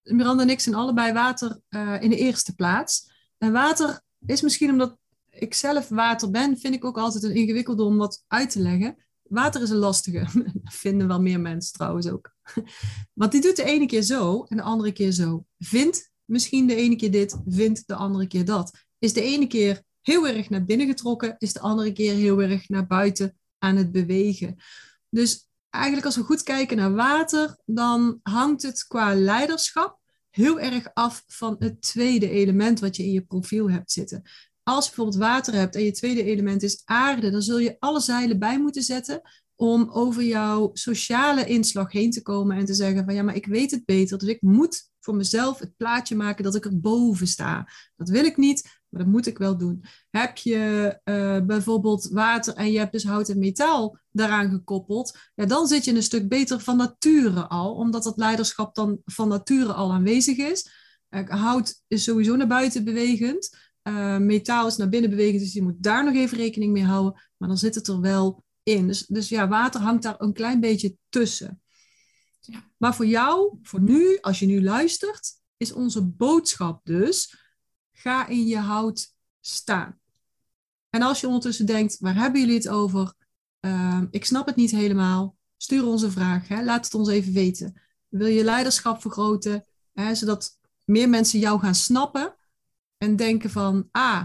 Miranda 0.03 0.43
en 0.43 0.51
ik 0.51 0.61
zijn 0.61 0.75
allebei 0.75 1.13
water 1.13 1.61
uh, 1.69 2.03
in 2.03 2.11
de 2.11 2.17
eerste 2.17 2.55
plaats. 2.55 3.11
En 3.39 3.53
water 3.53 4.01
is 4.27 4.41
misschien 4.41 4.71
omdat 4.71 4.97
ik 5.31 5.55
zelf 5.55 5.89
water 5.89 6.31
ben, 6.31 6.59
vind 6.59 6.75
ik 6.75 6.85
ook 6.85 6.99
altijd 6.99 7.25
een 7.25 7.35
ingewikkelde 7.35 7.83
om 7.83 7.97
wat 7.97 8.25
uit 8.27 8.51
te 8.51 8.61
leggen. 8.61 8.97
Water 9.23 9.63
is 9.63 9.71
een 9.71 9.77
lastige. 9.77 10.27
Vinden 10.65 11.09
wel 11.09 11.21
meer 11.21 11.41
mensen 11.41 11.73
trouwens 11.73 12.09
ook. 12.09 12.34
Want 13.21 13.33
die 13.33 13.41
doet 13.41 13.57
de 13.57 13.65
ene 13.65 13.87
keer 13.87 14.03
zo 14.03 14.45
en 14.49 14.57
de 14.57 14.63
andere 14.63 14.93
keer 14.93 15.13
zo. 15.13 15.45
Vindt 15.59 16.13
misschien 16.25 16.67
de 16.67 16.75
ene 16.75 16.97
keer 16.97 17.11
dit, 17.11 17.37
vindt 17.47 17.87
de 17.87 17.95
andere 17.95 18.27
keer 18.27 18.45
dat. 18.45 18.79
Is 18.99 19.13
de 19.13 19.23
ene 19.23 19.47
keer 19.47 19.83
heel 20.01 20.27
erg 20.29 20.51
naar 20.51 20.65
binnen 20.65 20.87
getrokken, 20.87 21.35
is 21.39 21.53
de 21.53 21.61
andere 21.61 21.93
keer 21.93 22.15
heel 22.15 22.43
erg 22.43 22.69
naar 22.69 22.87
buiten 22.87 23.39
aan 23.59 23.77
het 23.77 23.93
bewegen. 23.93 24.57
Dus 25.09 25.49
eigenlijk 25.71 26.07
als 26.07 26.17
we 26.17 26.23
goed 26.23 26.43
kijken 26.43 26.77
naar 26.77 26.95
water, 26.95 27.59
dan 27.65 28.21
hangt 28.23 28.63
het 28.63 28.87
qua 28.87 29.15
leiderschap 29.15 29.99
heel 30.31 30.61
erg 30.61 30.91
af 30.93 31.25
van 31.27 31.57
het 31.59 31.83
tweede 31.83 32.31
element 32.31 32.81
wat 32.81 32.97
je 32.97 33.05
in 33.05 33.11
je 33.11 33.25
profiel 33.25 33.71
hebt 33.71 33.93
zitten. 33.93 34.23
Als 34.63 34.85
je 34.85 34.95
bijvoorbeeld 34.95 35.23
water 35.23 35.55
hebt 35.55 35.75
en 35.75 35.85
je 35.85 35.93
tweede 35.93 36.25
element 36.25 36.63
is 36.63 36.83
aarde, 36.85 37.31
dan 37.31 37.43
zul 37.43 37.59
je 37.59 37.77
alle 37.79 38.01
zeilen 38.01 38.39
bij 38.39 38.61
moeten 38.61 38.83
zetten 38.83 39.23
om 39.57 39.91
over 39.91 40.23
jouw 40.23 40.71
sociale 40.73 41.47
inslag 41.47 41.93
heen 41.93 42.11
te 42.11 42.23
komen 42.23 42.57
en 42.57 42.65
te 42.65 42.75
zeggen 42.75 43.05
van 43.05 43.15
ja, 43.15 43.23
maar 43.23 43.37
ik 43.37 43.47
weet 43.47 43.71
het 43.71 43.85
beter, 43.85 44.19
dus 44.19 44.29
ik 44.29 44.43
moet 44.43 44.91
voor 45.01 45.15
mezelf 45.17 45.59
het 45.59 45.77
plaatje 45.77 46.17
maken 46.17 46.45
dat 46.45 46.55
ik 46.55 46.65
er 46.65 46.81
boven 46.81 47.27
sta. 47.27 47.69
Dat 47.97 48.09
wil 48.09 48.25
ik 48.25 48.37
niet, 48.37 48.79
maar 48.89 49.03
dat 49.03 49.13
moet 49.13 49.27
ik 49.27 49.39
wel 49.39 49.57
doen. 49.57 49.85
Heb 50.11 50.37
je 50.37 50.99
uh, 51.05 51.41
bijvoorbeeld 51.47 52.09
water 52.09 52.55
en 52.55 52.73
je 52.73 52.79
hebt 52.79 52.93
dus 52.93 53.05
hout 53.05 53.29
en 53.29 53.39
metaal 53.39 53.99
daaraan 54.11 54.51
gekoppeld, 54.51 55.19
ja, 55.35 55.47
dan 55.47 55.67
zit 55.67 55.85
je 55.85 55.95
een 55.95 56.03
stuk 56.03 56.29
beter 56.29 56.61
van 56.61 56.77
nature 56.77 57.47
al, 57.49 57.75
omdat 57.75 58.03
dat 58.03 58.17
leiderschap 58.17 58.75
dan 58.75 58.99
van 59.05 59.29
nature 59.29 59.73
al 59.73 59.93
aanwezig 59.93 60.37
is. 60.37 60.71
Hout 61.27 61.83
is 61.87 62.05
sowieso 62.05 62.37
naar 62.37 62.47
buiten 62.47 62.85
bewegend. 62.85 63.57
Uh, 63.89 64.19
metaal 64.19 64.67
is 64.67 64.77
naar 64.77 64.89
binnen 64.89 65.11
bewegend, 65.11 65.41
dus 65.41 65.53
je 65.53 65.63
moet 65.63 65.83
daar 65.83 66.05
nog 66.05 66.15
even 66.15 66.39
rekening 66.39 66.73
mee 66.73 66.85
houden. 66.85 67.23
Maar 67.37 67.49
dan 67.49 67.59
zit 67.59 67.75
het 67.75 67.89
er 67.89 68.01
wel 68.01 68.45
in. 68.65 68.87
Dus, 68.87 69.07
dus 69.07 69.29
ja, 69.29 69.49
water 69.49 69.81
hangt 69.81 70.03
daar 70.03 70.21
een 70.21 70.33
klein 70.33 70.61
beetje 70.61 70.97
tussen. 71.09 71.63
Ja. 72.41 72.71
Maar 72.77 72.95
voor 72.95 73.07
jou, 73.07 73.59
voor 73.63 73.81
nu, 73.81 74.19
als 74.21 74.39
je 74.39 74.47
nu 74.47 74.63
luistert, 74.63 75.33
is 75.57 75.73
onze 75.73 76.05
boodschap 76.05 76.85
dus: 76.85 77.37
ga 77.93 78.27
in 78.27 78.47
je 78.47 78.59
hout 78.59 79.15
staan. 79.41 79.99
En 80.91 81.03
als 81.03 81.21
je 81.21 81.27
ondertussen 81.27 81.67
denkt, 81.67 81.99
waar 81.99 82.15
hebben 82.15 82.41
jullie 82.41 82.57
het 82.57 82.69
over? 82.69 83.15
Uh, 83.61 84.03
ik 84.11 84.25
snap 84.25 84.47
het 84.47 84.57
niet 84.57 84.71
helemaal. 84.71 85.37
Stuur 85.57 85.87
ons 85.87 86.03
een 86.03 86.11
vraag. 86.11 86.49
Hè? 86.49 86.65
Laat 86.65 86.85
het 86.85 86.95
ons 86.95 87.09
even 87.09 87.33
weten. 87.33 87.81
Wil 88.09 88.27
je 88.27 88.45
leiderschap 88.45 89.01
vergroten, 89.01 89.65
hè, 89.93 90.15
zodat 90.15 90.59
meer 90.85 91.09
mensen 91.09 91.39
jou 91.39 91.61
gaan 91.61 91.75
snappen 91.75 92.37
en 92.97 93.17
denken 93.17 93.51
van, 93.51 93.89
ah, 93.91 94.25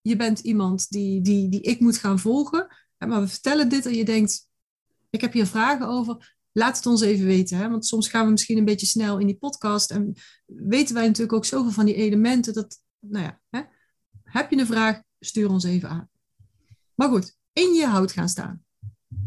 je 0.00 0.16
bent 0.16 0.38
iemand 0.38 0.90
die, 0.90 1.20
die, 1.20 1.48
die 1.48 1.60
ik 1.60 1.80
moet 1.80 1.98
gaan 1.98 2.18
volgen. 2.18 2.66
Maar 2.98 3.20
we 3.20 3.28
vertellen 3.28 3.68
dit 3.68 3.86
en 3.86 3.94
je 3.94 4.04
denkt, 4.04 4.48
ik 5.10 5.20
heb 5.20 5.32
hier 5.32 5.46
vragen 5.46 5.86
over. 5.86 6.34
Laat 6.52 6.76
het 6.76 6.86
ons 6.86 7.00
even 7.00 7.26
weten. 7.26 7.58
Hè? 7.58 7.70
Want 7.70 7.86
soms 7.86 8.08
gaan 8.08 8.24
we 8.24 8.30
misschien 8.30 8.58
een 8.58 8.64
beetje 8.64 8.86
snel 8.86 9.18
in 9.18 9.26
die 9.26 9.36
podcast. 9.36 9.90
En 9.90 10.14
weten 10.46 10.94
wij 10.94 11.06
natuurlijk 11.06 11.36
ook 11.36 11.44
zoveel 11.44 11.70
van 11.70 11.84
die 11.84 11.94
elementen. 11.94 12.54
Dat, 12.54 12.80
nou 13.00 13.24
ja, 13.24 13.40
hè? 13.50 13.60
heb 14.24 14.50
je 14.50 14.58
een 14.58 14.66
vraag, 14.66 15.02
stuur 15.20 15.50
ons 15.50 15.64
even 15.64 15.88
aan. 15.88 16.08
Maar 16.94 17.08
goed, 17.08 17.36
in 17.52 17.74
je 17.74 17.86
hout 17.86 18.12
gaan 18.12 18.28
staan. 18.28 18.64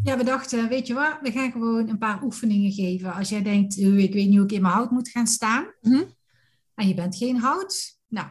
Ja, 0.04 0.18
we 0.18 0.24
dachten, 0.24 0.70
weet 0.70 0.88
je 0.88 0.94
wat, 0.94 1.18
we 1.22 1.32
gaan 1.32 1.52
gewoon 1.52 1.90
een 1.90 1.98
paar 1.98 2.24
oefeningen 2.24 2.72
geven. 2.72 3.14
Als 3.14 3.30
jij 3.30 3.44
denkt, 3.44 3.78
ik 3.78 4.14
weet 4.14 4.28
niet 4.28 4.36
hoe 4.36 4.46
ik 4.46 4.52
in 4.52 4.62
mijn 4.62 4.74
hout 4.74 4.92
moet 4.92 5.10
gaan 5.10 5.28
staan. 5.28 5.74
Mhm. 5.82 6.04
En 6.76 6.88
je 6.88 6.94
bent 6.94 7.16
geen 7.16 7.38
hout. 7.38 8.00
Nou, 8.08 8.28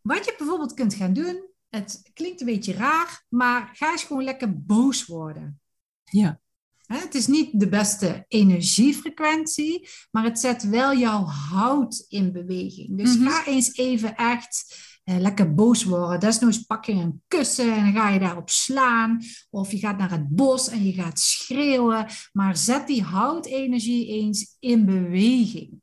wat 0.00 0.24
je 0.24 0.34
bijvoorbeeld 0.38 0.74
kunt 0.74 0.94
gaan 0.94 1.12
doen, 1.12 1.50
het 1.76 2.10
klinkt 2.14 2.40
een 2.40 2.46
beetje 2.46 2.72
raar, 2.72 3.24
maar 3.28 3.70
ga 3.72 3.90
eens 3.90 4.04
gewoon 4.04 4.24
lekker 4.24 4.62
boos 4.62 5.06
worden. 5.06 5.60
Ja. 6.04 6.40
Het 6.86 7.14
is 7.14 7.26
niet 7.26 7.60
de 7.60 7.68
beste 7.68 8.24
energiefrequentie, 8.28 9.88
maar 10.10 10.24
het 10.24 10.38
zet 10.38 10.68
wel 10.68 10.96
jouw 10.96 11.24
hout 11.24 12.04
in 12.08 12.32
beweging. 12.32 12.98
Dus 12.98 13.16
mhm. 13.16 13.28
ga 13.28 13.46
eens 13.46 13.76
even 13.76 14.16
echt 14.16 14.84
eh, 15.04 15.18
lekker 15.18 15.54
boos 15.54 15.84
worden. 15.84 16.20
Desnoods 16.20 16.62
pak 16.62 16.84
je 16.84 16.92
een 16.92 17.22
kussen 17.28 17.76
en 17.76 17.92
ga 17.92 18.08
je 18.08 18.18
daarop 18.18 18.50
slaan. 18.50 19.22
Of 19.50 19.70
je 19.70 19.78
gaat 19.78 19.98
naar 19.98 20.10
het 20.10 20.28
bos 20.28 20.68
en 20.68 20.84
je 20.84 20.92
gaat 20.92 21.18
schreeuwen. 21.18 22.06
Maar 22.32 22.56
zet 22.56 22.86
die 22.86 23.02
houtenergie 23.02 24.06
eens 24.06 24.56
in 24.58 24.84
beweging. 24.84 25.80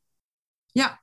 Ja, 0.71 1.02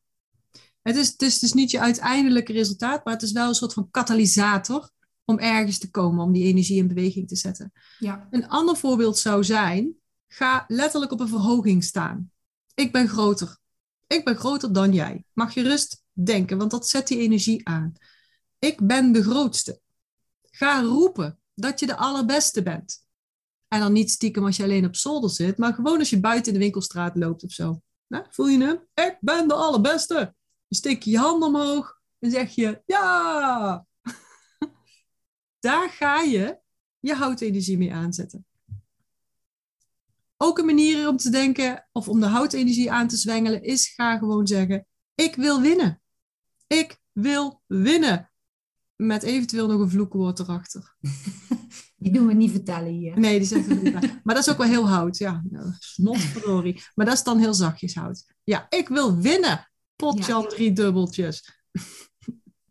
het 0.90 0.98
is, 0.98 1.08
het 1.08 1.22
is 1.22 1.38
dus 1.38 1.52
niet 1.52 1.70
je 1.70 1.80
uiteindelijke 1.80 2.52
resultaat, 2.52 3.04
maar 3.04 3.14
het 3.14 3.22
is 3.22 3.32
wel 3.32 3.48
een 3.48 3.54
soort 3.54 3.72
van 3.72 3.90
katalysator 3.90 4.90
om 5.24 5.38
ergens 5.38 5.78
te 5.78 5.90
komen, 5.90 6.24
om 6.24 6.32
die 6.32 6.44
energie 6.44 6.78
in 6.78 6.88
beweging 6.88 7.28
te 7.28 7.36
zetten. 7.36 7.72
Ja. 7.98 8.26
Een 8.30 8.48
ander 8.48 8.76
voorbeeld 8.76 9.18
zou 9.18 9.44
zijn, 9.44 9.94
ga 10.28 10.64
letterlijk 10.68 11.12
op 11.12 11.20
een 11.20 11.28
verhoging 11.28 11.84
staan. 11.84 12.30
Ik 12.74 12.92
ben 12.92 13.08
groter. 13.08 13.58
Ik 14.06 14.24
ben 14.24 14.36
groter 14.36 14.72
dan 14.72 14.92
jij. 14.92 15.24
Mag 15.32 15.54
je 15.54 15.62
rust 15.62 16.02
denken, 16.12 16.58
want 16.58 16.70
dat 16.70 16.88
zet 16.88 17.08
die 17.08 17.18
energie 17.18 17.68
aan. 17.68 17.92
Ik 18.58 18.86
ben 18.86 19.12
de 19.12 19.22
grootste. 19.22 19.80
Ga 20.50 20.80
roepen 20.80 21.38
dat 21.54 21.80
je 21.80 21.86
de 21.86 21.96
allerbeste 21.96 22.62
bent. 22.62 23.06
En 23.68 23.80
dan 23.80 23.92
niet 23.92 24.10
stiekem 24.10 24.44
als 24.44 24.56
je 24.56 24.62
alleen 24.62 24.84
op 24.84 24.96
zolder 24.96 25.30
zit, 25.30 25.58
maar 25.58 25.74
gewoon 25.74 25.98
als 25.98 26.10
je 26.10 26.20
buiten 26.20 26.52
in 26.52 26.58
de 26.58 26.64
winkelstraat 26.64 27.16
loopt 27.16 27.44
of 27.44 27.52
zo. 27.52 27.80
Nou, 28.06 28.24
voel 28.30 28.46
je 28.46 28.58
hem? 28.58 28.80
Ik 28.94 29.16
ben 29.20 29.48
de 29.48 29.54
allerbeste. 29.54 30.34
Dan 30.70 30.78
steek 30.78 31.02
je 31.02 31.10
je 31.10 31.18
hand 31.18 31.42
omhoog 31.42 32.00
en 32.18 32.30
zeg 32.30 32.54
je 32.54 32.82
ja. 32.86 33.86
Daar 35.66 35.90
ga 35.90 36.20
je 36.20 36.58
je 36.98 37.14
houtenergie 37.14 37.78
mee 37.78 37.94
aanzetten. 37.94 38.46
Ook 40.36 40.58
een 40.58 40.66
manier 40.66 41.08
om 41.08 41.16
te 41.16 41.30
denken 41.30 41.88
of 41.92 42.08
om 42.08 42.20
de 42.20 42.26
houtenergie 42.26 42.92
aan 42.92 43.08
te 43.08 43.16
zwengelen 43.16 43.62
is 43.62 43.88
ga 43.88 44.18
gewoon 44.18 44.46
zeggen: 44.46 44.86
ik 45.14 45.34
wil 45.34 45.60
winnen. 45.60 46.02
Ik 46.66 47.00
wil 47.12 47.62
winnen. 47.66 48.30
Met 48.96 49.22
eventueel 49.22 49.66
nog 49.66 49.80
een 49.80 49.90
vloekwoord 49.90 50.38
erachter. 50.38 50.96
Die 51.96 52.12
doen 52.12 52.26
we 52.26 52.32
niet 52.32 52.50
vertellen 52.50 52.92
hier. 52.92 53.18
Nee, 53.18 53.40
die 53.40 53.62
we 53.62 53.74
niet. 53.74 53.92
Maar 54.24 54.34
dat 54.34 54.46
is 54.46 54.50
ook 54.50 54.58
wel 54.58 54.66
heel 54.66 54.88
hout. 54.88 55.18
Ja, 55.18 55.42
snotverdorie. 55.78 56.82
Maar 56.94 57.06
dat 57.06 57.14
is 57.14 57.22
dan 57.22 57.38
heel 57.38 57.54
zachtjes 57.54 57.94
hout. 57.94 58.34
Ja, 58.44 58.66
ik 58.68 58.88
wil 58.88 59.16
winnen. 59.16 59.69
Potjan 60.00 60.48
drie 60.48 60.72
dubbeltjes. 60.72 61.58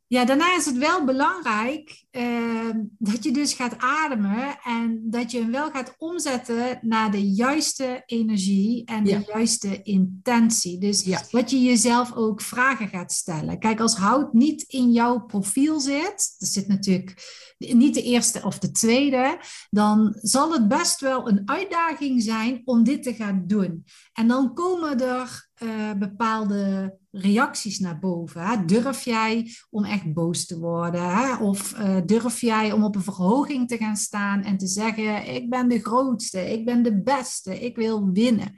Ja, 0.09 0.25
daarna 0.25 0.55
is 0.55 0.65
het 0.65 0.77
wel 0.77 1.05
belangrijk 1.05 2.05
uh, 2.11 2.69
dat 2.97 3.23
je 3.23 3.31
dus 3.31 3.53
gaat 3.53 3.77
ademen 3.77 4.59
en 4.63 5.01
dat 5.03 5.31
je 5.31 5.39
hem 5.39 5.51
wel 5.51 5.71
gaat 5.71 5.95
omzetten 5.97 6.79
naar 6.81 7.11
de 7.11 7.31
juiste 7.31 8.03
energie 8.05 8.85
en 8.85 9.03
de 9.03 9.23
juiste 9.27 9.81
intentie. 9.81 10.79
Dus 10.79 11.03
ja. 11.03 11.21
wat 11.31 11.49
je 11.49 11.61
jezelf 11.61 12.13
ook 12.13 12.41
vragen 12.41 12.87
gaat 12.87 13.11
stellen. 13.11 13.59
Kijk, 13.59 13.79
als 13.79 13.95
hout 13.95 14.33
niet 14.33 14.61
in 14.61 14.91
jouw 14.91 15.19
profiel 15.19 15.79
zit, 15.79 16.35
dat 16.37 16.49
zit 16.49 16.67
natuurlijk 16.67 17.13
niet 17.57 17.93
de 17.93 18.03
eerste 18.03 18.41
of 18.43 18.59
de 18.59 18.71
tweede, 18.71 19.39
dan 19.69 20.17
zal 20.21 20.53
het 20.53 20.67
best 20.67 20.99
wel 20.99 21.29
een 21.29 21.41
uitdaging 21.45 22.23
zijn 22.23 22.61
om 22.65 22.83
dit 22.83 23.03
te 23.03 23.13
gaan 23.13 23.43
doen. 23.47 23.85
En 24.13 24.27
dan 24.27 24.53
komen 24.53 24.99
er 24.99 25.49
uh, 25.63 25.93
bepaalde 25.93 26.97
reacties 27.11 27.79
naar 27.79 27.99
boven. 27.99 28.67
Durf 28.67 29.03
jij 29.03 29.51
om 29.69 29.85
echt 29.85 30.13
boos 30.13 30.45
te 30.45 30.59
worden? 30.59 31.17
Hè? 31.17 31.35
Of 31.35 31.73
uh, 31.79 31.97
durf 32.05 32.41
jij 32.41 32.71
om 32.71 32.83
op 32.83 32.95
een 32.95 33.03
verhoging 33.03 33.67
te 33.67 33.77
gaan 33.77 33.95
staan 33.95 34.43
en 34.43 34.57
te 34.57 34.67
zeggen: 34.67 35.35
Ik 35.35 35.49
ben 35.49 35.67
de 35.67 35.79
grootste, 35.79 36.51
ik 36.51 36.65
ben 36.65 36.83
de 36.83 37.01
beste, 37.01 37.59
ik 37.59 37.75
wil 37.75 38.11
winnen. 38.11 38.53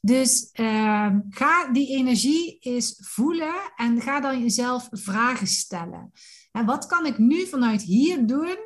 Dus 0.00 0.48
uh, 0.52 1.10
ga 1.28 1.72
die 1.72 1.96
energie 1.96 2.58
eens 2.60 2.96
voelen 3.00 3.54
en 3.76 4.00
ga 4.00 4.20
dan 4.20 4.40
jezelf 4.40 4.88
vragen 4.90 5.46
stellen. 5.46 6.12
En 6.52 6.66
wat 6.66 6.86
kan 6.86 7.06
ik 7.06 7.18
nu 7.18 7.46
vanuit 7.46 7.82
hier 7.82 8.26
doen 8.26 8.56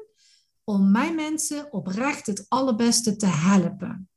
om 0.65 0.91
mijn 0.91 1.15
mensen 1.15 1.73
oprecht 1.73 2.27
het 2.27 2.45
allerbeste 2.49 3.17
te 3.17 3.27
helpen? 3.27 4.09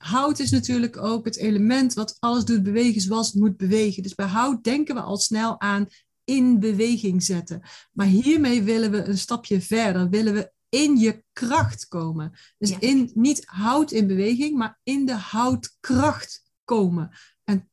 Hout 0.00 0.38
is 0.38 0.50
natuurlijk 0.50 0.96
ook 0.96 1.24
het 1.24 1.36
element 1.36 1.94
wat 1.94 2.16
alles 2.18 2.44
doet 2.44 2.62
bewegen 2.62 3.00
zoals 3.00 3.26
het 3.26 3.40
moet 3.40 3.56
bewegen. 3.56 4.02
Dus 4.02 4.14
bij 4.14 4.26
hout 4.26 4.64
denken 4.64 4.94
we 4.94 5.00
al 5.00 5.16
snel 5.16 5.60
aan 5.60 5.86
in 6.24 6.60
beweging 6.60 7.22
zetten. 7.22 7.62
Maar 7.92 8.06
hiermee 8.06 8.62
willen 8.62 8.90
we 8.90 9.04
een 9.04 9.18
stapje 9.18 9.60
verder. 9.60 10.08
Willen 10.08 10.34
we 10.34 10.52
in 10.68 10.96
je 10.96 11.24
kracht 11.32 11.88
komen. 11.88 12.32
Dus 12.58 12.78
in, 12.78 13.10
niet 13.14 13.42
hout 13.46 13.90
in 13.90 14.06
beweging, 14.06 14.56
maar 14.56 14.80
in 14.82 15.06
de 15.06 15.14
houtkracht 15.14 16.42
komen. 16.64 17.10
En 17.44 17.70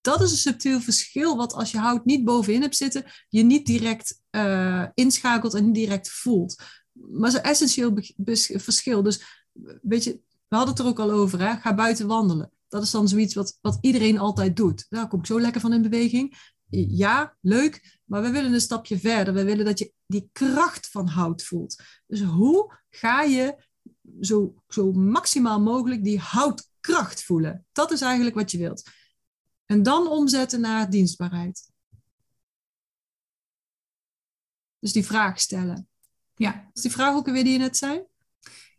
dat 0.00 0.20
is 0.20 0.30
een 0.30 0.36
subtiel 0.36 0.80
verschil, 0.80 1.36
wat 1.36 1.52
als 1.52 1.70
je 1.70 1.78
hout 1.78 2.04
niet 2.04 2.24
bovenin 2.24 2.60
hebt 2.60 2.76
zitten, 2.76 3.04
je 3.28 3.42
niet 3.42 3.66
direct 3.66 4.20
uh, 4.30 4.86
inschakelt 4.94 5.54
en 5.54 5.64
niet 5.64 5.74
direct 5.74 6.10
voelt. 6.10 6.62
Maar 6.92 7.28
is 7.28 7.34
een 7.34 7.42
essentieel 7.42 7.98
verschil. 8.58 9.02
Dus 9.02 9.44
weet 9.82 10.04
je, 10.04 10.20
we 10.48 10.56
hadden 10.56 10.74
het 10.74 10.84
er 10.84 10.90
ook 10.90 10.98
al 10.98 11.10
over, 11.10 11.40
hè? 11.40 11.56
ga 11.56 11.74
buiten 11.74 12.06
wandelen. 12.06 12.50
Dat 12.68 12.82
is 12.82 12.90
dan 12.90 13.08
zoiets 13.08 13.34
wat, 13.34 13.58
wat 13.60 13.78
iedereen 13.80 14.18
altijd 14.18 14.56
doet. 14.56 14.86
Daar 14.88 15.08
kom 15.08 15.18
ik 15.18 15.26
zo 15.26 15.40
lekker 15.40 15.60
van 15.60 15.72
in 15.72 15.82
beweging. 15.82 16.54
Ja, 16.68 17.36
leuk, 17.40 18.00
maar 18.04 18.22
we 18.22 18.30
willen 18.30 18.52
een 18.52 18.60
stapje 18.60 18.98
verder. 18.98 19.34
We 19.34 19.44
willen 19.44 19.64
dat 19.64 19.78
je 19.78 19.92
die 20.06 20.28
kracht 20.32 20.88
van 20.90 21.06
hout 21.06 21.42
voelt. 21.42 21.82
Dus 22.06 22.20
hoe 22.20 22.78
ga 22.90 23.22
je 23.22 23.64
zo, 24.20 24.62
zo 24.68 24.92
maximaal 24.92 25.60
mogelijk 25.60 26.04
die 26.04 26.20
houtkracht 26.20 27.22
voelen? 27.22 27.66
Dat 27.72 27.90
is 27.90 28.00
eigenlijk 28.00 28.36
wat 28.36 28.50
je 28.50 28.58
wilt. 28.58 28.82
En 29.66 29.82
dan 29.82 30.08
omzetten 30.08 30.60
naar 30.60 30.90
dienstbaarheid. 30.90 31.70
Dus 34.78 34.92
die 34.92 35.06
vraag 35.06 35.40
stellen. 35.40 35.88
Ja. 36.34 36.70
Is 36.72 36.82
die 36.82 36.90
vraag 36.90 37.14
ook 37.14 37.26
weer 37.26 37.44
die 37.44 37.52
je 37.52 37.58
net 37.58 37.76
zei? 37.76 38.04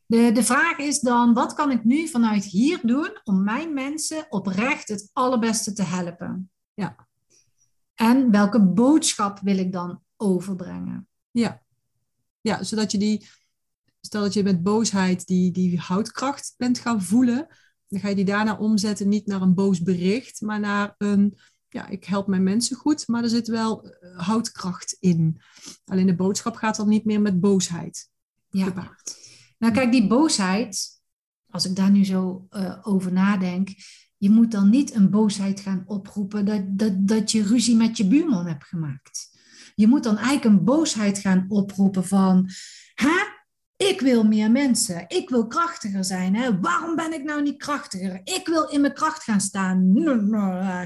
De, 0.07 0.31
de 0.31 0.43
vraag 0.43 0.77
is 0.77 0.99
dan, 0.99 1.33
wat 1.33 1.53
kan 1.53 1.71
ik 1.71 1.83
nu 1.83 2.07
vanuit 2.07 2.43
hier 2.43 2.79
doen 2.83 3.19
om 3.23 3.43
mijn 3.43 3.73
mensen 3.73 4.25
oprecht 4.29 4.87
het 4.87 5.09
allerbeste 5.13 5.73
te 5.73 5.83
helpen? 5.83 6.51
Ja. 6.73 7.07
En 7.93 8.31
welke 8.31 8.61
boodschap 8.61 9.39
wil 9.39 9.57
ik 9.57 9.71
dan 9.71 10.01
overbrengen? 10.15 11.07
Ja, 11.31 11.61
ja 12.41 12.63
zodat 12.63 12.91
je 12.91 12.97
die, 12.97 13.27
stel 14.01 14.21
dat 14.21 14.33
je 14.33 14.43
met 14.43 14.63
boosheid 14.63 15.27
die, 15.27 15.51
die 15.51 15.79
houtkracht 15.79 16.53
bent 16.57 16.79
gaan 16.79 17.01
voelen, 17.01 17.47
dan 17.87 17.99
ga 17.99 18.07
je 18.07 18.15
die 18.15 18.25
daarna 18.25 18.57
omzetten 18.57 19.07
niet 19.07 19.25
naar 19.25 19.41
een 19.41 19.53
boos 19.53 19.81
bericht, 19.81 20.41
maar 20.41 20.59
naar 20.59 20.95
een, 20.97 21.37
ja, 21.69 21.87
ik 21.87 22.03
help 22.03 22.27
mijn 22.27 22.43
mensen 22.43 22.75
goed, 22.75 23.07
maar 23.07 23.23
er 23.23 23.29
zit 23.29 23.47
wel 23.47 23.89
eh, 23.89 24.19
houtkracht 24.27 24.97
in. 24.99 25.41
Alleen 25.85 26.05
de 26.05 26.15
boodschap 26.15 26.55
gaat 26.55 26.75
dan 26.75 26.89
niet 26.89 27.05
meer 27.05 27.21
met 27.21 27.39
boosheid 27.39 28.09
ja. 28.49 28.65
gepaard. 28.65 29.26
Nou 29.57 29.73
kijk, 29.73 29.91
die 29.91 30.07
boosheid, 30.07 31.01
als 31.49 31.65
ik 31.65 31.75
daar 31.75 31.91
nu 31.91 32.05
zo 32.05 32.47
uh, 32.51 32.77
over 32.81 33.11
nadenk, 33.11 33.69
je 34.17 34.29
moet 34.29 34.51
dan 34.51 34.69
niet 34.69 34.93
een 34.95 35.09
boosheid 35.09 35.59
gaan 35.59 35.83
oproepen 35.85 36.45
dat, 36.45 36.61
dat, 36.67 37.07
dat 37.07 37.31
je 37.31 37.43
ruzie 37.43 37.75
met 37.75 37.97
je 37.97 38.07
buurman 38.07 38.47
hebt 38.47 38.65
gemaakt. 38.65 39.35
Je 39.75 39.87
moet 39.87 40.03
dan 40.03 40.17
eigenlijk 40.17 40.45
een 40.45 40.63
boosheid 40.63 41.17
gaan 41.17 41.45
oproepen 41.47 42.05
van, 42.05 42.49
hè? 42.93 43.35
Ik 43.77 44.01
wil 44.01 44.23
meer 44.23 44.51
mensen. 44.51 45.05
Ik 45.07 45.29
wil 45.29 45.47
krachtiger 45.47 46.03
zijn. 46.03 46.35
Hè? 46.35 46.59
Waarom 46.59 46.95
ben 46.95 47.13
ik 47.13 47.23
nou 47.23 47.41
niet 47.41 47.57
krachtiger? 47.57 48.21
Ik 48.23 48.47
wil 48.47 48.67
in 48.67 48.81
mijn 48.81 48.93
kracht 48.93 49.23
gaan 49.23 49.41
staan. 49.41 49.93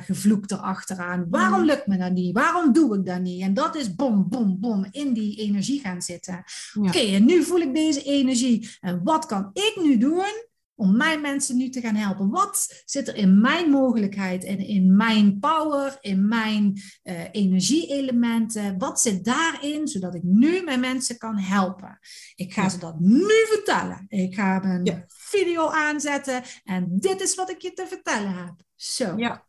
Gevloekt 0.06 0.52
erachteraan. 0.52 1.28
Waarom 1.30 1.60
mm. 1.60 1.66
lukt 1.66 1.88
me 1.88 1.98
dat 1.98 2.12
niet? 2.12 2.34
Waarom 2.34 2.74
doe 2.74 2.98
ik 2.98 3.06
dat 3.06 3.22
niet? 3.22 3.42
En 3.42 3.54
dat 3.54 3.76
is 3.76 3.96
bom, 3.96 4.30
bom, 4.30 4.60
bom 4.60 4.88
in 4.92 5.14
die 5.14 5.40
energie 5.40 5.80
gaan 5.80 6.02
zitten. 6.02 6.44
Oké, 6.80 7.00
en 7.00 7.26
nu 7.26 7.44
voel 7.44 7.60
ik 7.60 7.76
deze 7.76 8.04
energie. 8.04 8.78
En 8.80 9.04
wat 9.04 9.26
kan 9.26 9.50
ik 9.54 9.80
nu 9.84 9.98
doen 9.98 10.50
om 10.82 10.98
mijn 10.98 11.22
mensen 11.22 11.58
nu 11.58 11.70
te 11.70 11.82
gaan 11.82 11.96
helpen? 11.96 12.30
Wat 12.30 12.84
zit 12.86 13.08
er 13.08 13.16
in 13.16 13.42
mijn 13.42 13.70
mogelijkheid 13.70 14.44
en 14.44 14.58
in 14.58 14.96
mijn 14.96 15.40
power, 15.40 15.98
in 16.02 16.28
mijn 16.28 16.82
uh, 17.04 17.24
energieelementen? 17.32 18.78
Wat 18.78 19.02
zit 19.02 19.26
daarin, 19.26 19.88
zodat 19.88 20.16
ik 20.16 20.24
nu 20.24 20.64
mijn 20.64 20.80
mensen 20.80 21.18
kan 21.18 21.38
helpen? 21.38 22.00
Ik 22.36 22.54
ga 22.54 22.70
ze 22.70 22.78
dat 22.78 23.00
nu 23.00 23.46
vertellen. 23.48 24.06
Ik 24.08 24.36
ga 24.36 24.60
mijn 24.60 25.06
video 25.08 25.70
aanzetten 25.70 26.44
en 26.64 27.00
dit 27.00 27.22
is 27.22 27.36
wat 27.36 27.50
ik 27.50 27.62
je 27.62 27.74
te 27.74 27.88
vertellen 27.88 28.34
heb. 28.34 28.54
Zo. 28.76 29.18
Ja. 29.18 29.46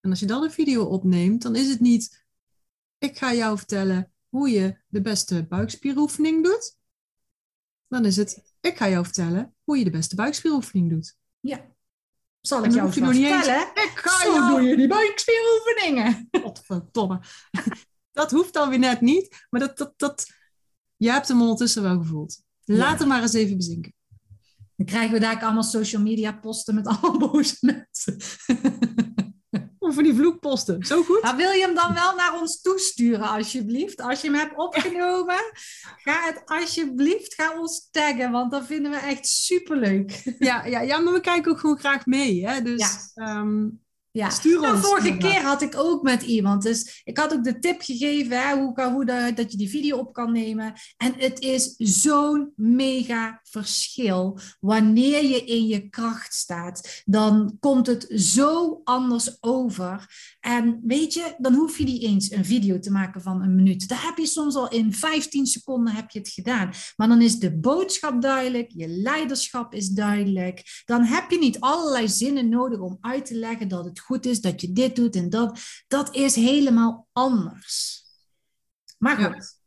En 0.00 0.10
als 0.10 0.20
je 0.20 0.26
dan 0.26 0.42
een 0.42 0.50
video 0.50 0.84
opneemt, 0.84 1.42
dan 1.42 1.56
is 1.56 1.68
het 1.68 1.80
niet, 1.80 2.26
ik 2.98 3.18
ga 3.18 3.34
jou 3.34 3.58
vertellen 3.58 4.12
hoe 4.28 4.50
je 4.50 4.78
de 4.86 5.00
beste 5.00 5.46
buikspieroefening 5.46 6.44
doet. 6.44 6.76
Dan 7.88 8.04
is 8.04 8.16
het, 8.16 8.56
ik 8.60 8.76
ga 8.76 8.88
jou 8.88 9.04
vertellen 9.04 9.53
hoe 9.64 9.78
je 9.78 9.84
de 9.84 9.90
beste 9.90 10.14
buikspieroefening 10.14 10.90
doet. 10.90 11.16
Ja. 11.40 11.72
Zal 12.40 12.64
ik 12.64 12.72
jou 12.72 12.86
eens 12.86 12.94
vertellen? 12.94 13.68
ik 13.74 13.92
ga 13.94 14.24
Zo 14.24 14.48
doe 14.48 14.62
je 14.62 14.76
die 14.76 14.88
buikspieroefeningen. 14.88 16.28
Godverdomme. 16.42 17.20
dat 18.12 18.30
hoeft 18.30 18.52
dan 18.52 18.68
weer 18.68 18.78
net 18.78 19.00
niet. 19.00 19.46
Maar 19.50 19.60
dat, 19.60 19.78
dat, 19.78 19.92
dat... 19.96 20.26
je 20.96 21.10
hebt 21.10 21.28
hem 21.28 21.40
ondertussen 21.40 21.82
wel 21.82 21.98
gevoeld. 21.98 22.42
Laat 22.64 22.98
hem 22.98 23.08
maar 23.08 23.22
eens 23.22 23.32
even 23.32 23.56
bezinken. 23.56 23.94
Dan 24.76 24.86
krijgen 24.86 25.12
we 25.12 25.20
daar 25.20 25.42
allemaal 25.42 25.62
social 25.62 26.02
media 26.02 26.32
posten 26.32 26.74
met 26.74 26.86
allemaal 27.00 27.18
boze 27.18 27.56
mensen. 27.60 28.16
Of 29.78 29.96
die 29.96 30.14
vloekposten. 30.14 30.84
Zo 30.84 31.02
goed. 31.02 31.22
Maar 31.22 31.36
wil 31.36 31.50
je 31.50 31.60
hem 31.60 31.74
dan 31.74 31.94
wel 31.94 32.14
naar 32.14 32.40
ons 32.40 32.60
toesturen, 32.60 33.28
alsjeblieft? 33.28 34.00
Als 34.00 34.20
je 34.20 34.30
hem 34.30 34.38
hebt 34.38 34.56
opgenomen, 34.56 35.40
ga 36.04 36.24
het 36.26 36.42
alsjeblieft, 36.44 37.34
ga 37.34 37.58
ons 37.58 37.88
taggen, 37.90 38.30
want 38.30 38.50
dat 38.50 38.66
vinden 38.66 38.90
we 38.90 38.96
echt 38.96 39.26
superleuk. 39.26 40.22
Ja, 40.38 40.64
ja, 40.64 40.80
ja 40.80 40.98
maar 40.98 41.12
we 41.12 41.20
kijken 41.20 41.52
ook 41.52 41.58
gewoon 41.58 41.78
graag 41.78 42.06
mee. 42.06 42.46
Hè? 42.46 42.62
Dus 42.62 43.10
ja. 43.14 43.24
Ehm, 43.24 43.66
ja, 44.16 44.30
Stuur 44.30 44.60
nou, 44.60 44.78
vorige 44.78 45.16
keer 45.16 45.42
had 45.42 45.62
ik 45.62 45.76
ook 45.76 46.02
met 46.02 46.22
iemand. 46.22 46.62
Dus 46.62 47.00
ik 47.04 47.18
had 47.18 47.32
ook 47.32 47.44
de 47.44 47.58
tip 47.58 47.82
gegeven 47.82 48.40
hè, 48.40 48.54
hoe, 48.54 48.82
hoe 48.82 49.04
dat, 49.04 49.36
dat 49.36 49.52
je 49.52 49.58
die 49.58 49.68
video 49.68 49.98
op 49.98 50.12
kan 50.12 50.32
nemen. 50.32 50.72
En 50.96 51.14
het 51.16 51.40
is 51.40 51.74
zo'n 51.78 52.52
mega 52.56 53.40
verschil. 53.42 54.38
Wanneer 54.60 55.24
je 55.24 55.44
in 55.44 55.66
je 55.66 55.88
kracht 55.88 56.34
staat, 56.34 57.02
dan 57.04 57.56
komt 57.60 57.86
het 57.86 58.06
zo 58.14 58.80
anders 58.84 59.36
over. 59.40 60.06
En 60.40 60.80
weet 60.84 61.14
je, 61.14 61.34
dan 61.38 61.54
hoef 61.54 61.78
je 61.78 61.84
niet 61.84 62.02
eens 62.02 62.30
een 62.30 62.44
video 62.44 62.78
te 62.78 62.90
maken 62.90 63.22
van 63.22 63.42
een 63.42 63.54
minuut. 63.54 63.88
Daar 63.88 64.02
heb 64.02 64.18
je 64.18 64.26
soms 64.26 64.54
al 64.54 64.68
in 64.68 64.92
15 64.92 65.46
seconden 65.46 65.94
heb 65.94 66.10
je 66.10 66.18
het 66.18 66.28
gedaan. 66.28 66.70
Maar 66.96 67.08
dan 67.08 67.22
is 67.22 67.38
de 67.38 67.58
boodschap 67.58 68.22
duidelijk, 68.22 68.70
je 68.74 68.88
leiderschap 68.88 69.74
is 69.74 69.88
duidelijk. 69.88 70.82
Dan 70.84 71.02
heb 71.02 71.30
je 71.30 71.38
niet 71.38 71.60
allerlei 71.60 72.08
zinnen 72.08 72.48
nodig 72.48 72.78
om 72.78 72.98
uit 73.00 73.26
te 73.26 73.34
leggen 73.34 73.68
dat 73.68 73.84
het 73.84 74.02
goed 74.04 74.26
is, 74.26 74.40
dat 74.40 74.60
je 74.60 74.72
dit 74.72 74.96
doet 74.96 75.16
en 75.16 75.30
dat. 75.30 75.60
Dat 75.88 76.14
is 76.14 76.34
helemaal 76.34 77.08
anders. 77.12 78.02
Maar 78.98 79.16
goed, 79.16 79.58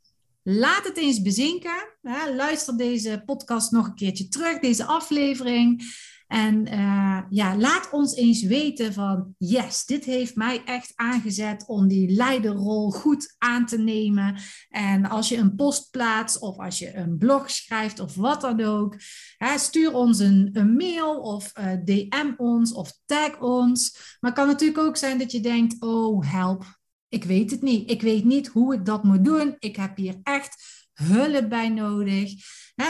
laat 0.43 0.83
het 0.83 0.97
eens 0.97 1.21
bezinken. 1.21 1.95
Luister 2.35 2.77
deze 2.77 3.23
podcast 3.25 3.71
nog 3.71 3.87
een 3.87 3.95
keertje 3.95 4.27
terug, 4.27 4.59
deze 4.59 4.85
aflevering. 4.85 5.83
En 6.27 6.73
uh, 6.73 7.21
ja, 7.29 7.57
laat 7.57 7.89
ons 7.91 8.15
eens 8.15 8.43
weten 8.43 8.93
van, 8.93 9.35
yes, 9.37 9.85
dit 9.85 10.05
heeft 10.05 10.35
mij 10.35 10.63
echt 10.65 10.91
aangezet 10.95 11.67
om 11.67 11.87
die 11.87 12.09
leiderrol 12.09 12.91
goed 12.91 13.35
aan 13.37 13.65
te 13.65 13.77
nemen. 13.77 14.39
En 14.69 15.09
als 15.09 15.29
je 15.29 15.37
een 15.37 15.55
post 15.55 15.91
plaatst 15.91 16.39
of 16.39 16.57
als 16.57 16.79
je 16.79 16.95
een 16.95 17.17
blog 17.17 17.51
schrijft 17.51 17.99
of 17.99 18.15
wat 18.15 18.41
dan 18.41 18.61
ook, 18.61 18.95
hè, 19.37 19.57
stuur 19.57 19.93
ons 19.93 20.19
een, 20.19 20.49
een 20.53 20.75
mail 20.75 21.19
of 21.19 21.51
eh, 21.53 21.71
DM 21.83 22.33
ons 22.37 22.73
of 22.73 22.93
tag 23.05 23.39
ons. 23.39 23.97
Maar 24.19 24.31
het 24.31 24.39
kan 24.39 24.49
natuurlijk 24.49 24.79
ook 24.79 24.97
zijn 24.97 25.17
dat 25.17 25.31
je 25.31 25.39
denkt, 25.39 25.75
oh 25.79 26.31
help, 26.31 26.63
ik 27.09 27.23
weet 27.23 27.51
het 27.51 27.61
niet. 27.61 27.91
Ik 27.91 28.01
weet 28.01 28.23
niet 28.23 28.47
hoe 28.47 28.73
ik 28.73 28.85
dat 28.85 29.03
moet 29.03 29.25
doen. 29.25 29.55
Ik 29.59 29.75
heb 29.75 29.97
hier 29.97 30.19
echt 30.23 30.76
hulp 31.03 31.49
bij 31.49 31.69
nodig. 31.69 32.33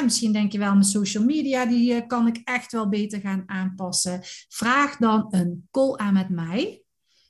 misschien 0.03 0.33
denk 0.33 0.51
je 0.51 0.57
wel, 0.57 0.71
mijn 0.71 0.83
social 0.83 1.23
media, 1.23 1.65
die 1.65 1.93
eh, 1.93 2.07
kan 2.07 2.27
ik 2.27 2.41
echt 2.43 2.71
wel 2.71 2.89
beter 2.89 3.19
gaan 3.19 3.43
aanpassen. 3.45 4.19
Vraag 4.47 4.97
dan 4.97 5.27
een 5.29 5.67
call 5.71 5.95
aan 5.95 6.13
met 6.13 6.29
mij. 6.29 6.81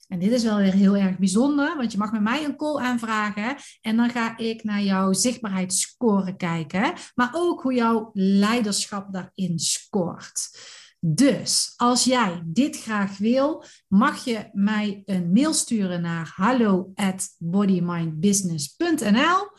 En 0.08 0.20
dit 0.20 0.32
is 0.32 0.44
wel 0.44 0.58
weer 0.58 0.74
heel 0.74 0.96
erg 0.96 1.18
bijzonder, 1.18 1.78
want 1.78 1.92
je 1.92 1.98
mag 1.98 2.12
met 2.12 2.22
mij 2.22 2.44
een 2.44 2.56
call 2.56 2.82
aanvragen. 2.82 3.56
En 3.82 3.98
dan 3.98 4.10
ga 4.10 4.38
ik 4.38 4.64
naar 4.64 4.82
jouw 4.82 5.14
zichtbaarheidsscore 5.14 6.36
kijken. 6.36 6.94
Maar 7.16 7.30
ook 7.32 7.62
hoe 7.62 7.74
jouw 7.74 8.10
leiderschap 8.14 9.14
daarin 9.14 9.60
scoort. 9.60 10.50
Dus 11.00 11.74
als 11.76 12.04
jij 12.04 12.42
dit 12.46 12.82
graag 12.82 13.18
wil, 13.18 13.64
mag 13.88 14.26
je 14.26 14.50
mij 14.54 15.02
een 15.06 15.32
mail 15.32 15.54
sturen 15.54 16.02
naar 16.02 16.34
hallo 16.36 16.92
at 16.96 17.36
bodymindbusiness.nl. 17.38 19.50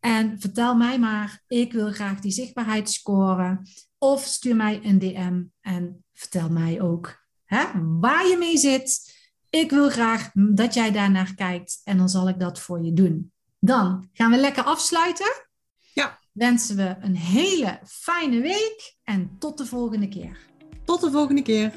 En 0.00 0.40
vertel 0.40 0.74
mij 0.74 0.98
maar, 0.98 1.42
ik 1.46 1.72
wil 1.72 1.92
graag 1.92 2.20
die 2.20 2.32
zichtbaarheid 2.32 2.90
scoren. 2.90 3.62
Of 3.98 4.24
stuur 4.24 4.56
mij 4.56 4.80
een 4.82 4.98
DM 4.98 5.42
en 5.60 6.04
vertel 6.12 6.48
mij 6.50 6.80
ook 6.80 7.26
hè, 7.44 7.64
waar 8.00 8.26
je 8.26 8.36
mee 8.38 8.58
zit. 8.58 9.16
Ik 9.50 9.70
wil 9.70 9.90
graag 9.90 10.30
dat 10.32 10.74
jij 10.74 10.92
daarnaar 10.92 11.34
kijkt 11.34 11.80
en 11.84 11.98
dan 11.98 12.08
zal 12.08 12.28
ik 12.28 12.40
dat 12.40 12.60
voor 12.60 12.82
je 12.82 12.92
doen. 12.92 13.32
Dan 13.58 14.08
gaan 14.12 14.30
we 14.30 14.36
lekker 14.36 14.62
afsluiten. 14.62 15.46
Ja. 15.92 16.18
Wensen 16.32 16.76
we 16.76 16.96
een 17.00 17.16
hele 17.16 17.80
fijne 17.84 18.40
week 18.40 18.96
en 19.02 19.36
tot 19.38 19.58
de 19.58 19.66
volgende 19.66 20.08
keer. 20.08 20.38
Tot 20.84 21.00
de 21.00 21.10
volgende 21.10 21.42
keer. 21.42 21.72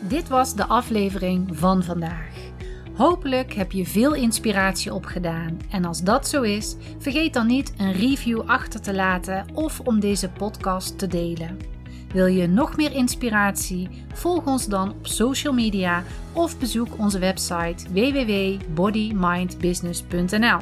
Dit 0.00 0.28
was 0.28 0.54
de 0.54 0.66
aflevering 0.66 1.58
van 1.58 1.84
vandaag. 1.84 2.45
Hopelijk 2.96 3.54
heb 3.54 3.72
je 3.72 3.86
veel 3.86 4.14
inspiratie 4.14 4.94
opgedaan. 4.94 5.58
En 5.70 5.84
als 5.84 6.02
dat 6.02 6.28
zo 6.28 6.42
is, 6.42 6.76
vergeet 6.98 7.34
dan 7.34 7.46
niet 7.46 7.72
een 7.76 7.92
review 7.92 8.40
achter 8.46 8.80
te 8.80 8.94
laten 8.94 9.46
of 9.54 9.80
om 9.80 10.00
deze 10.00 10.28
podcast 10.28 10.98
te 10.98 11.06
delen. 11.06 11.56
Wil 12.12 12.26
je 12.26 12.46
nog 12.46 12.76
meer 12.76 12.92
inspiratie? 12.92 13.88
Volg 14.12 14.46
ons 14.46 14.66
dan 14.66 14.90
op 14.90 15.06
social 15.06 15.52
media 15.52 16.02
of 16.32 16.58
bezoek 16.58 16.98
onze 16.98 17.18
website 17.18 17.92
www.bodymindbusiness.nl. 17.92 20.58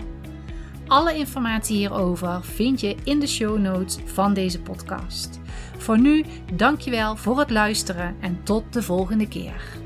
Alle 0.86 1.16
informatie 1.16 1.76
hierover 1.76 2.42
vind 2.42 2.80
je 2.80 2.96
in 3.04 3.20
de 3.20 3.26
show 3.26 3.58
notes 3.58 3.98
van 4.04 4.34
deze 4.34 4.60
podcast. 4.60 5.40
Voor 5.78 6.00
nu, 6.00 6.24
dankjewel 6.54 7.16
voor 7.16 7.38
het 7.38 7.50
luisteren 7.50 8.16
en 8.20 8.40
tot 8.42 8.72
de 8.72 8.82
volgende 8.82 9.28
keer. 9.28 9.82